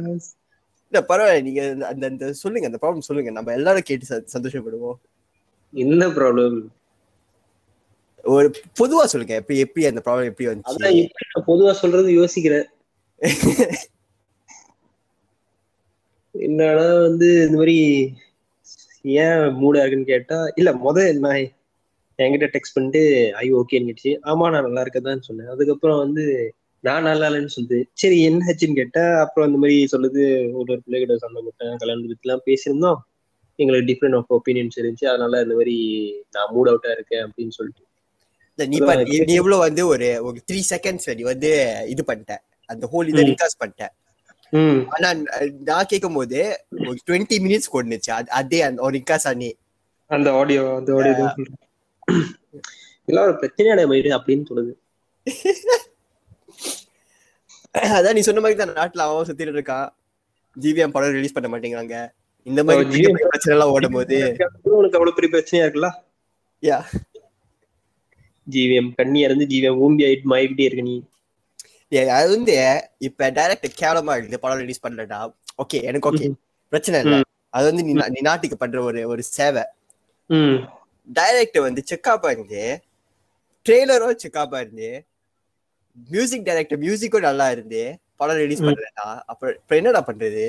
இல்ல 0.93 0.99
பரவாயில்ல 1.09 1.43
நீங்க 1.43 1.63
அந்த- 1.87 2.07
அந்த 2.07 2.33
சொல்லுங்க 2.33 2.67
அந்த 2.69 2.79
ப்ராப்ளம் 2.83 3.09
சொல்லுங்க. 3.09 3.31
நம்ம 3.31 3.53
எல்லாரும் 3.53 3.87
கேட்டு 3.87 4.07
சந்தோஷப்படுவோம். 4.35 4.99
என்ன 5.75 6.09
ப்ராப்ளம் 6.09 6.59
ஒரு 8.25 8.49
பொதுவா 8.81 9.05
சொல்லுங்க 9.13 9.35
எப்படி 9.35 9.59
எப்படி 9.59 9.87
அந்த 9.87 10.01
ப்ராப்ளம் 10.05 10.31
எப்படி 10.31 10.49
வந்துச்சு? 10.49 11.09
நான் 11.35 11.47
பொதுவா 11.47 11.73
சொல்றது 11.83 12.09
யோசிக்கிறேன். 12.13 12.67
என்னன்னா 16.35 16.73
வந்து 17.07 17.29
இந்த 17.47 17.57
மாதிரி 17.61 17.77
ஏன் 19.23 19.43
மூடா 19.61 19.83
இருக்குன்னு 19.83 20.13
கேட்டா 20.13 20.39
இல்ல 20.61 20.71
முத 20.85 21.07
நான் 21.25 21.45
என்கிட்ட 22.19 22.47
டெக்ஸ்ட் 22.55 22.77
பண்ணிட்டு 22.77 23.03
ஐ 23.43 23.47
ஓகேன்னு 23.59 23.89
கேட்டுச்சு 23.89 24.13
ஆமா 24.31 24.47
நான் 24.53 24.67
நல்லா 24.67 24.83
இருக்கதான் 24.85 25.27
சொன்னேன். 25.29 25.51
அதுக்கப்புறம் 25.55 26.01
வந்து 26.05 26.25
நான் 26.85 27.07
நல்லா 27.09 27.29
இல்லைன்னு 27.29 27.55
சொல்லுது 27.57 27.79
சரி 28.01 28.17
என்ன 28.29 28.47
ஆச்சுன்னு 28.51 28.79
கேட்டா 28.81 29.05
அப்புறம் 29.23 29.47
அந்த 29.49 29.59
மாதிரி 29.63 29.77
சொல்லுது 29.95 30.23
ஒரு 30.59 30.69
ஒரு 30.75 30.81
பிள்ளைகிட்ட 30.85 31.15
சண்டை 31.25 31.41
போட்டேன் 31.47 31.79
கல்யாணத்தை 31.81 32.09
பத்தி 32.11 32.27
எல்லாம் 32.29 32.45
பேசியிருந்தோம். 32.49 32.99
எங்களுக்கு 33.59 33.89
டிஃப்ரெண்ட் 33.91 34.17
ஆஃப் 34.19 34.33
ஒப்பீனியன்ஸ் 34.37 34.79
இருந்துச்சு. 34.81 35.07
அதனால 35.13 35.41
இந்த 35.45 35.55
மாதிரி 35.59 35.77
நான் 36.37 36.53
மூட் 36.55 36.71
அவுட்டா 36.73 36.91
இருக்கேன் 36.97 37.25
அப்படின்னு 37.27 37.57
சொல்லிட்டு. 37.59 37.85
நீ 38.59 39.35
எவ்வளவு 39.41 39.65
வந்து 39.67 39.83
ஒரு 39.93 40.07
த்ரீ 40.51 40.61
செகண்ட்ஸ் 40.73 41.09
நீ 41.19 41.25
வந்து 41.33 41.51
இது 41.95 42.05
பண்ணிட்ட. 42.11 42.37
அந்த 42.69 42.89
ஹோல் 42.93 43.09
இதை. 43.09 43.25
ரிகாஸ் 43.25 43.63
பண்ணிட்ட 43.65 43.89
ம். 44.51 44.89
ஆனா 44.89 45.21
நான் 45.65 45.85
கேட்கும் 45.85 46.15
போது 46.15 46.65
ஒரு 46.79 46.97
டுவெண்ட்டி 47.07 47.39
மினிட்ஸ் 47.39 47.71
கொண்டுச்சு. 47.73 48.11
அது- 48.11 48.29
அந்த 48.29 48.71
ரிகாஸ் 48.71 49.27
அணி 49.27 49.57
அந்த 50.07 50.33
ஆடியோ 50.33 50.75
அந்த 50.77 50.95
ஆடியோ 50.95 51.35
இதெல்லாம் 53.07 53.27
ஒரு 53.29 53.33
பிரச்சனையான 53.33 53.87
மயிறு 53.87 54.19
அப்படின்னு 54.19 54.45
தோணுது. 54.51 54.73
அதான் 57.73 58.13
நீ 58.13 58.21
சொன்ன 58.21 58.41
மாதிரி 58.41 58.73
தான் 58.73 58.91
நாட்டுல 58.91 58.99
அவன் 58.99 59.27
சுத்திட்டு 59.27 59.51
இருக்கான். 59.53 59.89
ஜிவிஎம் 60.61 60.89
படம் 60.89 61.13
ரிலீஸ் 61.13 61.33
பண்ண 61.33 61.59
மாட்டேங்கிறாங்க. 61.59 62.09
இந்த 62.43 62.65
மாதிரி 62.65 63.01
பிரச்சனை 63.01 63.59
எல்லாம் 63.59 63.69
ஓடும் 63.69 63.93
போது 63.93 64.37
உனக்கு 64.63 64.99
அவ்வளவு 64.99 65.15
பெரிய 65.15 65.37
பிரச்சனையா 65.37 65.71
இருக்குல்ல? 65.71 65.91
யா 66.63 66.85
ஜிவிஎம் 68.51 68.93
கண்ணியா 68.99 69.31
இருந்து 69.31 69.47
ஜிவிஎம் 69.47 69.79
ஊம்பி 69.79 70.05
ஆயிட்டு 70.07 70.31
மாயிட்டே 70.31 70.61
இருக்க 70.61 70.83
நீ. 70.83 71.05
அது 72.13 72.29
வந்து 72.37 72.55
இப்ப 72.99 73.31
டைரக்ட் 73.31 73.69
கேவலமா 73.81 74.15
இருக்கு. 74.17 74.39
படம் 74.39 74.59
ரிலீஸ் 74.59 74.85
பண்ணலடா 74.85 75.19
ஓகே 75.63 75.79
எனக்கு 75.83 76.09
ஓகே 76.11 76.27
பிரச்சனை 76.73 76.99
இல்ல. 77.01 77.17
அது 77.55 77.65
வந்து 77.67 77.83
நீ 78.11 78.21
நாட்டுக்கு 78.21 78.57
பண்ற 78.57 78.79
ஒரு 78.83 79.09
ஒரு 79.09 79.23
சேவை. 79.31 79.65
டைரக்டர் 81.09 81.63
வந்து 81.63 81.83
செக்காப்பா 81.91 82.31
இருந்து 82.31 82.63
ட்ரெய்லரும் 83.67 84.21
செக்காப்பா 84.23 84.59
இருந்து 84.61 84.89
மியூசிக் 86.09 86.45
டைரக்டர் 86.45 86.79
மியூசிக்கும் 86.79 87.27
நல்லா 87.27 87.47
இருந்து 87.51 87.81
படம் 88.17 88.37
ரிலீஸ் 88.37 88.61
ம். 88.61 88.67
பண்றேன்டா 88.67 89.07
அப்ப 89.27 89.51
இப்ப 89.57 89.77
என்னடா 89.77 90.01
பண்றது? 90.07 90.45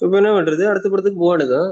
இப்ப 0.00 0.16
என்ன 0.16 0.30
பண்றது? 0.32 0.62
அடுத்த 0.66 0.88
படத்துக்கு 0.88 1.22
போவானுதான் 1.22 1.70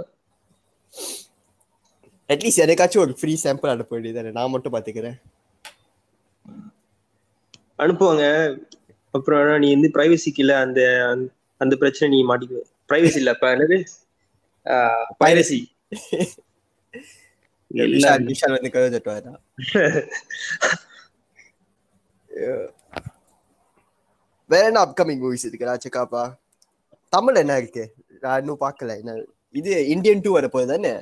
அட்லீஸ்ட் 2.31 2.65
எனக்காச்சும் 2.65 3.03
ஒரு 3.05 3.13
ஃப்ரீ 3.19 3.33
சாம்பிள் 3.43 3.73
அனுப்ப 3.73 3.95
வேண்டியது 3.95 4.33
நான் 4.33 4.51
மட்டும் 4.51 4.75
பாத்துக்கிறேன். 4.75 5.19
அனுப்புவாங்க. 7.79 8.25
அப்புறம் 9.15 9.41
ஆனா 9.43 9.59
நீ 9.59 9.69
வந்து 9.73 9.91
பிரைவசிக்கு 9.95 10.43
இல்ல 10.45 10.59
அந்த 10.59 10.81
அந்த- 11.61 11.77
பிரச்சனை 11.77 12.09
நீ 12.15 12.27
மாட்டிக்குவ 12.29 12.61
பிரைவசி 12.89 13.17
இல்ல 13.17 13.33
என்னது? 13.55 13.79
பைரசி 15.21 15.61
விஷால் 18.31 18.55
வந்து 18.55 18.97
தட்டுவாரா. 18.97 19.33
வேற 24.51 24.65
என்ன 24.67 24.85
அப்கமிங் 24.85 25.23
மூவிஸ் 25.23 25.47
இருக்குடா 25.47 25.75
செக்காப்பா 25.85 26.23
தமிழ் 27.13 27.35
என்ன 27.35 27.57
இருக்கு? 27.57 27.85
நான் 28.21 28.41
இன்னும் 28.41 28.61
பார்க்கல 28.61 28.99
என்ன? 28.99 29.13
இது 29.55 29.89
இந்தியன் 29.89 30.21
டூ 30.21 30.31
வரப்போகுது 30.39 30.67
தானே? 30.67 30.93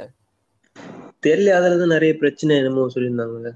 தெரியல 1.22 1.54
அதுலதான் 1.58 1.86
நிறைய 1.86 2.12
பிரச்சனை 2.16 2.56
என்னமோ 2.56 2.86
சொல்லியிருந்தாங்க 2.94 3.52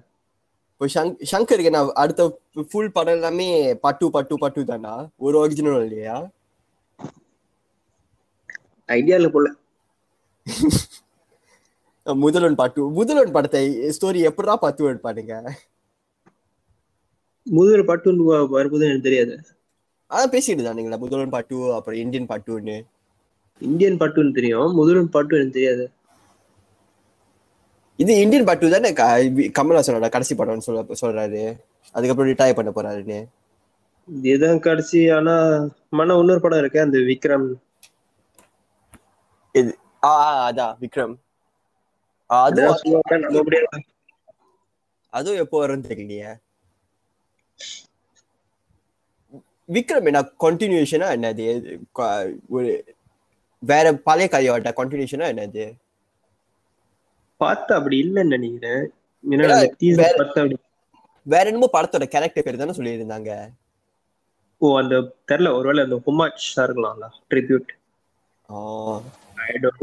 இப்போ 0.81 0.91
ஷங் 0.93 1.17
ஷங்கருக்கு 1.31 1.71
நான் 1.71 1.89
அடுத்த 1.95 2.23
ஃபுல் 2.69 2.93
படம் 2.93 3.15
எல்லாமே 3.15 3.47
பட்டு 3.83 4.11
பட்டு 4.11 4.35
பட்டு 4.39 4.61
தானா? 4.65 4.93
ஒரு 5.19 5.37
ஒரிஜினல் 5.39 5.83
இல்லையா? 5.83 6.15
ஐடியால 8.89 9.29
போல. 9.29 9.49
முதல்வன் 12.07 12.55
பாட்டு 12.55 12.87
முதல்வன் 12.91 13.33
படத்தை 13.33 13.63
ஸ்டோரி 13.97 14.21
எப்படிடா 14.31 14.55
பத்து 14.57 14.89
எடுப்பானுங்க? 14.91 15.35
முதல் 17.47 17.85
பாட்டு 17.85 18.15
வரும்போது 18.51 18.87
எனக்கு 18.87 19.09
தெரியாது. 19.09 19.37
அதான் 20.11 20.33
பேசிட்டு 20.33 20.69
தானுங்களா 20.69 20.99
முதல்வன் 20.99 21.31
பாட்டு 21.31 21.75
அப்புறம் 21.75 22.01
இந்தியன் 22.01 22.31
பாட்டுன்னு 22.33 22.79
இந்தியன் 23.63 24.01
பாட்டுன்னு 24.01 24.33
தெரியும். 24.33 24.71
முதல் 24.73 25.15
பாட்டு 25.17 25.37
எனக்கு 25.37 25.59
தெரியாது. 25.59 25.85
இது 28.01 28.21
இந்தியன் 28.21 28.45
பாட்டு 28.45 28.71
தானே? 28.71 28.93
க- 28.93 29.19
வி- 29.19 29.53
கமல்ஹாசனோட 29.59 30.01
கடைசி 30.01 30.35
படம்னு 30.35 30.59
சொல்ல 30.59 30.83
சொல்றாரு. 30.83 31.57
அதுக்கப்புறம் 31.93 32.33
ரிட்டையர் 32.33 32.71
பண்ண 32.71 32.71
போறாருன்னு. 32.71 33.27
இதுதான் 34.23 34.61
கடைசி 34.61 35.11
ஆனா 35.11 35.67
மன 35.89 36.19
இன்னொரு 36.19 36.41
படம் 36.41 36.59
இருக்கு 36.59 36.81
அந்த 36.81 36.99
விக்ரம். 36.99 37.53
இது 39.53 39.79
ஆ 40.03 40.51
அதான் 40.51 40.77
விக்ரம். 40.81 41.15
ஆ, 42.31 42.45
அதுவும் 45.11 45.39
எப்போ 45.39 45.67
வரும்னு 45.67 45.71
தெரியலையே. 45.71 46.37
விக்ரம் 49.73 50.05
என்ன 50.05 50.21
கண்டினியூஷனா 50.41 51.17
என்னது? 51.17 51.79
ஒரு 52.49 52.85
வேற 53.59 53.95
பழைய 53.95 54.29
கதையோட 54.33 54.63
கண்டினியூஷனா 54.63 55.35
என்னது? 55.35 55.73
பார்த்தா 57.41 57.73
அப்படி 57.73 57.97
இல்லைன்னு 58.03 58.35
நினைக்கிறேன். 58.35 58.83
வேற- 60.01 60.17
என்னமோ 61.47 61.69
படத்தோட 61.73 62.05
கேரக்டர் 62.07 62.45
பேர் 62.45 62.57
தானே 62.57 62.73
சொல்லியிருந்தாங்க. 62.73 63.33
ஓ 64.61 64.79
அந்த 64.79 64.95
தெரியல 65.29 65.55
ஒருவேளை 65.55 65.85
அந்த 65.85 65.97
ஹுமாச்சா 66.07 66.63
இருக்கலாம்ல 66.67 67.07
ட்ரிபியூட் 67.31 67.71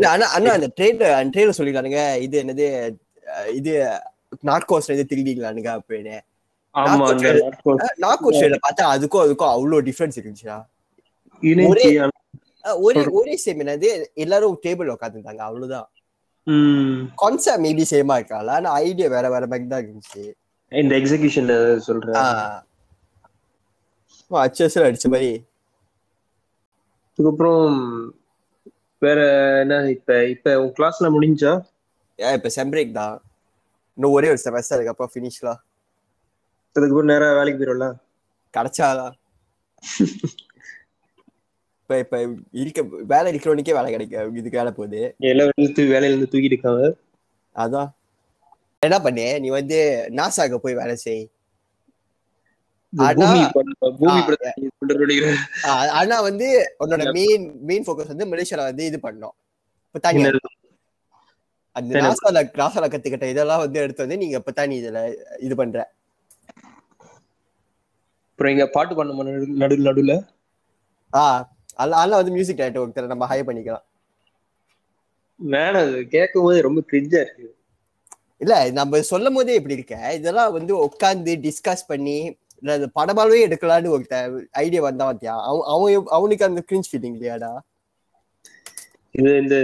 ஆனா 0.08 0.26
அண்ணா 0.30 0.52
அந்த 0.52 0.70
ட்ரெயிலர் 0.78 1.14
அந்த 1.14 1.32
ட்ரெயிலர் 1.34 1.58
சொல்லிருக்கானுங்க 1.58 2.02
இது 2.20 2.44
என்னது 2.44 2.66
இது 3.54 3.72
நார்கோஸ் 4.46 4.92
இது 4.92 5.06
திருடிங்களானுங்க 5.10 5.70
அப்படின்னு. 5.78 6.18
நார்கோஸ் 8.06 8.40
ட்ரெயிலர் 8.40 8.66
பார்த்தா 8.66 8.86
அதுக்கும் 8.94 9.24
அதுக்கும் 9.26 9.54
அவ்வளோ 9.54 9.80
டிஃபரன்ஸ் 9.82 10.20
இருந்துச்சுடா. 10.20 10.58
ஒரே 11.68 11.84
ஒரே 13.12 13.34
சேம் 13.46 13.62
என்னது 13.64 13.90
எல்லாரும் 14.16 14.60
டேபிள் 14.64 14.94
உட்காந்துருந்தாங்க 14.94 15.44
அவ்வளவுதான். 15.48 15.88
கான்செப்ட் 17.18 17.64
மேபி 17.66 17.86
சேமா 17.92 18.16
இருக்கால 18.20 18.54
ஆனா 18.58 18.70
ஐடியா 18.84 19.08
வேற 19.16 19.26
வேற 19.34 19.46
மாதிரி 19.52 19.68
தான் 19.68 19.84
இருந்துச்சு. 19.84 20.24
இந்த 20.72 20.94
எக்ஸிகியூஷன் 21.00 21.52
சொல்றேன் 21.88 22.18
அச்சஸ் 24.32 24.78
அடிச்ச 24.82 25.08
மாதிரி. 25.14 25.32
அதுக்கப்புறம் 27.10 27.76
வேற 29.02 29.20
என்ன 29.62 29.76
இப்ப 29.96 30.18
இப்ப 30.34 30.56
உன் 30.62 30.76
கிளாஸ்ல 30.78 31.08
முடிஞ்சா? 31.16 31.54
ஏன் 32.20 32.36
இப்ப 32.38 32.50
செம்பிரேக் 32.58 32.98
தான். 33.00 33.16
இன்னும் 33.98 34.16
ஒரே 34.18 34.28
ஒரு 34.34 34.42
செமஸ்டர் 34.44 34.78
அதுக்கப்புறம் 34.78 35.14
ஃபினிஷ்லாம் 35.14 35.62
அதுக்கப்புறம் 36.76 37.12
நேரா 37.12 37.28
வேலைக்கு 37.38 37.60
போயிடும்ல 37.60 37.88
கிடைச்சாதான் 38.54 39.16
இப்ப 41.90 42.00
இப்ப 42.00 42.28
இருக்க 42.52 42.82
வேலை 42.82 43.36
இருக்கிறவனுக்கே 43.36 43.74
வேலை 43.74 43.92
கிடைக்கும். 43.92 44.36
இதுக்கு 44.36 44.58
வேலை 44.58 44.72
போகுது. 44.72 45.16
வேலையில 45.20 45.50
தூக்கி 45.56 45.82
இருந்து 45.82 46.28
தூக்கிட்டு 46.32 46.44
இருக்காங்க. 46.44 46.94
அதான். 47.56 47.90
என்ன 48.80 49.00
பண்ணு? 49.00 49.40
நீ 49.40 49.50
வந்து 49.50 50.10
நாசாக்கு 50.12 50.56
போய் 50.56 50.74
வேலை 50.74 50.96
செய். 50.96 51.30
ஆனா- 55.64 56.22
வந்து 56.22 56.76
உன்னோட 56.80 57.14
மெயின் 57.14 57.60
மெயின் 57.62 57.84
ஃபோக்கஸ் 57.84 58.08
வந்து 58.08 58.26
மலேசியால 58.26 58.56
வந்து 58.56 58.86
இது 58.86 59.00
பண்ணோம். 59.04 59.36
இப்ப 59.86 60.00
தனியா? 60.02 60.30
அந்த? 61.72 62.00
நாசால 62.00 62.34
நாசால 62.34 62.88
கத்துக்கிட்ட 62.90 63.30
இதெல்லாம் 63.30 63.60
வந்து 63.60 63.80
எடுத்து 63.80 64.08
வந்து 64.08 64.18
நீங்க 64.18 64.38
இப்ப 64.38 64.52
தனி 64.52 64.82
இதுல 64.82 65.16
இது 65.40 65.56
பண்ற? 65.56 65.92
அப்புறம் 68.30 68.52
இங்க 68.52 68.68
பாட்டு 68.68 68.96
பண்ண 68.96 69.24
நடு 69.46 69.78
நடுல 69.78 70.28
ஆ. 71.14 71.56
அதெல்லாம் 71.78 72.20
வந்து 72.22 72.36
மியூசிக் 72.36 72.60
டைரக்டர் 72.60 72.86
ஒருத்தர் 72.86 73.14
நம்ம 73.14 73.28
ஹை 73.32 73.40
பண்ணிக்கலாம். 73.48 73.86
வேணாம் 75.40 75.84
அது 75.84 76.02
கேட்கும் 76.16 76.46
போது 76.48 76.66
ரொம்ப 76.68 76.80
கிரிஞ்சா 76.92 77.20
இருக்கு. 77.26 77.48
இல்ல 78.44 78.56
நம்ம 78.72 79.02
சொல்லும் 79.12 79.38
போதே 79.38 79.56
இப்படி 79.60 79.76
இருக்க. 79.80 79.96
இதெல்லாம் 80.20 80.56
வந்து 80.58 80.74
உட்காந்து 80.86 81.34
டிஸ்கஸ் 81.46 81.90
பண்ணி 81.92 82.18
படமாவே 82.98 83.40
எடுக்கலான்னு 83.48 83.94
ஒரு 83.96 84.06
ஐடியா 84.64 84.82
வந்தா 84.82 85.06
பாத்தியா? 85.06 85.34
அவன் 85.74 86.06
அவனுக்கு 86.18 86.48
அந்த 86.50 86.62
கிரிஞ்ச் 86.70 86.90
ஃபீலிங் 86.92 87.16
இல்லையாடா? 87.18 87.52
இது 89.16 89.32
இந்த 89.42 89.56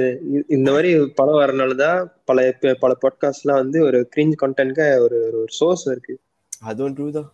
இந்த 0.56 0.67
மாதிரி 0.71 0.91
படம் 1.17 1.39
வரனாலதான் 1.41 1.99
பல 2.26 2.38
பல 2.84 2.91
பாட்காஸ்ட்லாம் 3.02 3.62
வந்து 3.63 3.80
ஒரு 3.84 3.99
கிரிஞ்ச் 4.15 4.36
கண்டென்ட்க்கு 4.43 4.88
ஒரு 5.06 5.17
ஒரு 5.26 5.45
சோர்ஸ் 5.60 5.86
இருக்கு. 5.88 6.15
அதுவும் 6.62 6.95
ட்ரூ 6.95 7.08
தான். 7.12 7.30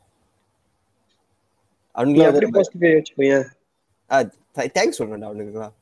நீ 3.15 3.27
தேங்க்ஸ் 4.77 4.99
சொல்லணும்டா 4.99 5.29
அவனுக்குலாம் 5.29 5.75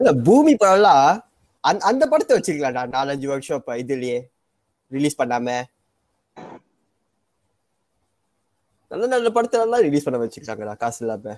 இல்ல 0.00 0.10
பூமி 0.28 0.52
படம்லாம் 0.62 1.08
அந்த 1.64 1.84
அந்த 1.90 2.04
படத்தை 2.12 2.34
வச்சிருக்கலாம்டா 2.36 2.84
நாலஞ்சு 2.96 3.26
வருஷம் 3.32 3.60
இப்ப 3.60 3.76
இதுலயே 3.82 4.18
ரிலீஸ் 4.92 5.20
பண்ணாம. 5.20 5.48
நல்ல 8.90 9.04
நல்ல 9.14 9.28
படத்தை 9.34 9.58
எல்லாம் 9.64 9.84
ரிலீஸ் 9.86 10.06
பண்ண 10.06 10.18
வச்சிருக்காங்கடா 10.22 10.74
காசு 10.82 11.00
இல்லாம. 11.04 11.34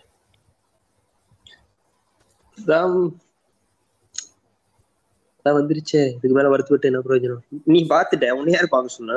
வந்துருச்சே 5.58 6.00
இதுக்கு 6.14 6.34
மேல 6.36 6.50
வருத்தப்பட்டு 6.52 6.88
என்ன 6.90 7.00
பிரயோஜனம்? 7.06 7.42
நீ 7.72 7.78
பாத்துட்ட 7.92 8.30
உன்னை 8.38 8.52
யார் 8.54 8.72
பார்க்க 8.74 8.96
சொன்னா? 8.98 9.16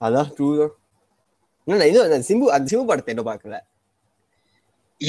அதான் 0.00 0.30
ட்ரூ 0.36 0.48
தான். 0.60 0.74
சிம்பு 2.28 2.46
அந்த 2.56 2.66
சிம்பு 2.72 2.88
படத்தை 2.90 3.12
என்ன 3.14 3.24
ஈஸ்வர 3.30 3.58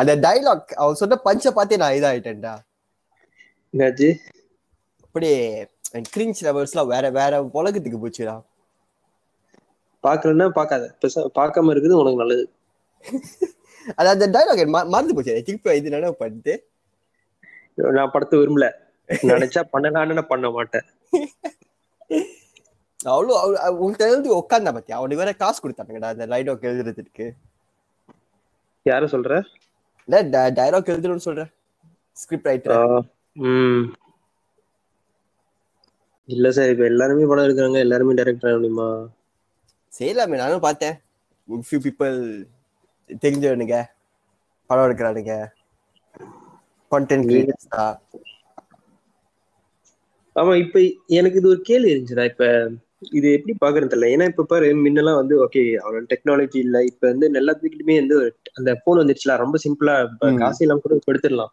அந்த 0.00 0.12
டைலாக் 0.24 0.72
அவன் 0.82 0.98
சொன்ன 1.00 1.16
பஞ்ச 1.26 1.50
பார்த்தே 1.56 1.78
நான் 1.82 1.96
இதாயிட்டேன்டா. 1.98 2.52
என்னாச்சு? 3.74 4.08
அப்படியே 5.04 5.38
கிரிஞ்ச் 6.14 6.42
லெவல்ஸ்லாம் 6.46 6.90
வேற 6.92 7.10
வேற 7.10 7.32
உலகத்துக்கு 7.60 7.98
போச்சுடா. 8.02 8.34
பாக்கலன்னா 10.04 10.46
பெருசா 11.00 11.22
பார்க்காம 11.38 11.72
இருக்குது 11.74 12.00
உனக்கு 12.02 12.22
நல்லது. 12.22 12.44
அது 13.98 14.08
அந்த 14.14 14.26
டைலாக் 14.34 14.62
மறந்து 14.94 15.14
போச்சு. 15.14 15.42
திருப்பி 15.48 15.76
இது 15.80 15.94
நினைவு 15.96 16.16
பண்ணிட்டு 16.22 16.54
நான் 17.98 18.12
படத்தை 18.14 18.38
விரும்பல. 18.40 18.66
நினைச்சா 19.32 19.60
பண்ணலான்னு 19.72 20.18
நான் 20.18 20.32
பண்ண 20.34 20.50
மாட்டேன். 20.50 20.86
அவ்வளோ 23.00 23.34
உங்களுக்கு 23.74 24.06
எழுதி 24.08 24.30
உட்காந்தா 24.36 24.72
பத்தியா? 24.76 24.98
அவனுக்கு 24.98 25.22
வேற 25.22 25.32
காசு 25.36 25.58
கொடுத்தானுங்கடா 25.60 26.12
அந்த 26.14 26.26
லைடாக் 26.32 26.68
எழுதுறதுக்கு. 26.70 27.26
யார 28.86 29.04
சொல்ற? 29.12 29.32
இல்ல 30.08 30.18
டைலாக் 30.58 30.92
எழுதணும்னு 30.92 31.26
சொல்றேன் 31.26 31.50
ஸ்கிரிப்ட் 32.16 32.48
ரைட்டர் 32.48 32.78
இல்ல 36.28 36.50
சார் 36.56 36.72
இப்ப 36.72 36.84
எல்லாருமே 36.90 37.28
படம் 37.28 37.46
எடுக்கிறாங்க 37.46 37.78
எல்லாருமே 37.84 38.16
டைரக்டர் 38.18 38.56
முடியுமா? 38.56 38.88
செய்யலாமே 39.92 40.36
நானும் 40.36 40.64
பார்த்தேன். 40.64 40.96
ஃபியூ 41.48 41.80
பீப்புள் 41.84 42.16
தெரிஞ்சவனுங்க 43.22 43.76
படம் 44.70 44.86
எடுக்கிறானுங்க. 44.86 45.34
கான்டென்ட் 46.92 47.28
கிரியேட்டர்ஸ் 47.28 47.68
ஆமா 50.36 50.52
இப்ப 50.56 50.80
எனக்கு 51.18 51.38
இது 51.40 51.48
ஒரு 51.48 51.60
கேள்வி 51.62 51.92
இருந்துச்சுடா 51.92 52.24
இப்ப 52.30 52.44
இது 53.02 53.28
எப்படி 53.32 53.52
பாக்குறது 53.60 53.90
தெரியல. 53.92 54.08
ஏன்னா 54.14 54.24
இப்ப 54.24 54.44
பாரு 54.44 54.66
முன்னெல்லாம் 54.76 55.20
வந்து 55.20 55.34
ஓகே 55.44 55.62
அவரோட 55.82 56.04
டெக்னாலஜி 56.10 56.58
இல்ல. 56.58 56.84
இப்ப 56.84 57.02
வந்து 57.08 57.30
எல்லாத்துக்கிட்டுமே 57.32 57.96
வந்து 58.00 58.16
அந்த 58.54 58.80
போன் 58.84 59.00
வந்துருச்சுல 59.02 59.36
ரொம்ப 59.36 59.58
சிம்பிளா. 59.64 59.94
காசு 60.38 60.64
எல்லாம் 60.64 60.82
கூட 60.82 60.98
எடுத்துடலாம். 61.12 61.52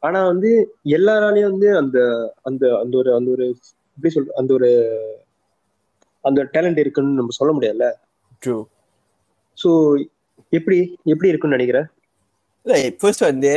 ஆனா 0.00 0.20
வந்து 0.24 0.50
எல்லாராலையும் 0.96 1.50
வந்து 1.50 1.68
அந்த 1.76 1.98
அந்த 2.42 2.64
அந்த 2.78 2.94
ஒரு 2.96 3.10
அந்த 3.14 3.30
ஒரு 3.30 3.44
எப்படி 3.98 4.10
சொல்ற 4.14 4.32
அந்த 4.32 4.52
ஒரு 4.54 4.70
அந்த 6.24 6.40
டேலண்ட் 6.54 6.78
இருக்குன்னு 6.78 7.18
நம்ம 7.20 7.36
சொல்ல 7.38 7.52
முடியாதுல்ல? 7.52 7.86
ட்ரூ 8.42 8.56
சோ 9.58 9.70
எப்படி 10.52 10.78
எப்படி 11.04 11.28
இருக்குன்னு 11.28 11.56
நினைக்கிறேன் 11.56 11.88
ஃபர்ஸ்ட் 13.00 13.22
வந்து 13.22 13.52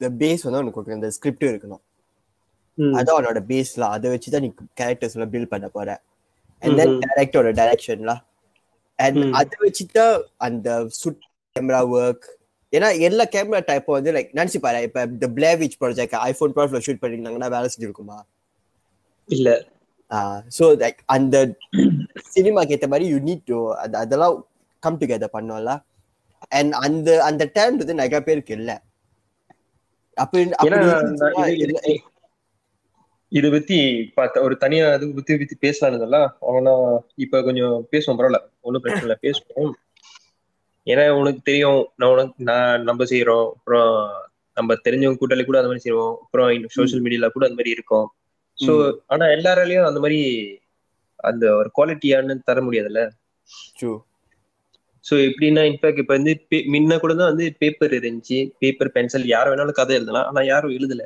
இந்த 0.00 0.08
பேஸ் 0.20 0.44
வந்து 0.44 0.62
உனக்கு 0.62 0.98
அந்த 0.98 1.10
ஸ்கிரிப்ட் 1.10 1.50
இருக்கணும். 1.52 1.82
ம். 2.78 2.94
அதான் 2.98 3.18
உன்னோட 3.20 3.40
பேஸ்ல 3.50 3.86
அதை 3.88 4.10
வச்சு 4.10 4.30
தான் 4.30 4.44
நீ 4.46 4.50
கேரக்டர்ஸ் 4.80 5.16
எல்லாம் 5.16 5.32
பில்ட் 5.32 5.52
பண்ண 5.54 5.68
போற. 5.68 5.88
அண்ட் 6.62 6.76
தென் 6.80 6.90
ம்ஹும். 6.90 7.02
டேரக்டரோட 7.04 7.50
டைரக்ஷன்லாம் 7.60 8.22
அண்ட். 8.98 9.22
அதை 9.38 9.56
வச்சு 9.62 9.84
தான் 9.92 10.14
அந்த 10.46 10.68
சுட் 11.00 11.22
கேமரா 11.56 11.80
ஒர்க் 11.94 12.26
ஏன்னா 12.72 12.88
எல்லா 13.00 13.24
கேமரா 13.34 13.60
டைப்பும் 13.66 13.96
வந்து 13.96 14.14
லைக் 14.14 14.34
நினைச்சு 14.34 14.58
பாரு 14.60 14.78
இப்ப 14.86 15.02
இந்த 15.10 15.26
பிளேவிச் 15.36 15.76
ப்ராஜெக்ட் 15.80 16.16
ஐபோன் 16.28 16.54
டுவெல்வ்ல 16.54 16.80
ஷூட் 16.86 17.02
பண்ணிருந்தாங்கன்னா 17.02 17.50
வேலை 17.54 17.68
செஞ்சிருக்குமா? 17.72 18.18
இல்ல. 19.28 19.48
ஸோ 20.56 20.64
லைக் 20.82 20.98
அந்த 21.14 21.36
சினிமாக்கு 22.34 22.74
ஏற்ற 22.76 22.88
மாதிரி 22.88 23.06
யூ 23.12 23.18
நீட் 23.20 23.44
டு 23.44 23.58
அது 23.74 23.96
அதெல்லாம் 24.02 24.36
கம் 24.82 24.98
டுகெதர் 25.00 25.34
பண்ணோம்ல. 25.36 25.72
அண்ட் 26.52 26.74
அந்த 26.84 27.08
அந்த 27.24 27.42
டேலண்ட் 27.56 27.82
வந்து 27.82 28.00
நிறைய 28.00 28.20
பேருக்கு 28.22 28.54
இல்ல. 28.58 28.70
அப்படி 30.16 30.42
ஏன்னா 30.42 30.58
அப்படி 30.60 30.76
நான் 31.36 31.56
இருந்துச்சுன்னா 31.56 31.94
இது- 33.30 33.50
பத்தி 33.50 34.10
பார்த்த 34.14 34.40
ஒரு 34.40 34.56
தனியா 34.56 34.94
இது 34.94 35.14
பத்தி 35.14 35.38
பத்தி 35.38 35.68
பேசலாம்ல 35.68 36.28
அவனா 36.40 36.98
இப்ப 37.14 37.42
கொஞ்சம் 37.42 37.88
பேசுவோம் 37.92 38.20
பரவாயில்ல. 38.20 38.50
ஒண்ணும் 38.60 38.80
பிரச்சனை 38.80 39.00
இல்லை 39.00 39.16
பேசுவோம். 39.22 39.70
ஏன்னா 40.84 41.10
உனக்கு 41.10 41.40
தெரியும் 41.44 41.88
நான் 41.96 42.10
உனக்கு 42.10 42.44
நான் 42.44 42.82
நம்ம 42.82 43.04
செய்யறோம் 43.04 43.48
அப்புறம் 43.48 44.10
நம்ம 44.54 44.74
தெரிஞ்சவங்க 44.74 45.16
கூட்டாளி 45.20 45.44
கூட 45.44 45.58
அந்த 45.58 45.62
மாதிரி 45.62 45.78
செய்வோம் 45.78 46.18
அப்புறம் 46.22 46.64
சோஷியல் 46.68 47.04
மீடியால 47.04 47.28
கூட 47.28 47.46
அந்த 47.46 47.48
மாதிரி 47.48 47.70
இருக்கும். 47.70 48.12
சோ 48.66 48.96
ஆனா 49.06 49.26
எல்லாராலையும் 49.26 49.86
அந்த 49.86 50.00
மாதிரி 50.00 50.58
அந்த 51.16 51.54
ஒரு 51.54 51.70
குவாலிட்டியான்னு 51.76 52.42
தர 52.44 52.60
முடியாதுல்ல. 52.60 53.10
சோ 55.10 55.14
எப்படின்னா 55.14 55.60
இன்ஃபேக்ட் 55.60 55.98
இப்ப 55.98 56.14
வந்து 56.14 56.46
முன்ன 56.50 56.98
கூட 56.98 57.14
தான் 57.14 57.28
வந்து 57.28 57.54
பேப்பர் 57.58 57.90
இருந்துச்சு. 57.90 58.50
பேப்பர் 58.58 58.92
பென்சில் 58.92 59.26
யார் 59.26 59.48
வேணாலும் 59.48 59.72
கதை 59.72 59.96
எழுதலாம். 59.96 60.26
ஆனா 60.26 60.46
யாரும் 60.46 60.70
எழுதல. 60.70 61.02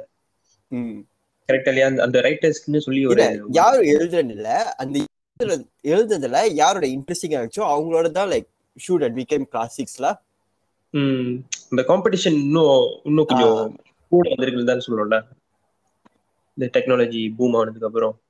கரெக்டா 1.50 1.68
இல்லையா? 1.68 1.86
அந்த- 1.86 2.20
ரைட்டர்ஸ்க்குன்னு 2.20 2.78
சொல்லி 2.78 3.06
ஒரு 3.06 3.22
யாரும் 3.50 3.82
எழுதுறது 3.82 4.30
இல்ல 4.30 4.74
அந்த 4.74 5.04
எழுதுறது- 5.42 5.66
எழுதுறதுல 5.82 6.52
யாரோட 6.52 6.86
இன்ட்ரெஸ்டிங் 6.86 7.36
ஆச்சோ 7.42 7.60
அவங்களோட 7.60 8.10
தான் 8.10 8.30
லைக் 8.30 8.46
ஷூட் 8.88 9.04
அட் 9.04 9.16
பிகேம் 9.18 9.48
கிளாசிக்ஸ்ல 9.52 10.12
இந்த 11.70 11.84
காம்படிஷன் 11.88 12.32
இன்னும் 12.32 13.00
இன்னும் 13.04 13.24
கொஞ்சம் 13.24 13.80
கூட 14.08 14.30
வந்திருக்குன்னு 14.30 14.64
தான் 14.64 14.82
சொல்லணும்ல 14.88 15.22
இந்த 16.54 16.78
டெக்னாலஜி 16.78 17.32
பூம் 17.36 17.54
ஆனதுக்கு 17.54 17.86
அப்புறம். 17.86 18.20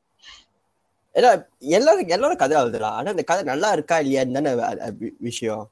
ஏன்னா 1.14 1.46
எல்லாரும் 1.58 2.06
எல்லாரும் 2.06 2.36
கதை 2.36 2.60
எழுதலாம் 2.60 2.92
ஆனா 2.92 3.10
அந்த 3.10 3.22
கதை 3.22 3.42
நல்லா 3.44 3.72
இருக்கா 3.72 3.98
இல்லையான்னு 3.98 4.32
தானே 4.32 5.10
விஷயம். 5.18 5.70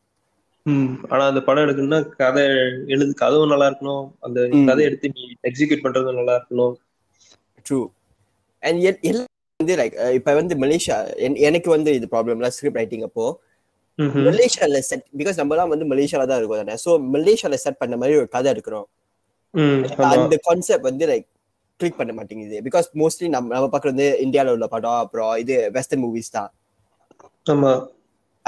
ஆனா 1.08 1.26
அந்த 1.26 1.40
படம் 1.40 1.64
எடுக்கணும்னா 1.64 2.08
கதை 2.08 2.42
எழுது 2.87 3.14
கதவும் 3.20 3.48
நல்லா 3.48 3.66
இருக்கணும். 3.68 4.11
அந்த. 4.20 4.48
கதை 4.66 4.84
எடுத்து 4.84 5.11
நீ 5.14 5.34
எக்ஸிக்யூட் 5.48 5.87
பண்றதும் 5.87 6.14
நல்லா 6.14 6.46
இருக்கணும். 6.46 6.74
ட்ரூ 7.68 7.78
அண்ட் 8.62 8.81
எல்லாம் 9.04 9.26
வந்து 9.61 9.74
லைக் 9.76 9.94
இப்ப 10.14 10.35
வந்து 10.35 10.54
மலேசியா 10.57 10.96
என்- 11.24 11.40
எனக்கு 11.46 11.70
வந்து 11.70 11.90
இது 11.94 12.09
ப்ராப்ளம்ல 12.11 12.48
ஸ்கிரிப்ட் 12.48 12.78
ரைட்டிங் 12.78 13.07
அப்போ. 13.07 13.26
மலேசியால 14.26 14.78
செட் 14.83 15.07
பிகாஸ் 15.16 15.38
நம்ம 15.38 15.54
எல்லாம் 15.54 15.70
வந்து 15.70 15.87
மலேசியால 15.87 16.26
தான் 16.26 16.38
இருக்கோம் 16.38 16.61
தானே. 16.62 16.76
ஸோ 16.83 16.90
மலேசியால 17.14 17.57
செட் 17.57 17.81
பண்ண 17.81 17.96
மாதிரி 17.96 18.16
ஒரு 18.16 18.28
கதை 18.28 18.48
எடுக்கிறோம் 18.52 18.87
ம், 19.54 19.81
ஆமா. 19.94 20.09
அந்த 20.16 20.37
கான்செப்ட் 20.44 20.83
வந்து 20.83 21.07
லைக் 21.07 21.26
கிளிக் 21.81 21.96
பண்ண 21.96 22.12
மாட்டேங்குது. 22.12 22.57
பிகாஸ் 22.62 22.87
மோஸ்ட்லி 22.94 23.28
நம்ம 23.28 23.54
நம்ம 23.54 23.68
பக்கம் 23.68 23.92
வந்து 23.92 24.07
இந்தியால 24.20 24.52
உள்ள 24.52 24.66
படம் 24.68 25.00
அப்புறம் 25.00 25.33
இது 25.37 25.57
வெஸ்டர்ன் 25.70 26.04
மூவிஸ் 26.04 26.31
தான். 26.31 26.50
ஆமா. 27.46 27.72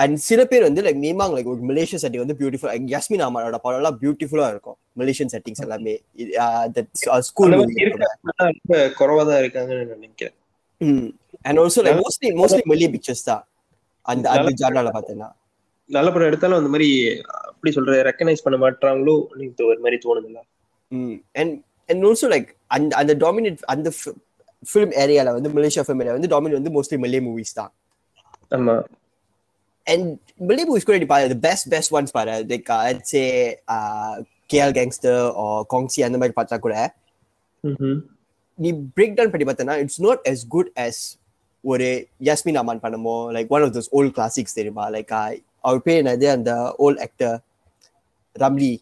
அண்ட் 0.03 0.17
சில 0.27 0.41
பேர் 0.51 0.67
வந்து 0.67 0.83
லைக் 0.85 1.01
மீமாங் 1.05 1.33
லைக் 1.37 1.49
ஒரு 1.53 1.63
மலேசியன் 1.71 2.03
செட்டிங் 2.03 2.23
வந்து 2.25 2.37
பியூட்டிஃபுல் 2.41 2.87
யஸ்மின் 2.93 3.25
அமரோட 3.27 3.57
படம் 3.65 3.81
எல்லாம் 3.81 3.99
பியூட்டிஃபுல்லா 4.03 4.49
இருக்கும். 4.53 4.77
மலேசியன் 5.01 5.33
செட்டிங்ஸ் 5.33 5.63
எல்லாமே. 5.67 5.95
ஸ்கூல் 7.29 7.55
குறைவா 9.01 9.23
தான் 9.31 9.41
இருக்காங்கன்னு 9.43 9.85
நினைக்கிறேன். 9.97 10.37
And 11.49 11.59
also 11.63 11.83
like 11.87 12.01
mostly 12.05 12.31
mostly 12.41 12.65
மொழி 12.73 12.89
பிக்சர்ஸ் 12.95 13.27
தான். 13.31 13.43
அந்த 14.07 14.27
அந்த 14.37 14.53
ஜார்னால 14.61 14.91
பார்த்தேன்னா. 14.97 15.29
நல்ல 15.91 16.09
படம் 16.15 16.29
எடுத்தாலும் 16.31 16.61
அந்த 16.61 16.71
மாதிரி 16.73 16.89
அப்படி 17.51 17.71
சொல்ற 17.77 17.97
ரெக்கனைஸ் 18.09 18.45
பண்ண 18.45 18.57
மாட்டாங்களோ 18.65 19.15
எனக்கு 19.37 19.69
ஒரு 19.71 19.81
மாதிரி 19.85 19.99
தோணுதுல்ல. 20.05 20.41
அண்ட் 21.41 21.55
அண்ட் 21.91 22.05
ஆல்சோ 22.09 22.29
லைக் 22.35 22.49
அந்த 22.77 22.93
அந்த 23.01 23.13
டாமினேட் 23.25 23.69
அந்த 23.75 23.91
ஃபிலிம் 24.63 24.95
ஏரியால 25.03 25.33
வந்து 25.37 25.51
மலேசியா 25.59 25.85
ஃபிலிம் 25.85 26.03
ஏரியா 26.03 26.17
வந்து 26.19 26.33
டாமினேட் 26.35 26.61
வந்து 26.61 26.75
மோஸ்ட்லி 26.77 26.99
மல்லே 27.05 27.21
மூவிஸ் 27.29 27.57
தான். 27.61 27.73
ஆமா. 28.59 28.77
அண்ட் 29.87 30.09
மல்லே 30.41 30.65
மூவிஸ் 30.69 30.89
கூட 30.89 30.99
நீ 30.99 31.07
பாரு 31.07 31.39
பெஸ்ட் 31.41 31.69
பெஸ்ட் 31.71 31.93
ஒன்ஸ் 31.95 32.13
பாரு 32.13 32.35
லைக் 32.51 32.71
சே 33.13 33.23
கேஎல் 34.51 34.75
கேங்ஸ்டர் 34.79 35.21
காங்சி 35.71 36.01
அந்த 36.07 36.19
மாதிரி 36.19 36.35
பார்த்தா 36.37 36.59
கூட 36.59 36.77
ம்ஹும். 37.65 37.99
நீ 38.59 38.69
பிரேக் 38.97 39.15
டவுன் 39.15 39.33
பண்ணி 39.33 39.47
பார்த்தனா 39.47 39.77
it's 39.79 40.01
not 40.01 40.23
as 40.29 40.41
good 40.47 40.71
as 40.79 40.97
ஒரு 41.65 41.89
யாஸ்மின் 42.25 42.59
அமான் 42.61 42.83
பண்ணமோ 42.83 43.17
like 43.37 43.49
one 43.49 43.63
of 43.63 43.75
those 43.77 43.91
old 43.91 44.15
classics 44.17 44.55
தெரியுமா? 44.55 44.85
லைக் 44.91 45.11
அவர் 45.61 45.83
பேர் 45.83 46.01
என்னது? 46.03 46.27
அந்த 46.31 46.51
ஓல்ட் 46.79 47.01
ஆக்டர் 47.01 47.37
ரம்லி 48.37 48.73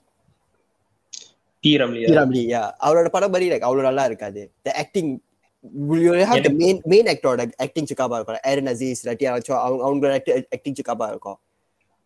டி 1.64 1.70
ரம்லியா 1.76 2.08
ரம்லி 2.18 2.42
யா 2.52 2.62
அவரோட 2.80 3.08
படம் 3.08 3.30
மாதிரி 3.30 3.50
லைக் 3.50 3.66
அவ்வளவு 3.66 3.88
நல்லா 3.88 4.04
இருக்காது. 4.04 4.42
த 4.62 4.74
ஆக்டிங் 4.76 5.11
மெயின் 6.53 6.81
மெயின் 6.85 7.07
ஆக்டரோட 7.07 7.51
ஆக்டிங் 7.57 7.85
சிக்காபா 7.85 8.14
இருக்கும் 8.14 8.40
ஏரன் 8.47 8.71
அசீஸ் 8.75 9.03
அவங்க 9.49 9.85
அவங்களோட 9.88 10.44
ஆக்டிங் 10.51 10.75
சிக்காபா 10.75 11.09
இருக்கும். 11.09 11.38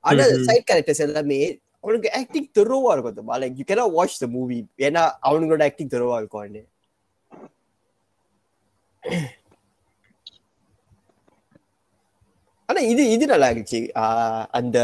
ஆனா. 0.00 0.24
சைட் 0.44 0.68
கேரக்டர்ஸ் 0.72 0.98
எல்லாமே 0.98 1.60
அவனுக்கு 1.80 2.12
ஆக்டிங் 2.12 2.50
தெருவா 2.58 2.92
இருக்கும் 2.92 3.30
like 3.42 3.72
you 3.72 3.88
watch 3.88 4.18
the 4.18 4.26
movie 4.26 4.66
ஏன்னா 4.78 5.10
அவங்களோட 5.22 5.62
ஆக்டிங் 5.62 5.88
தெருவா 5.88 6.16
இருக்கும் 6.16 6.66
ஆனா 12.68 12.80
இது 12.80 13.10
இது 13.10 13.26
நல்லா 13.26 13.48
இருந்துச்சு. 13.48 13.88
அந்த 14.50 14.78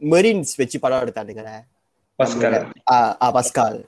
மெரின்ஸ் 0.00 0.52
வச்சு 0.56 0.80
படம் 0.80 1.00
எடுத்தானுங்க 1.00 1.66
பஸ்கல் 2.18 3.78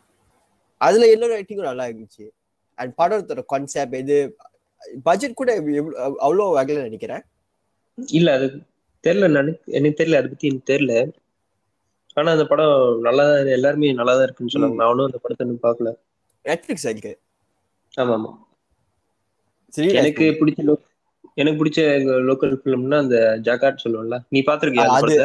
அதுல 0.80 1.10
எல்லாரும் 1.10 1.36
ரைட்டிங்கும் 1.36 1.70
நல்லா 1.70 1.84
இருந்துச்சு. 1.84 2.24
அண்ட் 2.78 2.92
படத்தோட 2.98 3.42
கான்செப்ட் 3.52 4.00
இது 4.02 4.16
பட்ஜெட் 5.06 5.38
கூட 5.40 5.50
அவ்வளோ 6.24 6.46
வகையில 6.56 6.86
நினைக்கிறேன் 6.88 7.24
இல்ல 7.98 8.28
அது 8.36 8.46
தெரியல 9.04 9.28
நான் 9.32 9.48
எனக்கு 9.78 9.98
தெரியல 10.00 10.20
அதை 10.20 10.28
பத்தி 10.28 10.50
எனக்கு 10.50 10.70
தெரியல. 10.70 10.94
ஆனா 12.16 12.30
அந்த 12.36 12.44
படம் 12.46 12.74
நல்லா 13.06 13.24
எல்லாருமே 13.56 13.90
நல்லா 13.98 14.14
தான் 14.14 14.26
இருக்குன்னு 14.26 14.54
சொன்னாங்க. 14.54 14.78
நான் 14.80 14.90
ஒன்றும் 14.92 15.08
அந்த 15.08 15.20
படத்தை 15.22 15.44
இன்னும் 15.46 15.64
பார்க்கல. 15.66 15.90
நெட்ஃபிளிக்ஸ் 16.44 16.86
இருக்கு? 16.90 17.12
ஆமா 17.94 18.14
ஆமா 18.18 18.30
சரி 19.72 19.88
எனக்கு 20.00 20.24
பிடிச்ச 20.40 20.62
லோ 20.64 20.74
எனக்கு 21.36 21.58
பிடிச்ச 21.60 21.80
லோக்கல் 22.28 22.54
ஃபிலிம்னா 22.60 22.98
அந்த 23.04 23.16
ஜாகாட் 23.46 23.84
சொல்லுவோம்ல 23.84 24.18
நீ 24.32 24.40
பாத்திருக்கியா 24.48 24.86
அது 24.96 25.16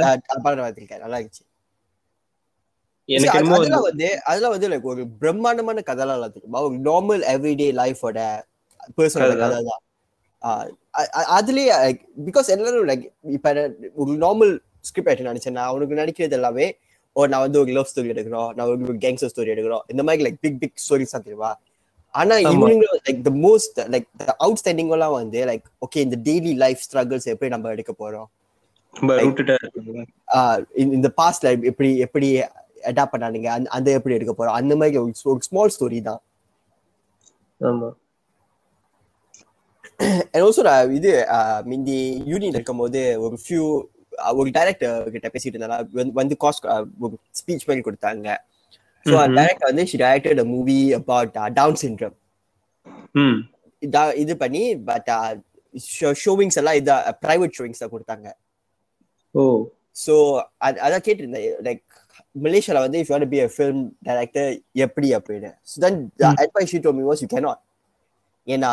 நல்லா 1.03 1.19
இருந்துச்சு. 1.19 1.43
எனக்கு 3.09 3.37
அதெல்லாம் 3.37 3.85
வந்து 3.87 4.07
அதெல்லாம் 4.29 4.53
வந்து 4.55 4.69
லைக் 4.71 4.89
ஒரு 4.91 5.01
பிரம்மாண்டமான 5.21 5.83
கதைலாம் 5.89 6.17
இல்ல 6.19 6.27
தெரியுமா? 6.35 6.59
ஒரு 6.67 6.77
நார்மல் 6.87 7.23
எவ்ரிடே 7.33 7.67
லைஃபோட 7.79 8.19
பர்சனோட 8.97 9.33
கதை. 9.41 9.57
தான் 9.69 9.81
அதுலயே 11.35 11.75
பிகாஸ் 12.27 12.53
எல்லாரும் 12.55 12.87
லைக் 12.91 13.03
இப்ப 13.37 13.51
ஒரு 14.01 14.13
நார்மல் 14.23 14.53
ஸ்கிரிப்ட் 14.89 15.09
ரைட்டர் 15.09 15.29
நினைச்சேன் 15.31 15.55
நான் 15.57 15.69
அவனுக்கு 15.71 15.99
நினைக்கிறது 16.01 16.37
எல்லாமே 16.39 16.65
ஓ 17.15 17.25
நான் 17.31 17.43
வந்து 17.45 17.59
ஒரு 17.63 17.71
லவ் 17.77 17.89
ஸ்டோரி 17.91 18.11
எடுக்கிறோம் 18.13 18.49
நான் 18.55 18.69
ஒரு 18.87 18.97
கேங்ஸ்டர் 19.03 19.31
ஸ்டோரி 19.33 19.53
எடுக்கிறோம் 19.55 19.83
இந்த 19.93 20.03
மாதிரி 20.07 20.23
லைக் 20.25 20.39
பிக் 20.45 20.59
பிக் 20.63 20.81
ஸ்டோரிஸ் 20.85 21.13
தான் 21.15 21.25
தெரியுமா? 21.27 21.51
ஆனா 22.13 22.33
like 23.07 23.21
the 23.27 23.33
most 23.45 23.77
like 23.93 24.07
outstanding 24.45 24.91
எல்லாம் 24.97 25.15
வந்து 25.19 25.39
லைக் 25.51 25.65
ஓகே 25.85 26.01
இந்த 26.07 26.17
டெய்லி 26.27 26.53
லைஃப் 26.63 26.81
ஸ்ட்ரகிள்ஸ் 26.87 27.29
எப்படி 27.33 27.51
நம்ம 27.55 27.71
எடுக்க 27.75 27.93
போறோம்? 28.01 28.27
இந்த 30.95 31.09
பாஸ்ட்ல 31.19 31.51
எப்படி 31.71 31.89
எப்படி 32.07 32.27
அடாப்ட் 32.89 33.13
பண்ணானுங்க 33.13 33.49
அந்த 33.55 33.67
அந்த 33.77 33.89
எப்படி 33.97 34.15
எடுக்க 34.17 34.33
போறோம்? 34.35 34.57
அந்த 34.59 34.73
மாதிரி 34.79 34.97
ஒரு 35.33 35.41
ஸ்மால் 35.47 35.73
ஸ்டோரி 35.75 35.99
தான். 36.09 36.21
ஆமா. 37.61 37.89
அண்ட் 40.33 40.43
ஆல்சோ 40.45 40.63
நான் 40.67 40.93
இது 40.99 41.11
மிந்தி 41.71 41.97
யூனியன் 42.31 42.55
இருக்கும்போது 42.57 43.01
ஒரு 43.25 43.35
ஃபியூ 43.43 43.63
ஒரு 44.39 44.49
டைரக்டர் 44.57 45.13
கிட்ட 45.13 45.27
பேசிட்டு 45.33 45.57
இருந்தா 45.57 45.77
வந்து 46.19 46.35
காஸ்ட் 46.43 46.65
ஒரு 47.05 47.13
ஸ்பீச் 47.39 47.67
மாதிரி 47.69 47.83
கொடுத்தாங்க. 47.87 48.27
ஸோ. 49.05 49.15
டைரக்டர் 49.37 49.69
வந்து 49.71 49.85
she 49.91 49.97
directed 50.03 50.41
a 50.43 50.47
movie 50.55 50.77
about 50.99 51.31
Down 51.59 51.79
syndrome 51.83 52.17
இது 54.23 54.33
பண்ணி 54.43 54.61
பட் 54.89 55.09
ஷோவிங்ஸ் 56.23 56.57
எல்லாம் 56.61 56.77
இது 56.81 56.91
பிரைவேட் 57.25 57.55
ஷோவிங்ஸ் 57.57 57.81
தான் 57.83 57.93
கொடுத்தாங்க. 57.93 58.27
ஓ. 59.35 59.43
ஸோ 60.03 60.13
அதான் 60.85 61.05
கேட்டிருந்தேன் 61.07 61.47
லைக் 61.67 61.83
மலேசியால 62.35 62.81
வந்து 62.81 62.99
if 63.01 63.11
you 63.13 63.27
be 63.27 63.39
a 63.39 63.49
film 63.55 63.81
director 64.03 64.49
எப்படி 64.85 65.09
அப்படின்னு 65.17 65.51
so 65.71 65.75
then 65.79 65.99
advice 66.43 66.71
she'd 66.71 66.89
me 66.99 67.05
was 67.09 67.21
you 67.23 67.29
cannot 67.33 67.61
ஏன்னா 68.47 68.71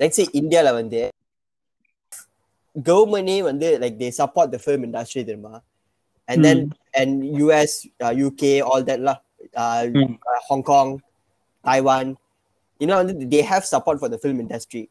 லெட்ஸ் 0.00 0.22
இந்தியால 0.40 0.68
வந்து 0.74 1.00
கவர்மெண்டே 2.76 3.38
வந்து 3.42 3.68
like 3.80 3.96
they 4.00 4.10
support 4.18 4.52
the 4.54 4.60
film 4.64 4.84
industry 4.88 5.22
தெரியுமா? 5.22 5.54
And 6.28 6.44
then 6.46 6.62
and 7.00 7.16
US 7.40 7.76
UK 8.20 8.54
all 8.68 8.86
தட்லாம் 8.90 9.20
Hmm. 9.94 10.10
Hong Kong 10.48 10.90
Taiwan 11.64 12.10
இன்னும் 12.80 12.98
வந்து 13.00 13.14
they 13.32 13.40
have 13.48 13.64
support 13.70 14.00
for 14.00 14.12
the 14.12 14.18
film 14.20 14.40
industry 14.42 14.82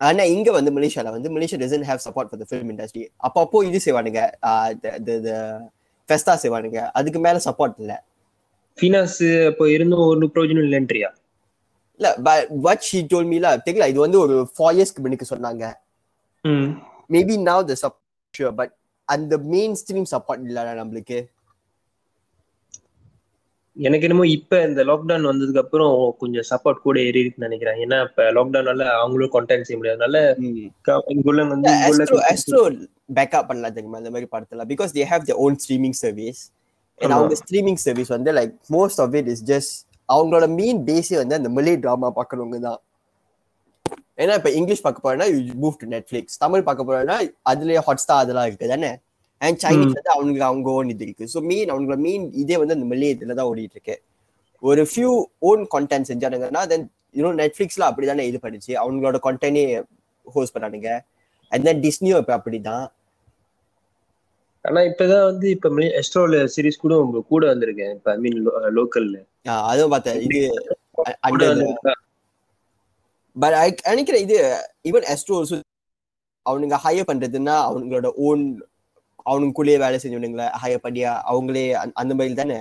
ஆனா 0.00 0.24
இங்க 0.32 0.48
வந்து 0.52 0.70
மலேசியால 0.76 1.12
வந்து 1.14 1.28
Malaysia 1.34 1.58
doesn't 1.62 1.86
have 1.88 2.00
support 2.06 2.28
for 2.30 2.40
the 2.42 2.46
film 2.48 2.70
industry 2.72 3.04
அப்பப்போ 3.26 3.60
இது 3.68 3.78
செய்வானுங்க 3.86 4.22
ஃபெஸ்டா 6.08 6.34
செய்வானுங்க. 6.42 6.80
அதுக்கு 6.98 7.20
மேல 7.26 7.40
சப்போர்ட் 7.44 7.78
இல்ல. 7.82 7.92
ஃபினாஸ் 8.78 9.20
அப்போ 9.50 9.64
இருந்தும் 9.76 10.04
ஒரு 10.10 10.26
பிரயோஜனம் 10.34 10.66
இல்லைன்றியா? 10.68 11.10
இல்ல 12.00 12.08
பட் 12.66 12.84
ஷீ 12.88 12.98
டோல் 13.12 13.28
மீல 13.30 13.46
தெரியல 13.66 13.88
இது 13.92 14.00
வந்து 14.04 14.18
ஒரு 14.24 14.34
ஃபோர் 14.54 14.74
இயர்ஸ்க்கு 14.76 15.02
முன்னுக்கு 15.04 15.32
சொன்னாங்க. 15.32 15.64
Maybe 17.14 17.36
now 17.48 17.64
the 17.70 17.76
support 17.82 18.54
but 18.60 18.74
அந்த 19.08 19.34
மெயின் 19.52 19.74
ஸ்ட்ரீம் 19.80 20.08
சப்போர்ட் 20.14 20.46
இல்ல 20.48 20.64
நம்மளுக்கு. 20.80 21.18
எனக்கு 23.78 24.06
என்னமோ 24.06 24.24
இப்ப 24.36 24.60
இந்த 24.68 24.82
லாக்டவுன் 24.88 25.28
வந்ததுக்கு 25.30 25.60
அப்புறம் 25.62 25.92
கொஞ்சம் 26.22 26.46
சப்போர்ட் 26.50 26.84
கூட 26.86 26.96
ஏறி 27.08 27.20
இருக்குன்னு 27.22 27.48
நினைக்கிறேன். 27.48 27.76
ஏன்னா 27.84 27.98
இப்ப 28.06 28.22
லாக்டவுனால 28.36 28.86
அவங்களும் 29.02 29.32
கான்டாக்ட் 29.34 29.66
செய்ய 29.68 29.78
முடியாதனால 29.80 30.16
இங்குள்ள 31.14 31.44
வந்து 31.52 31.70
ஆஸ்ட்ரோ 32.30 32.62
பேக்கப் 33.18 33.48
பண்ணலாம் 33.50 33.76
தெரியுமா? 33.76 34.00
இந்த 34.02 34.12
மாதிரி 34.14 34.28
படத்துல. 34.34 34.64
Because 34.72 34.94
they 34.98 35.04
have 35.12 35.28
the 35.30 35.36
own 35.44 35.58
streaming 35.64 35.96
service 36.04 36.40
and. 36.98 37.14
அவங்க 37.16 37.36
ஸ்ட்ரீமிங் 37.42 37.80
சர்வீஸ் 37.86 38.10
வந்து 38.16 38.32
like 38.38 38.54
most 38.76 39.00
of 39.04 39.14
it 39.20 39.30
is 39.34 39.44
just 39.52 39.76
அவங்களோட 40.08 40.48
மெயின் 40.60 40.80
பேஸே 40.90 41.16
வந்து 41.22 41.38
அந்த 41.38 41.50
மலே 41.58 41.76
ட்ராமா 41.84 42.10
பார்க்கறவங்க 42.18 42.58
தான். 42.68 42.80
ஏன்னா 44.22 44.34
இப்ப 44.40 44.50
இங்கிலீஷ் 44.58 44.84
பார்க்க 44.86 45.06
போறேன்னா 45.06 45.26
you 45.34 45.54
move 45.64 45.76
to 45.82 45.88
Netflix 45.96 46.38
Tamil 46.44 46.66
பார்க்க 46.68 46.88
போறேன்னா 46.88 47.16
அதுலயே 47.52 47.82
ஹாட்ஸ்டார் 47.88 48.22
அதெல்லாம் 48.24 48.48
இருக்கு. 48.50 48.72
தானே? 48.74 48.90
அண்ட் 49.40 49.58
சைனீஸ் 49.64 49.96
வந்து 49.98 50.14
அவங்களுக்கு 50.14 50.46
அவங்க 50.50 50.68
ஓன் 50.78 50.92
இது 50.94 51.04
இருக்கு. 51.06 51.24
ஸோ 51.34 51.38
மெயின் 51.50 51.70
அவங்களோட 51.72 51.98
மெயின் 52.06 52.24
இதே 52.42 52.56
வந்து 52.62 52.76
அந்த 52.76 52.86
மலே 52.92 53.10
இதுல 53.14 53.36
தான் 53.40 53.48
ஓடிட்டு 53.50 53.76
இருக்கு. 53.78 53.96
ஒரு 54.62 54.82
ஃபியூ 54.90 55.10
ஓன் 55.50 55.62
கான்டென்ட் 55.74 56.08
செஞ்சானுங்கன்னா 56.10 56.62
தென் 56.72 56.86
இன்னும் 57.16 57.38
நெட்ஃபிளிக்ஸ்ல 57.42 57.84
அப்படிதானே 57.90 58.24
இது 58.30 58.38
பண்ணிச்சு. 58.44 58.72
அவங்களோட 58.82 59.18
கான்டென்டே 59.26 59.64
ஹோஸ்ட் 60.36 60.54
பண்ணானுங்க. 60.54 60.90
அண்ட் 61.52 61.66
தென் 61.68 61.82
டிஸ்னியும் 61.86 62.22
இப்ப 62.22 62.32
அப்படிதான். 62.38 62.86
ஆனா 64.64 64.80
இப்பதான் 64.90 65.26
வந்து 65.30 65.46
இப்ப 65.56 65.68
எஸ்ட்ரோல 66.00 66.40
சீரிஸ் 66.54 66.82
கூட 66.84 66.94
உங்க 67.02 67.20
கூட 67.32 67.44
வந்திருக்கேன். 67.52 67.92
இப்ப 67.98 68.10
ஐ 68.14 68.18
மீன் 68.24 68.38
லோக்கல்ல 68.78 69.18
அதுவும் 69.70 69.92
பார்த்தேன். 69.94 70.18
இது 70.26 70.40
பட் 73.36 73.54
நினைக்கிறேன் 73.90 74.24
இது 74.26 74.36
ஈவன் 74.90 75.06
எஸ்ட்ரோ 75.12 75.36
அவனுங்க 76.46 76.76
ஹையர் 76.84 77.08
பண்றதுன்னா 77.10 77.54
அவங்களோட 77.68 78.08
ஓன் 78.28 78.42
அவனுக்குள்ளேயே 79.28 79.78
வேலை 79.78 80.00
செஞ்சவனுங்கள 80.02 80.50
ஹையர் 80.62 80.76
பண்ணி 80.76 81.04
அவங்களே 81.04 81.70
அந்த- 81.72 82.14
மாதிரி 82.14 82.34
தானே? 82.34 82.58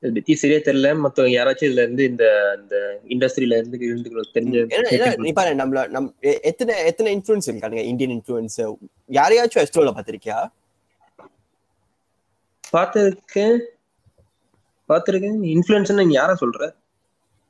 பத்தி 0.00 0.34
சரியா 0.34 0.58
தெரியல. 0.58 0.98
மத்தவங்க 0.98 1.44
யாராச்சும் 1.44 1.64
இதுல 1.64 1.82
இருந்து 1.82 2.04
இந்த 2.04 2.56
இந்த 2.62 3.00
இண்டஸ்ட்ரியில 3.08 3.56
இருந்து 3.56 3.78
தெரிஞ்ச 4.34 4.80
ஏன்னா 4.92 5.16
நீ 5.16 5.32
பாரு 5.32 5.54
நம்மள 5.54 5.88
நம் 5.88 6.14
எத்தனை 6.20 6.84
எத்தனை 6.84 7.16
இன்ஃபுளுன்ஸ் 7.16 7.46
இருக்கானுங்க? 7.46 7.82
இந்தியன் 7.82 8.22
இன்ஃபுளுன்ஸ் 8.22 8.76
யாரையாச்சும் 9.08 9.64
எஸ்ட்ரோல 9.64 9.92
பாத்திருக்கியா 9.92 10.48
பார்த்திருக்கேன். 12.72 13.58
பார்த்திருக்கேன். 14.88 15.60
இன்ஃபுளுன்ஸ்னா 15.60 16.06
நீ 16.06 16.16
யார 16.16 16.34
சொல்ற? 16.40 16.74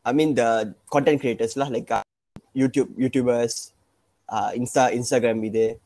ஐ 0.03 0.13
mean 0.13 0.35
the 0.35 0.65
content 0.93 1.23
கிரியேட்டர்ஸ்லாம் 1.25 1.75
like 1.77 2.01
YouTube 2.55 2.89
YouTubers 2.99 3.59
Insta 4.33 5.01
Instagram 5.01 5.45
இது. 5.45 5.81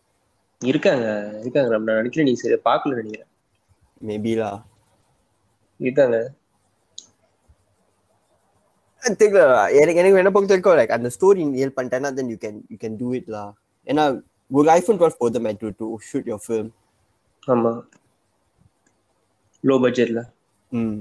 இருக்காங்க 0.62 1.06
இருக்காங்க 1.42 1.70
ராம். 1.72 1.86
நான் 1.88 2.00
நினைக்கிறேன் 2.00 2.28
நீ 2.28 2.34
சரி 2.42 2.58
பார்க்கல 2.68 2.98
நினைக்கிறேன். 3.00 3.30
மேபிலா 4.00 4.50
இருக்காங்க. 5.80 6.16
தெரியல. 9.02 9.40
எனக்கு 9.80 10.00
எனக்கு 10.00 10.20
என்ன 10.22 10.30
பொறுத்த 10.34 10.54
வரைக்கும் 10.54 10.78
லைக் 10.78 10.96
அந்த 10.96 11.08
ஸ்டோரி 11.16 11.42
ஏல் 11.64 11.74
பண்ணிட்டேன்னா 11.76 12.10
then 12.16 12.30
you 12.32 12.38
can 12.44 12.58
you 12.72 12.78
can 12.84 12.96
do 13.02 13.08
it 13.18 13.28
லா. 13.34 13.44
ஏன்னா 13.86 14.04
ஒரு 14.50 14.68
ஐஃபோன் 14.78 14.98
டுவெல் 15.00 15.20
போதும் 15.20 15.48
to 15.62 15.68
to 15.80 15.86
shoot 16.08 16.30
your 16.32 16.42
film 16.46 16.70
ஆமா. 17.48 17.72
லோ. 19.64 19.76
பட்ஜெட்ல 19.84 20.20
ம் 20.72 20.96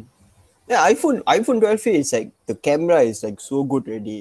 iPhone 0.89 1.17
iPhone 1.35 1.59
twelve 1.61 1.81
is 2.01 2.13
like 2.15 2.31
the 2.49 2.55
camera 2.67 2.99
is 3.09 3.23
like 3.25 3.41
so 3.49 3.57
good 3.73 3.89
ready 3.95 4.17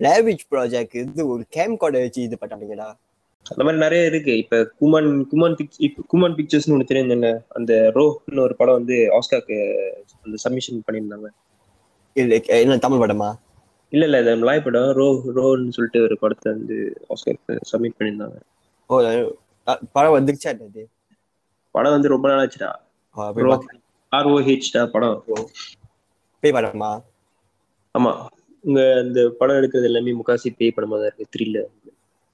Blair Witch 0.00 0.44
project 0.52 0.96
இது 1.02 1.22
ஒரு 1.34 1.44
கேம் 1.56 1.74
கோட 1.82 2.00
வச்சு 2.04 2.20
இது 2.28 2.36
பண்ணானுங்கடா 2.40 2.88
அந்த 3.50 3.62
மாதிரி 3.64 3.82
நிறைய 3.82 4.04
இருக்கு. 4.04 4.36
இப்ப 4.36 4.72
குமன் 4.80 5.26
குமன் 5.28 5.56
குமன் 6.06 6.34
பிக்சர்ஸ்னு 6.34 6.74
ஒண்ணு 6.74 6.84
தெரியும் 6.84 7.42
அந்த 7.48 7.92
ரோன்னு 7.94 8.40
ஒரு 8.40 8.56
படம் 8.56 8.74
வந்து 8.74 8.94
ஆஸ்காக்கு 8.94 9.56
அந்த 10.22 10.36
சப்மிஷன் 10.36 10.82
பண்ணியிருந்தாங்க. 10.86 11.26
இல்ல 12.12 12.40
என்ன 12.40 12.78
தமிழ் 12.78 13.02
படமா? 13.04 13.30
இல்ல 13.92 14.04
இல்ல 14.04 14.20
இது 14.20 14.36
மலாய் 14.36 14.64
படம் 14.64 14.92
ரோ 14.92 15.08
ரோன்னு 15.34 15.68
சொல்லிட்டு 15.68 16.02
ஒரு 16.02 16.18
படத்தை 16.18 16.52
வந்து 16.52 17.06
ஆஸ்காருக்கு 17.08 17.58
சப்மிட் 17.72 17.98
பண்ணியிருந்தாங்க. 17.98 18.38
ஓ 18.86 18.96
படம் 19.92 20.14
வந்துருச்சா 20.14 20.44
என்னது 20.44 20.82
படம் 21.70 21.92
வந்து 21.92 22.08
ரொம்ப 22.08 22.28
நாள் 22.28 22.46
ஆச்சுடா 22.46 22.70
ஓ, 23.14 23.32
போய் 23.32 23.44
ரோ 23.44 23.48
பார்க்க- 23.48 23.78
ஆர்ஓஹெச் 24.12 24.90
படம். 24.90 25.24
பேய் 26.40 26.52
படமா? 26.52 27.02
ஆமா. 27.98 28.26
உங்க 28.60 29.00
இந்த 29.04 29.28
படம் 29.38 29.56
எடுக்கிறது 29.56 29.82
எல்லாமே 29.82 30.12
முக்காசி 30.12 30.54
பேய் 30.56 30.72
படமா 30.76 30.88
தான் 30.88 31.06
இருக்கு 31.06 31.26
த்ரில்ல 31.36 31.58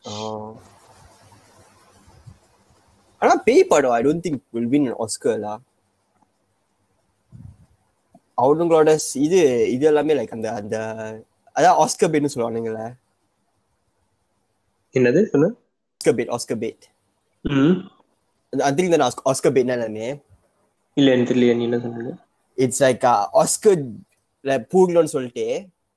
ஆ. 0.07 0.53
ஆனா 3.23 3.35
பேய் 3.47 3.71
படம் 3.71 3.95
I 3.95 4.03
don't 4.03 4.25
think 4.25 4.41
will 4.55 4.71
win 4.71 4.89
ஆஸ்கர்லா 5.05 5.55
அவனுங்களோட 8.39 8.91
இது 9.25 9.39
இது 9.75 9.85
எல்லாமே 9.89 10.17
லைக் 10.19 10.37
அந்த 10.37 10.49
அந்த 10.59 10.77
அதான் 11.57 11.79
ஆஸ்கர் 11.83 12.11
பேட்னு 12.13 12.33
சொல்லுவானுங்களே. 12.33 12.85
என்னது? 14.95 15.21
சொன்ன 15.33 15.49
ஆஸ்கர் 16.01 16.17
பேட் 16.19 16.31
ஆஸ்கர் 16.37 16.61
பேட் 16.63 16.85
ம். 17.45 17.75
அதில் 18.53 18.93
தான் 18.95 19.03
ஆஸ்கர் 19.31 19.55
பேட்னா 19.57 19.77
என்னன்னு 19.79 20.07
இல்ல 20.97 21.09
எனக்கு 21.13 21.31
தெரியல 21.31 21.57
நீ 21.59 21.67
என்ன 21.69 21.81
சொன்னீங்க 21.83 22.13
இட்ஸ் 22.59 22.83
லைக் 22.85 23.05
ஆஸ்கர் 23.43 23.83
பூர்லன்னு 24.73 25.15
சொல்லிட்டு 25.15 25.47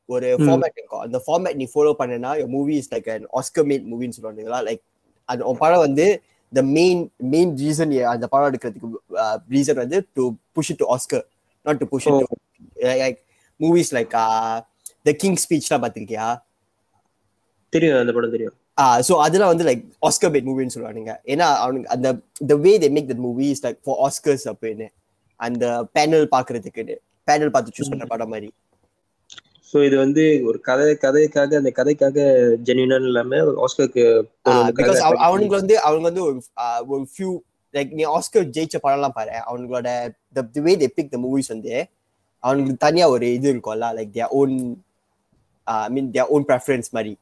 ஒரு. 0.10 0.28
ஃபார்மேட் 0.40 0.78
இருக்கும் 0.78 1.04
அந்த 1.06 1.18
ஃபார்மேட் 1.26 1.58
நீ 1.60 1.68
ஃபாலோ 1.72 1.94
பண்ணனா 2.00 2.32
movie 2.54 2.76
is 2.82 2.92
like 2.94 3.10
an 3.14 3.28
Oscar 3.40 3.68
made 3.70 3.88
மூவின்னு 3.92 4.18
சொல்லுவாங்களா 4.18 4.60
லைக் 4.68 4.84
அந்த 5.30 5.42
உன் 5.50 5.62
படம் 5.62 5.86
வந்து 5.88 6.06
த 6.58 6.62
மெயின் 6.78 7.02
மெயின் 7.34 7.52
ரீசன் 7.62 7.94
அந்த 8.14 8.26
படம் 8.34 8.50
எடுக்கிறதுக்கு 8.52 8.90
ரீசன் 9.56 9.82
வந்து 9.84 10.00
to 10.18 10.24
push 10.58 10.72
to 10.82 10.88
Oscar 10.96 11.26
not 11.66 11.80
to 11.84 11.88
push 11.94 12.08
like 13.04 13.20
movies 13.60 13.94
like 13.98 14.14
the 15.08 15.14
King 15.24 15.40
ஸ்பீச்லாம் 15.46 15.84
பார்த்திருக்கியா? 15.86 16.28
தெரியும் 17.74 18.02
அந்த 18.02 18.14
படம் 18.18 18.36
தெரியும். 18.36 18.56
ஸோ 19.08 19.14
அதெல்லாம் 19.26 19.52
வந்து 19.54 19.66
லைக் 19.70 19.84
ஆஸ்கர் 20.08 20.32
பேட் 20.34 20.48
மூவின்னு 20.50 20.74
சொல்லுவானுங்க. 20.76 21.14
ஏன்னா 21.34 21.48
அவனுக்கு 21.64 21.90
அந்த 21.96 22.08
the 22.52 22.56
way 22.66 22.72
they 22.84 22.90
make 22.96 23.10
that 23.12 23.24
movie 23.28 23.48
is 23.54 23.64
like 23.66 23.80
for 23.86 24.00
Oscars 24.08 24.46
அப்படின்னு. 24.52 24.88
அந்த 25.40 25.66
பேனல் 25.98 26.26
பார்க்கறதுக்கு 26.36 26.84
பேனல் 27.28 27.52
பார்த்து 27.56 27.76
சூஸ் 27.78 27.92
பண்ற 27.94 28.06
படம் 28.14 28.32
மாதிரி. 28.34 28.50
சோ 29.74 29.80
இது 29.86 29.96
வந்து 29.98 30.24
ஒரு 30.50 30.58
கதை 30.68 30.86
கதைக்காக 31.04 31.58
அந்த 31.62 31.72
கதைக்காக 31.80 32.18
ஜென்யூனா 32.68 32.98
இல்லாம 33.10 33.40
ஆஸ்கருக்கு 33.66 34.04
அவனுக்கு 35.28 35.56
வந்து 35.62 35.76
அவங்க 35.88 36.06
வந்து 36.10 36.24
ஒரு 36.26 37.02
ஃபியூ 37.12 37.32
லைக் 37.74 37.92
நீ 38.00 38.04
ஆஸ்கர் 38.18 38.52
ஜெயிச்ச 38.56 38.78
படம்லாம் 38.84 39.18
பாரு. 39.20 39.36
அவங்களோட 39.50 39.88
த 40.38 40.62
way 40.68 40.74
they 40.84 40.90
pick 40.98 41.14
the 41.14 41.20
movies 41.26 41.54
வந்து 41.54 41.76
அவங்களுக்கு 42.44 42.84
தனியா 42.86 43.06
ஒரு 43.16 43.28
இது 43.38 43.48
இருக்கும்ல 43.54 43.90
like 43.98 44.14
their 44.16 44.34
own 44.40 44.56
I 45.68 45.90
mean 45.96 46.10
their 46.16 46.32
own 46.36 46.46
preference 46.50 46.90
மாதிரி. 46.98 47.14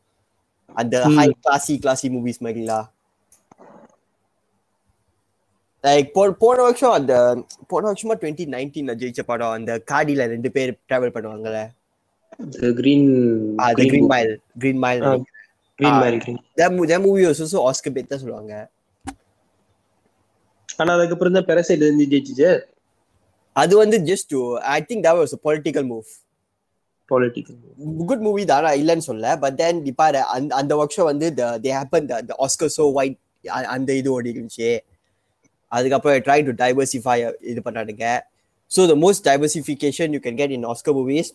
அந்த. 0.76 0.96
ஹை 1.18 1.28
கிளாசி 1.44 1.74
கிளாசி 1.84 2.08
மூவிஸ் 2.16 2.44
மாதிரிலாம் 2.48 2.88
லைக் 5.84 6.10
போன 6.42 6.58
வருஷம் 6.66 6.96
அந்த 6.98 7.14
போன 7.72 7.84
வருஷமா 7.90 8.16
டுவெண்ட்டி 8.22 8.46
நைன்டீன்ல 8.56 8.94
ஜெயிச்ச 9.02 9.22
படம் 9.30 9.56
அந்த 9.58 9.72
காடியில 9.92 10.28
ரெண்டு 10.34 10.50
பேர் 10.56 10.80
டிராவல் 10.90 11.16
பண்ணுவாங்கல்ல. 11.16 11.62
Green 12.80 13.08
green 13.80 14.10
mile 14.14 14.34
green 14.62 14.82
mile. 14.86 15.02
Green. 15.80 15.98
Mary 16.04 16.18
green 16.24 16.40
that 16.60 17.02
movie 17.06 17.22
was 17.28 17.42
also 17.44 17.62
Oscar 17.70 17.94
bait 17.96 18.12
தான் 18.12 18.22
சொல்லுவாங்க. 18.24 18.54
ஆனா 20.82 20.92
அதுக்கப்புறம் 20.98 21.36
தான் 21.38 21.48
பெரசைட் 21.50 21.86
இருந்து 21.86 22.06
ஜெயிச்சிச்சு. 22.12 22.50
அது 23.62 23.74
வந்து 23.84 23.98
just 24.10 24.34
I 24.76 24.80
think 24.90 25.04
that 25.08 25.18
was 25.22 25.34
a 25.38 25.42
political 25.48 25.84
move 25.92 26.10
political 27.12 27.58
good 28.10 28.24
movie 28.28 28.44
தான் 28.52 28.68
இல்லைன்னு 28.82 29.06
சொல்ல 29.10 29.36
பட் 29.44 29.58
தென் 29.62 29.80
பாரு 30.02 30.20
அந்த 30.60 30.74
வருஷம் 30.82 31.10
வந்து 31.12 31.28
they 31.66 31.72
happen 31.80 32.08
the 32.30 32.38
Oscar 32.46 32.74
so 32.78 32.86
white 33.00 33.18
அந்த 33.76 33.90
இது 34.00 34.10
ஓடி 34.16 34.34
இருந்துச்சு 34.36 34.72
அதுக்கப்புறம் 35.72 36.24
ட்ரை 36.28 36.40
டு 36.48 36.54
டைவர்சிஃபை 36.62 37.16
இது 37.52 37.60
பண்ணானுங்க. 37.68 38.06
So 38.72 38.82
the 38.92 38.96
most 39.04 39.24
diversification 39.30 40.14
you 40.16 40.22
can 40.26 40.40
get 40.42 40.54
in 40.58 40.68
Oscar 40.74 40.96
movies 41.00 41.32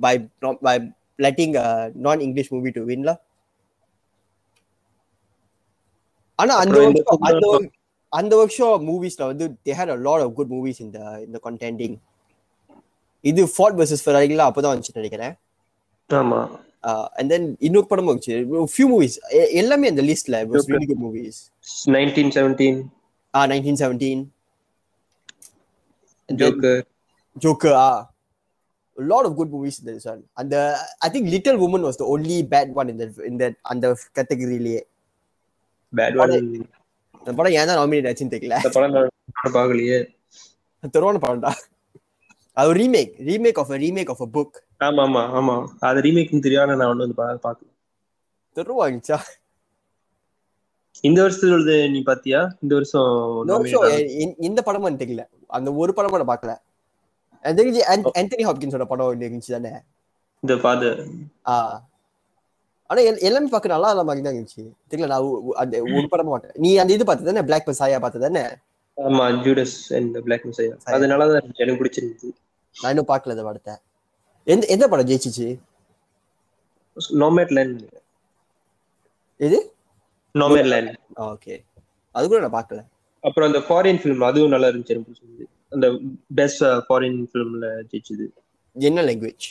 by 0.00 0.14
by 0.62 0.74
letting 1.18 1.54
non 2.04 2.20
English 2.20 2.52
movie 2.52 2.70
to 2.70 2.82
வின்ல 2.84 3.12
ஆனா 6.38 6.54
அந்த 6.56 6.74
அப்புறம் 6.74 6.90
இந்த 6.90 7.02
வருஷம் 7.04 7.24
அந்த 7.28 7.70
அந்த 8.12 8.34
வருஷம் 8.36 8.84
மூவிஸ்ல 8.88 9.22
வந்து 9.26 9.46
they 9.66 9.72
had 9.78 9.92
a 9.94 9.98
lot 10.04 10.22
of 10.22 10.34
good 10.34 10.52
movies 10.52 10.80
இந்த 10.80 10.98
இந்த 11.26 11.38
கண்டெண்டிங் 11.44 11.96
இது 13.24 13.42
ஃபார்ட் 13.52 13.78
வர்சஸ் 13.78 14.04
ஃபெராரிலாம் 14.04 14.48
அப்பதான் 14.50 14.72
வந்துச்சு 14.72 14.98
நினைக்கிறேன். 14.98 15.34
ஆமா. 16.10 16.40
அண்ட் 17.16 17.30
தென் 17.30 17.46
இன்னொரு 17.58 17.86
படமும் 17.86 18.10
வந்துச்சு. 18.10 18.36
ஃபியூ 18.72 18.86
மூவிஸ் 18.92 19.16
எல்லாமே 19.60 19.88
அந்த 19.88 20.02
லிஸ்ட்ல 20.02 20.36
was. 20.50 20.68
Really 20.72 20.88
good 20.90 21.02
movies 21.06 21.40
nineteen 21.88 22.30
seventeen 22.36 22.78
ah 23.34 23.46
nineteen 23.46 23.80
seventeen 23.82 24.22
Joker 26.28 26.80
Joker 27.36 27.76
ah. 27.80 27.90
Lot 28.98 29.26
of 29.26 29.36
good 29.36 29.52
movies 29.52 29.78
இந்த 29.80 29.92
ஒன் 30.06 30.22
அந்த 30.34 30.54
I 31.00 31.10
think 31.10 31.30
Little 31.34 31.58
Women 31.66 31.86
was 31.86 32.00
the 32.00 32.06
only 32.14 32.38
bad 32.52 32.72
one 32.74 32.88
இந்த 32.88 33.04
இந்த 33.26 33.44
அந்த 33.72 33.86
கேட்டகரியிலேயே 34.16 34.82
பேட் 35.92 36.16
படம் 36.16 36.36
ஒன் 36.38 36.66
அந்த 37.22 37.32
படம் 37.38 37.52
ஏன் 37.52 37.68
தான் 37.70 37.78
நாமினேட் 37.80 38.08
ஆச்சுன்னு 38.10 38.34
தெரியல. 38.34 38.56
படம் 38.68 38.94
பார்க்கலையே. 39.54 39.98
தெருவான 40.94 41.18
படம்டா. 41.18 41.50
அது 42.56 42.70
remake 42.74 43.12
remake 43.26 43.58
of 43.58 43.72
remake 43.82 44.10
of 44.10 44.22
a 44.22 44.30
book 44.36 44.56
ஆமா 44.80 45.02
ஆமா 45.06 45.22
ஆமா. 45.38 45.56
அது 45.80 45.98
ரீமேக்னு 46.00 46.44
தெரியாத 46.46 46.76
நான் 46.76 46.90
ஒண்ணு 46.92 47.04
வந்து 47.06 47.18
பார்க்கல. 47.44 47.68
தெருவாங்கிச்சா 48.56 49.18
இந்த 51.04 51.18
வருஷத்துல 51.24 51.74
நீ 51.92 52.00
பாத்தியா? 52.02 52.38
இந்த 52.62 52.72
வருஷம் 52.74 53.10
இந்த 54.48 54.62
எனக்கு 54.78 55.02
தெரியல. 55.02 55.24
அந்த 55.50 55.68
ஒரு 55.82 55.92
படம் 55.92 56.14
நான் 56.14 56.30
பார்க்கல. 56.30 56.54
தெரிஞ்சு 57.44 57.80
ஆந்தனி 58.14 58.44
ஹாப்கின்ஸோட 58.44 58.84
படம் 58.84 59.08
ஒண்ணு 59.08 59.26
இருந்துச்சு 59.26 59.54
தானே? 59.56 59.72
இந்த 60.42 60.54
ஃபாதர் 60.56 60.98
ஆ. 61.46 61.54
ஆனா 62.90 63.00
எல்- 63.02 63.20
எல்லாமே 63.20 63.48
பார்க்க 63.48 63.68
நல்லா 63.68 63.88
இல்லாம 63.90 64.06
மாதிரி 64.06 64.24
தான் 64.24 64.34
இருந்துச்சு. 64.34 64.62
தெரியல 64.90 65.06
நான் 65.06 65.26
அந்த 65.56 65.74
ஒரு 65.88 66.06
படமா 66.12 66.30
மாட்டேன் 66.30 66.54
நீ 66.56 66.70
அந்த 66.76 66.92
இது 66.92 67.04
பார்த்து 67.04 67.26
தானே 67.26 67.42
பிளாக் 67.42 67.66
பசாயா 67.66 67.98
பார்த்து 68.00 68.20
தானே 68.20 68.42
ஆமா 68.98 69.24
ஜூடஸ் 69.42 69.74
அண்ட் 69.94 70.16
பிளாக் 70.22 70.46
மிசையா 70.46 70.76
அதனால 70.92 71.26
தான். 71.28 71.50
எனக்கு 71.56 71.80
பிடிச்சிருந்துச்சு. 71.80 72.30
நான் 72.76 72.90
இன்னும் 72.90 73.08
பார்க்கல 73.08 73.34
இந்த 73.36 73.44
படத்தை. 73.44 73.74
எந்த 74.46 74.66
எந்த 74.68 74.88
படம் 74.88 75.08
ஜெயிச்சிச்சு? 75.08 75.48
நோமேட் 77.18 77.52
லேண்ட் 77.52 77.82
எது? 79.40 79.58
Nomadland 80.70 80.94
okay. 81.26 81.54
அது 82.14 82.28
கூட 82.28 82.40
நான் 82.40 82.56
பார்க்கல. 82.56 82.80
அப்புறம் 83.24 83.48
அந்த 83.50 83.60
ஃபாரின் 83.66 84.00
ஃபிலிம் 84.00 84.24
அதுவும் 84.24 84.50
நல்லா 84.50 84.68
இருந்துச்சு 84.68 84.94
எனக்கு 84.94 85.08
பிடிச்சிருந்துது 85.08 85.46
அந்த 85.72 85.86
பெஸ்ட் 86.34 86.62
ஃபாரின் 86.88 87.20
ஃபிலிம்ல 87.30 87.66
ஜெயிச்சது. 87.90 88.26
என்ன 88.76 89.02
லாங்குவேஜ் 89.02 89.46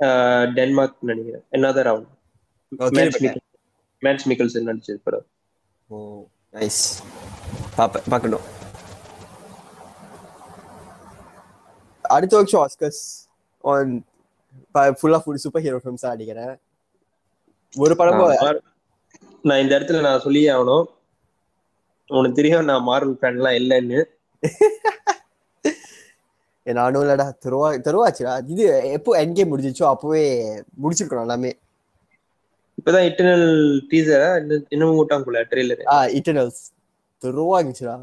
ஆஹ் 0.00 0.46
டென்மார்க் 0.54 0.96
நினைக்கிறேன். 1.10 1.44
என்னதான் 1.50 1.86
ரவுண்ட் 1.88 2.10
மேட்ச் 4.02 4.26
மிக்கல்சன் 4.30 4.68
நடிச்சது 4.70 5.00
படம். 5.04 5.26
ஓ 5.90 5.96
நைஸ் 6.52 6.82
பார்ப்பேன் 7.76 8.08
பார்க்கணும் 8.08 8.44
அடுத்த 12.04 12.34
வருஷம் 12.36 12.64
ஆஸ்கர்ஸ் 12.64 13.02
ஆன் 13.64 13.92
ஃபுல்லா 14.74 15.18
ஃபுல் 15.24 15.42
சூப்பர் 15.44 15.62
ஹீரோ 15.62 15.78
ஃபிலிம்ஸ் 15.84 16.06
அடிக்கிறேன் 16.06 16.54
ஒரு 17.76 17.94
படமும் 17.96 18.28
ஆஹ் 18.28 18.60
நான் 19.42 19.62
இந்த 19.62 19.78
இடத்துல 19.78 20.00
நான் 20.00 20.20
சொல்லியே 20.20 20.48
ஆகணும். 20.48 20.86
உனக்கு 22.10 22.38
தெரியும் 22.38 22.68
நான் 22.70 22.86
மார்வல் 22.86 23.18
ஃபேன்லாம் 23.20 23.58
இல்லைன்னு. 23.60 24.00
நானும் 26.66 27.02
இல்லடா 27.02 27.26
தெருவா 27.44 27.68
தெருவாச்சுடா. 27.86 28.34
இது 28.52 28.64
எப்போ 28.96 29.10
என் 29.22 29.34
கேம் 29.36 29.50
முடிஞ்சிச்சோ 29.52 29.86
அப்போவே 29.92 30.22
முடிச்சிருக்கணும் 30.82 31.26
எல்லாமே. 31.26 31.50
இப்பதான் 32.78 33.06
இட்டர்னல் 33.08 33.48
டீசரா 33.90 34.30
இன்னமும் 34.74 35.00
விட்டாங்க 35.00 35.24
போல 35.28 35.42
ட்ரெய்லர் 35.50 35.82
ஆ 35.94 35.96
இட்டர்னல்ஸ் 36.18 36.62
தெருவா 37.22 37.58
இருந்துச்சுடா. 37.60 37.96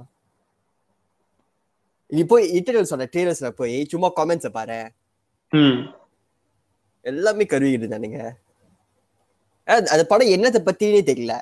நீ 2.15 2.21
போய் 2.31 2.45
இட்டர்னல்ஸ் 2.59 2.93
சொன்ன 2.93 3.09
ட்ரெய்லர்ஸ்ல 3.11 3.49
போய் 3.59 3.75
சும்மா 3.91 4.09
காமெண்ட்ஸை 4.19 4.51
பாரு. 4.59 4.79
எல்லாமே 7.05 7.45
கருவிக்கிட்டு 7.51 7.85
இருந்தானுங்க 7.85 8.21
அந்த 9.93 10.03
படம் 10.11 10.33
என்னத்தை 10.35 10.59
பத்தினே 10.65 11.01
தெரியல. 11.11 11.33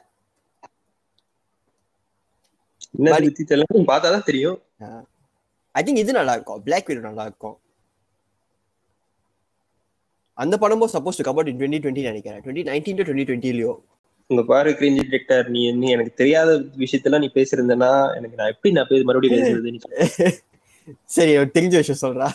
என்ன 2.98 3.12
பத்தி 3.14 3.44
தெரியல? 3.50 3.86
பார்த்தாதான் 3.92 4.28
தெரியும். 4.30 4.60
ஐ 5.76 5.82
திங்க் 5.86 6.04
இது 6.04 6.20
நல்லா 6.20 6.36
இருக்கும் 6.38 6.62
பிளாக் 6.68 6.90
வீடோ 6.90 7.04
நல்லா 7.10 7.26
இருக்கும் 7.30 7.58
அந்த 10.38 10.56
படமும் 10.58 10.92
suppose 10.94 11.20
to 11.20 11.24
come out 11.28 11.50
in 11.52 11.60
twenty 11.60 11.82
twenty 11.84 12.10
நினைக்கிறேன். 12.10 12.42
டுவெண்ட்டி 12.44 12.68
நைன்டீன் 12.70 13.00
டு 13.00 13.06
டுவெண்ட்டி 13.08 13.28
டுவெண்ட்டிலையோ 13.30 13.72
உங்க 14.30 14.42
பாரு 14.50 14.70
கிரிஞ்சி 14.80 15.04
டிரெக்டர் 15.06 15.46
நீ 15.54 15.60
என்ன 15.70 15.92
எனக்கு 15.96 16.12
தெரியாத 16.14 16.50
விஷயத்தெல்லாம் 16.82 17.24
நீ 17.24 17.30
பேசியிருந்தனா 17.38 17.92
எனக்கு 18.18 18.40
நான் 18.40 18.52
எப்படி 18.54 18.72
நான் 18.76 18.90
பேச 18.92 19.02
மறுபடியும் 19.04 19.38
பேசுறது. 19.38 19.72
சரி 21.16 21.34
தெரிஞ்ச 21.56 21.76
விஷயம் 21.82 22.04
சொல்றா. 22.04 22.28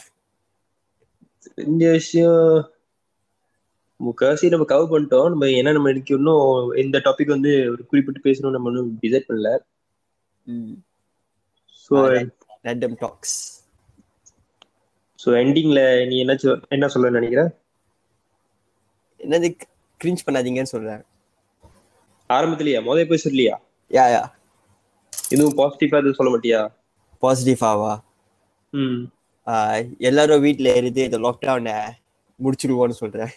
இந்த 1.66 1.84
விஷயம் 1.96 2.40
முக்காசி 4.00 4.50
நம்ம 4.52 4.66
கவர் 4.72 4.92
பண்ணிட்டோம். 4.92 5.28
நம்ம 5.32 5.48
என்ன 5.60 5.72
நம்ம 5.72 5.90
இன்னைக்கு 5.92 6.14
இன்னும் 6.18 6.46
இந்த 6.82 6.96
டாபிக் 7.06 7.34
வந்து 7.36 7.52
ஒரு 7.72 7.82
குறிப்பிட்டு 7.90 8.26
பேசணும் 8.26 8.54
நம்ம 8.56 8.70
இன்னும் 8.72 8.90
டிசைட் 9.04 9.28
பண்ணல. 9.28 9.50
ஸோ 11.84 11.94
ரேண்டம் 12.64 12.96
டாக்ஸ் 12.98 13.36
ஸோ 15.18 15.30
எண்டிங்ல 15.38 15.80
நீ 16.06 16.16
என்ன 16.18 16.34
என்ன 16.68 16.88
சொல்ல 16.88 17.10
நினைக்கிற? 17.10 17.42
என்னது 19.20 19.48
கிரிஞ்ச் 20.00 20.24
பண்ணாதீங்கன்னு 20.26 20.72
சொல்றேன். 20.72 21.02
ஆரம்பத்திலயா? 22.30 22.80
முதல்ல 22.80 23.08
போய் 23.08 23.24
சொல்லியா 23.24 23.54
யா 23.90 24.04
யா. 24.12 24.22
எதுவும் 25.30 25.56
பாசிட்டிவா 25.58 25.98
எதுவும் 25.98 26.18
சொல்ல 26.18 26.32
மாட்டியா? 26.32 26.60
பாசிட்டிவாவா 27.22 27.92
ம். 28.72 29.02
எல்லாரும் 30.00 30.42
வீட்ல 30.42 30.74
இருந்து 30.74 31.00
இந்த 31.04 31.18
லாக்டவுனை 31.18 31.76
முடிச்சிருவோம்னு 32.40 33.00
சொல்றேன். 33.00 33.32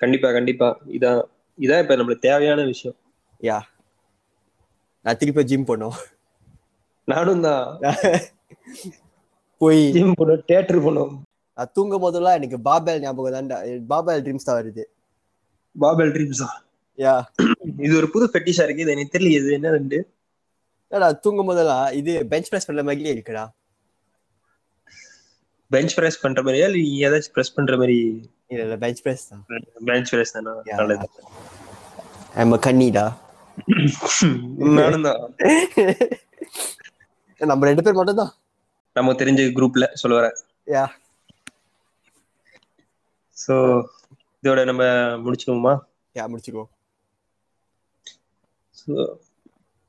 கண்டிப்பா 0.00 0.28
கண்டிப்பா. 0.32 0.68
இதான் 0.92 1.20
இதான் 1.58 1.82
இப்ப 1.82 1.96
நம்மளுக்கு 1.96 2.26
தேவையான 2.28 2.60
விஷயம். 2.64 2.98
யா. 3.40 3.58
நான் 5.04 5.18
திருப்பி 5.20 5.42
ஜிம் 5.44 5.68
போனோம் 5.68 5.96
நானும் 7.08 7.44
தான் 7.46 7.64
போய் 9.60 9.80
ஜிம் 9.96 10.16
போனோம் 10.20 10.42
தியேட்டர் 10.48 10.84
போனோம். 10.86 11.12
நான் 11.58 11.72
தூங்கும் 11.76 12.04
போதெல்லாம் 12.04 12.36
எனக்கு 12.40 12.58
பாபேல் 12.68 13.02
ஞாபகம் 13.04 13.34
தான்டா 13.36 13.56
பாபேல் 13.92 14.22
ட்ரீம்ஸ் 14.26 14.48
தான் 14.48 14.58
வருது. 14.60 14.84
பாபல் 15.76 16.12
ட்ரீம்ஸா 16.14 16.48
யா 16.98 17.14
இது 17.86 17.92
ஒரு 18.00 18.08
புது 18.14 18.24
ஃபெட்டிஷா 18.32 18.64
இருக்கு 18.66 18.84
இது 18.84 18.94
எனக்கு 18.96 19.14
தெரியல 19.16 19.38
இது 19.42 19.56
என்ன 19.58 19.70
ரெண்டு? 19.76 19.98
ஏடா 20.92 21.08
தூங்கும் 21.24 21.50
போதெல்லாம் 21.50 21.86
இது 22.00 22.12
பெஞ்ச் 22.32 22.50
பிரஸ் 22.52 22.68
பண்ற 22.68 22.82
மாதிரியே 22.88 23.14
இருக்குடா. 23.16 23.44
பெஞ்ச் 25.70 25.94
பிரஸ் 25.98 26.22
பண்ற 26.24 26.40
மாதிரியா 26.46 26.66
இல்ல 26.68 26.80
நீ 26.86 26.90
ஏதாச்சும் 27.06 27.34
பிரஸ் 27.36 27.54
பண்ற 27.58 27.76
மாதிரி? 27.82 27.98
இல்ல 28.52 28.62
இல்ல 28.66 28.76
பெஞ்ச் 28.84 29.00
பிரஸ் 29.04 29.24
தான். 29.30 29.44
பெஞ்ச் 29.90 30.10
பிரஸ் 30.14 30.34
தானா. 30.36 30.52
நல்லது. 30.80 31.06
ஐம் 32.42 32.58
கண்ணிடா 32.66 33.06
நானும் 34.78 35.06
தான் 35.08 35.20
நம்ம 37.42 37.66
ரெண்டு 37.68 37.84
பேர் 37.84 37.98
மட்டும் 37.98 38.20
தான் 38.20 38.32
நம்ம 38.96 39.14
தெரிஞ்ச 39.20 39.40
குரூப்ல 39.56 39.84
சொல்ல 39.94 40.16
வர 40.18 40.28
யா. 40.68 40.84
சோ 43.36 43.54
இதோட 44.42 44.60
நம்ம 44.70 44.82
முடிச்சுக்கோமா 45.24 45.74
யா 46.16 46.24
முடிச்சுக்கோ 46.28 46.64
So, 48.74 48.92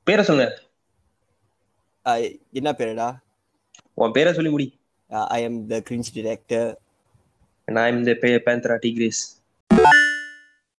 பேரை 0.07 0.23
சொல்லுங்க. 0.25 0.47
என்ன 2.53 2.69
பேருடா? 2.73 3.07
உன் 3.97 4.15
பேரை 4.15 4.31
சொல்லி 4.33 4.51
முடி. 4.51 4.67
I 5.29 5.39
am 5.43 5.59
the 5.67 5.79
cringe 5.87 6.13
director 6.15 6.69
நான் 7.67 7.93
இந்த 7.93 8.11
பேந்தரா 8.45 8.75
டிகிரிஸ் 8.83 9.23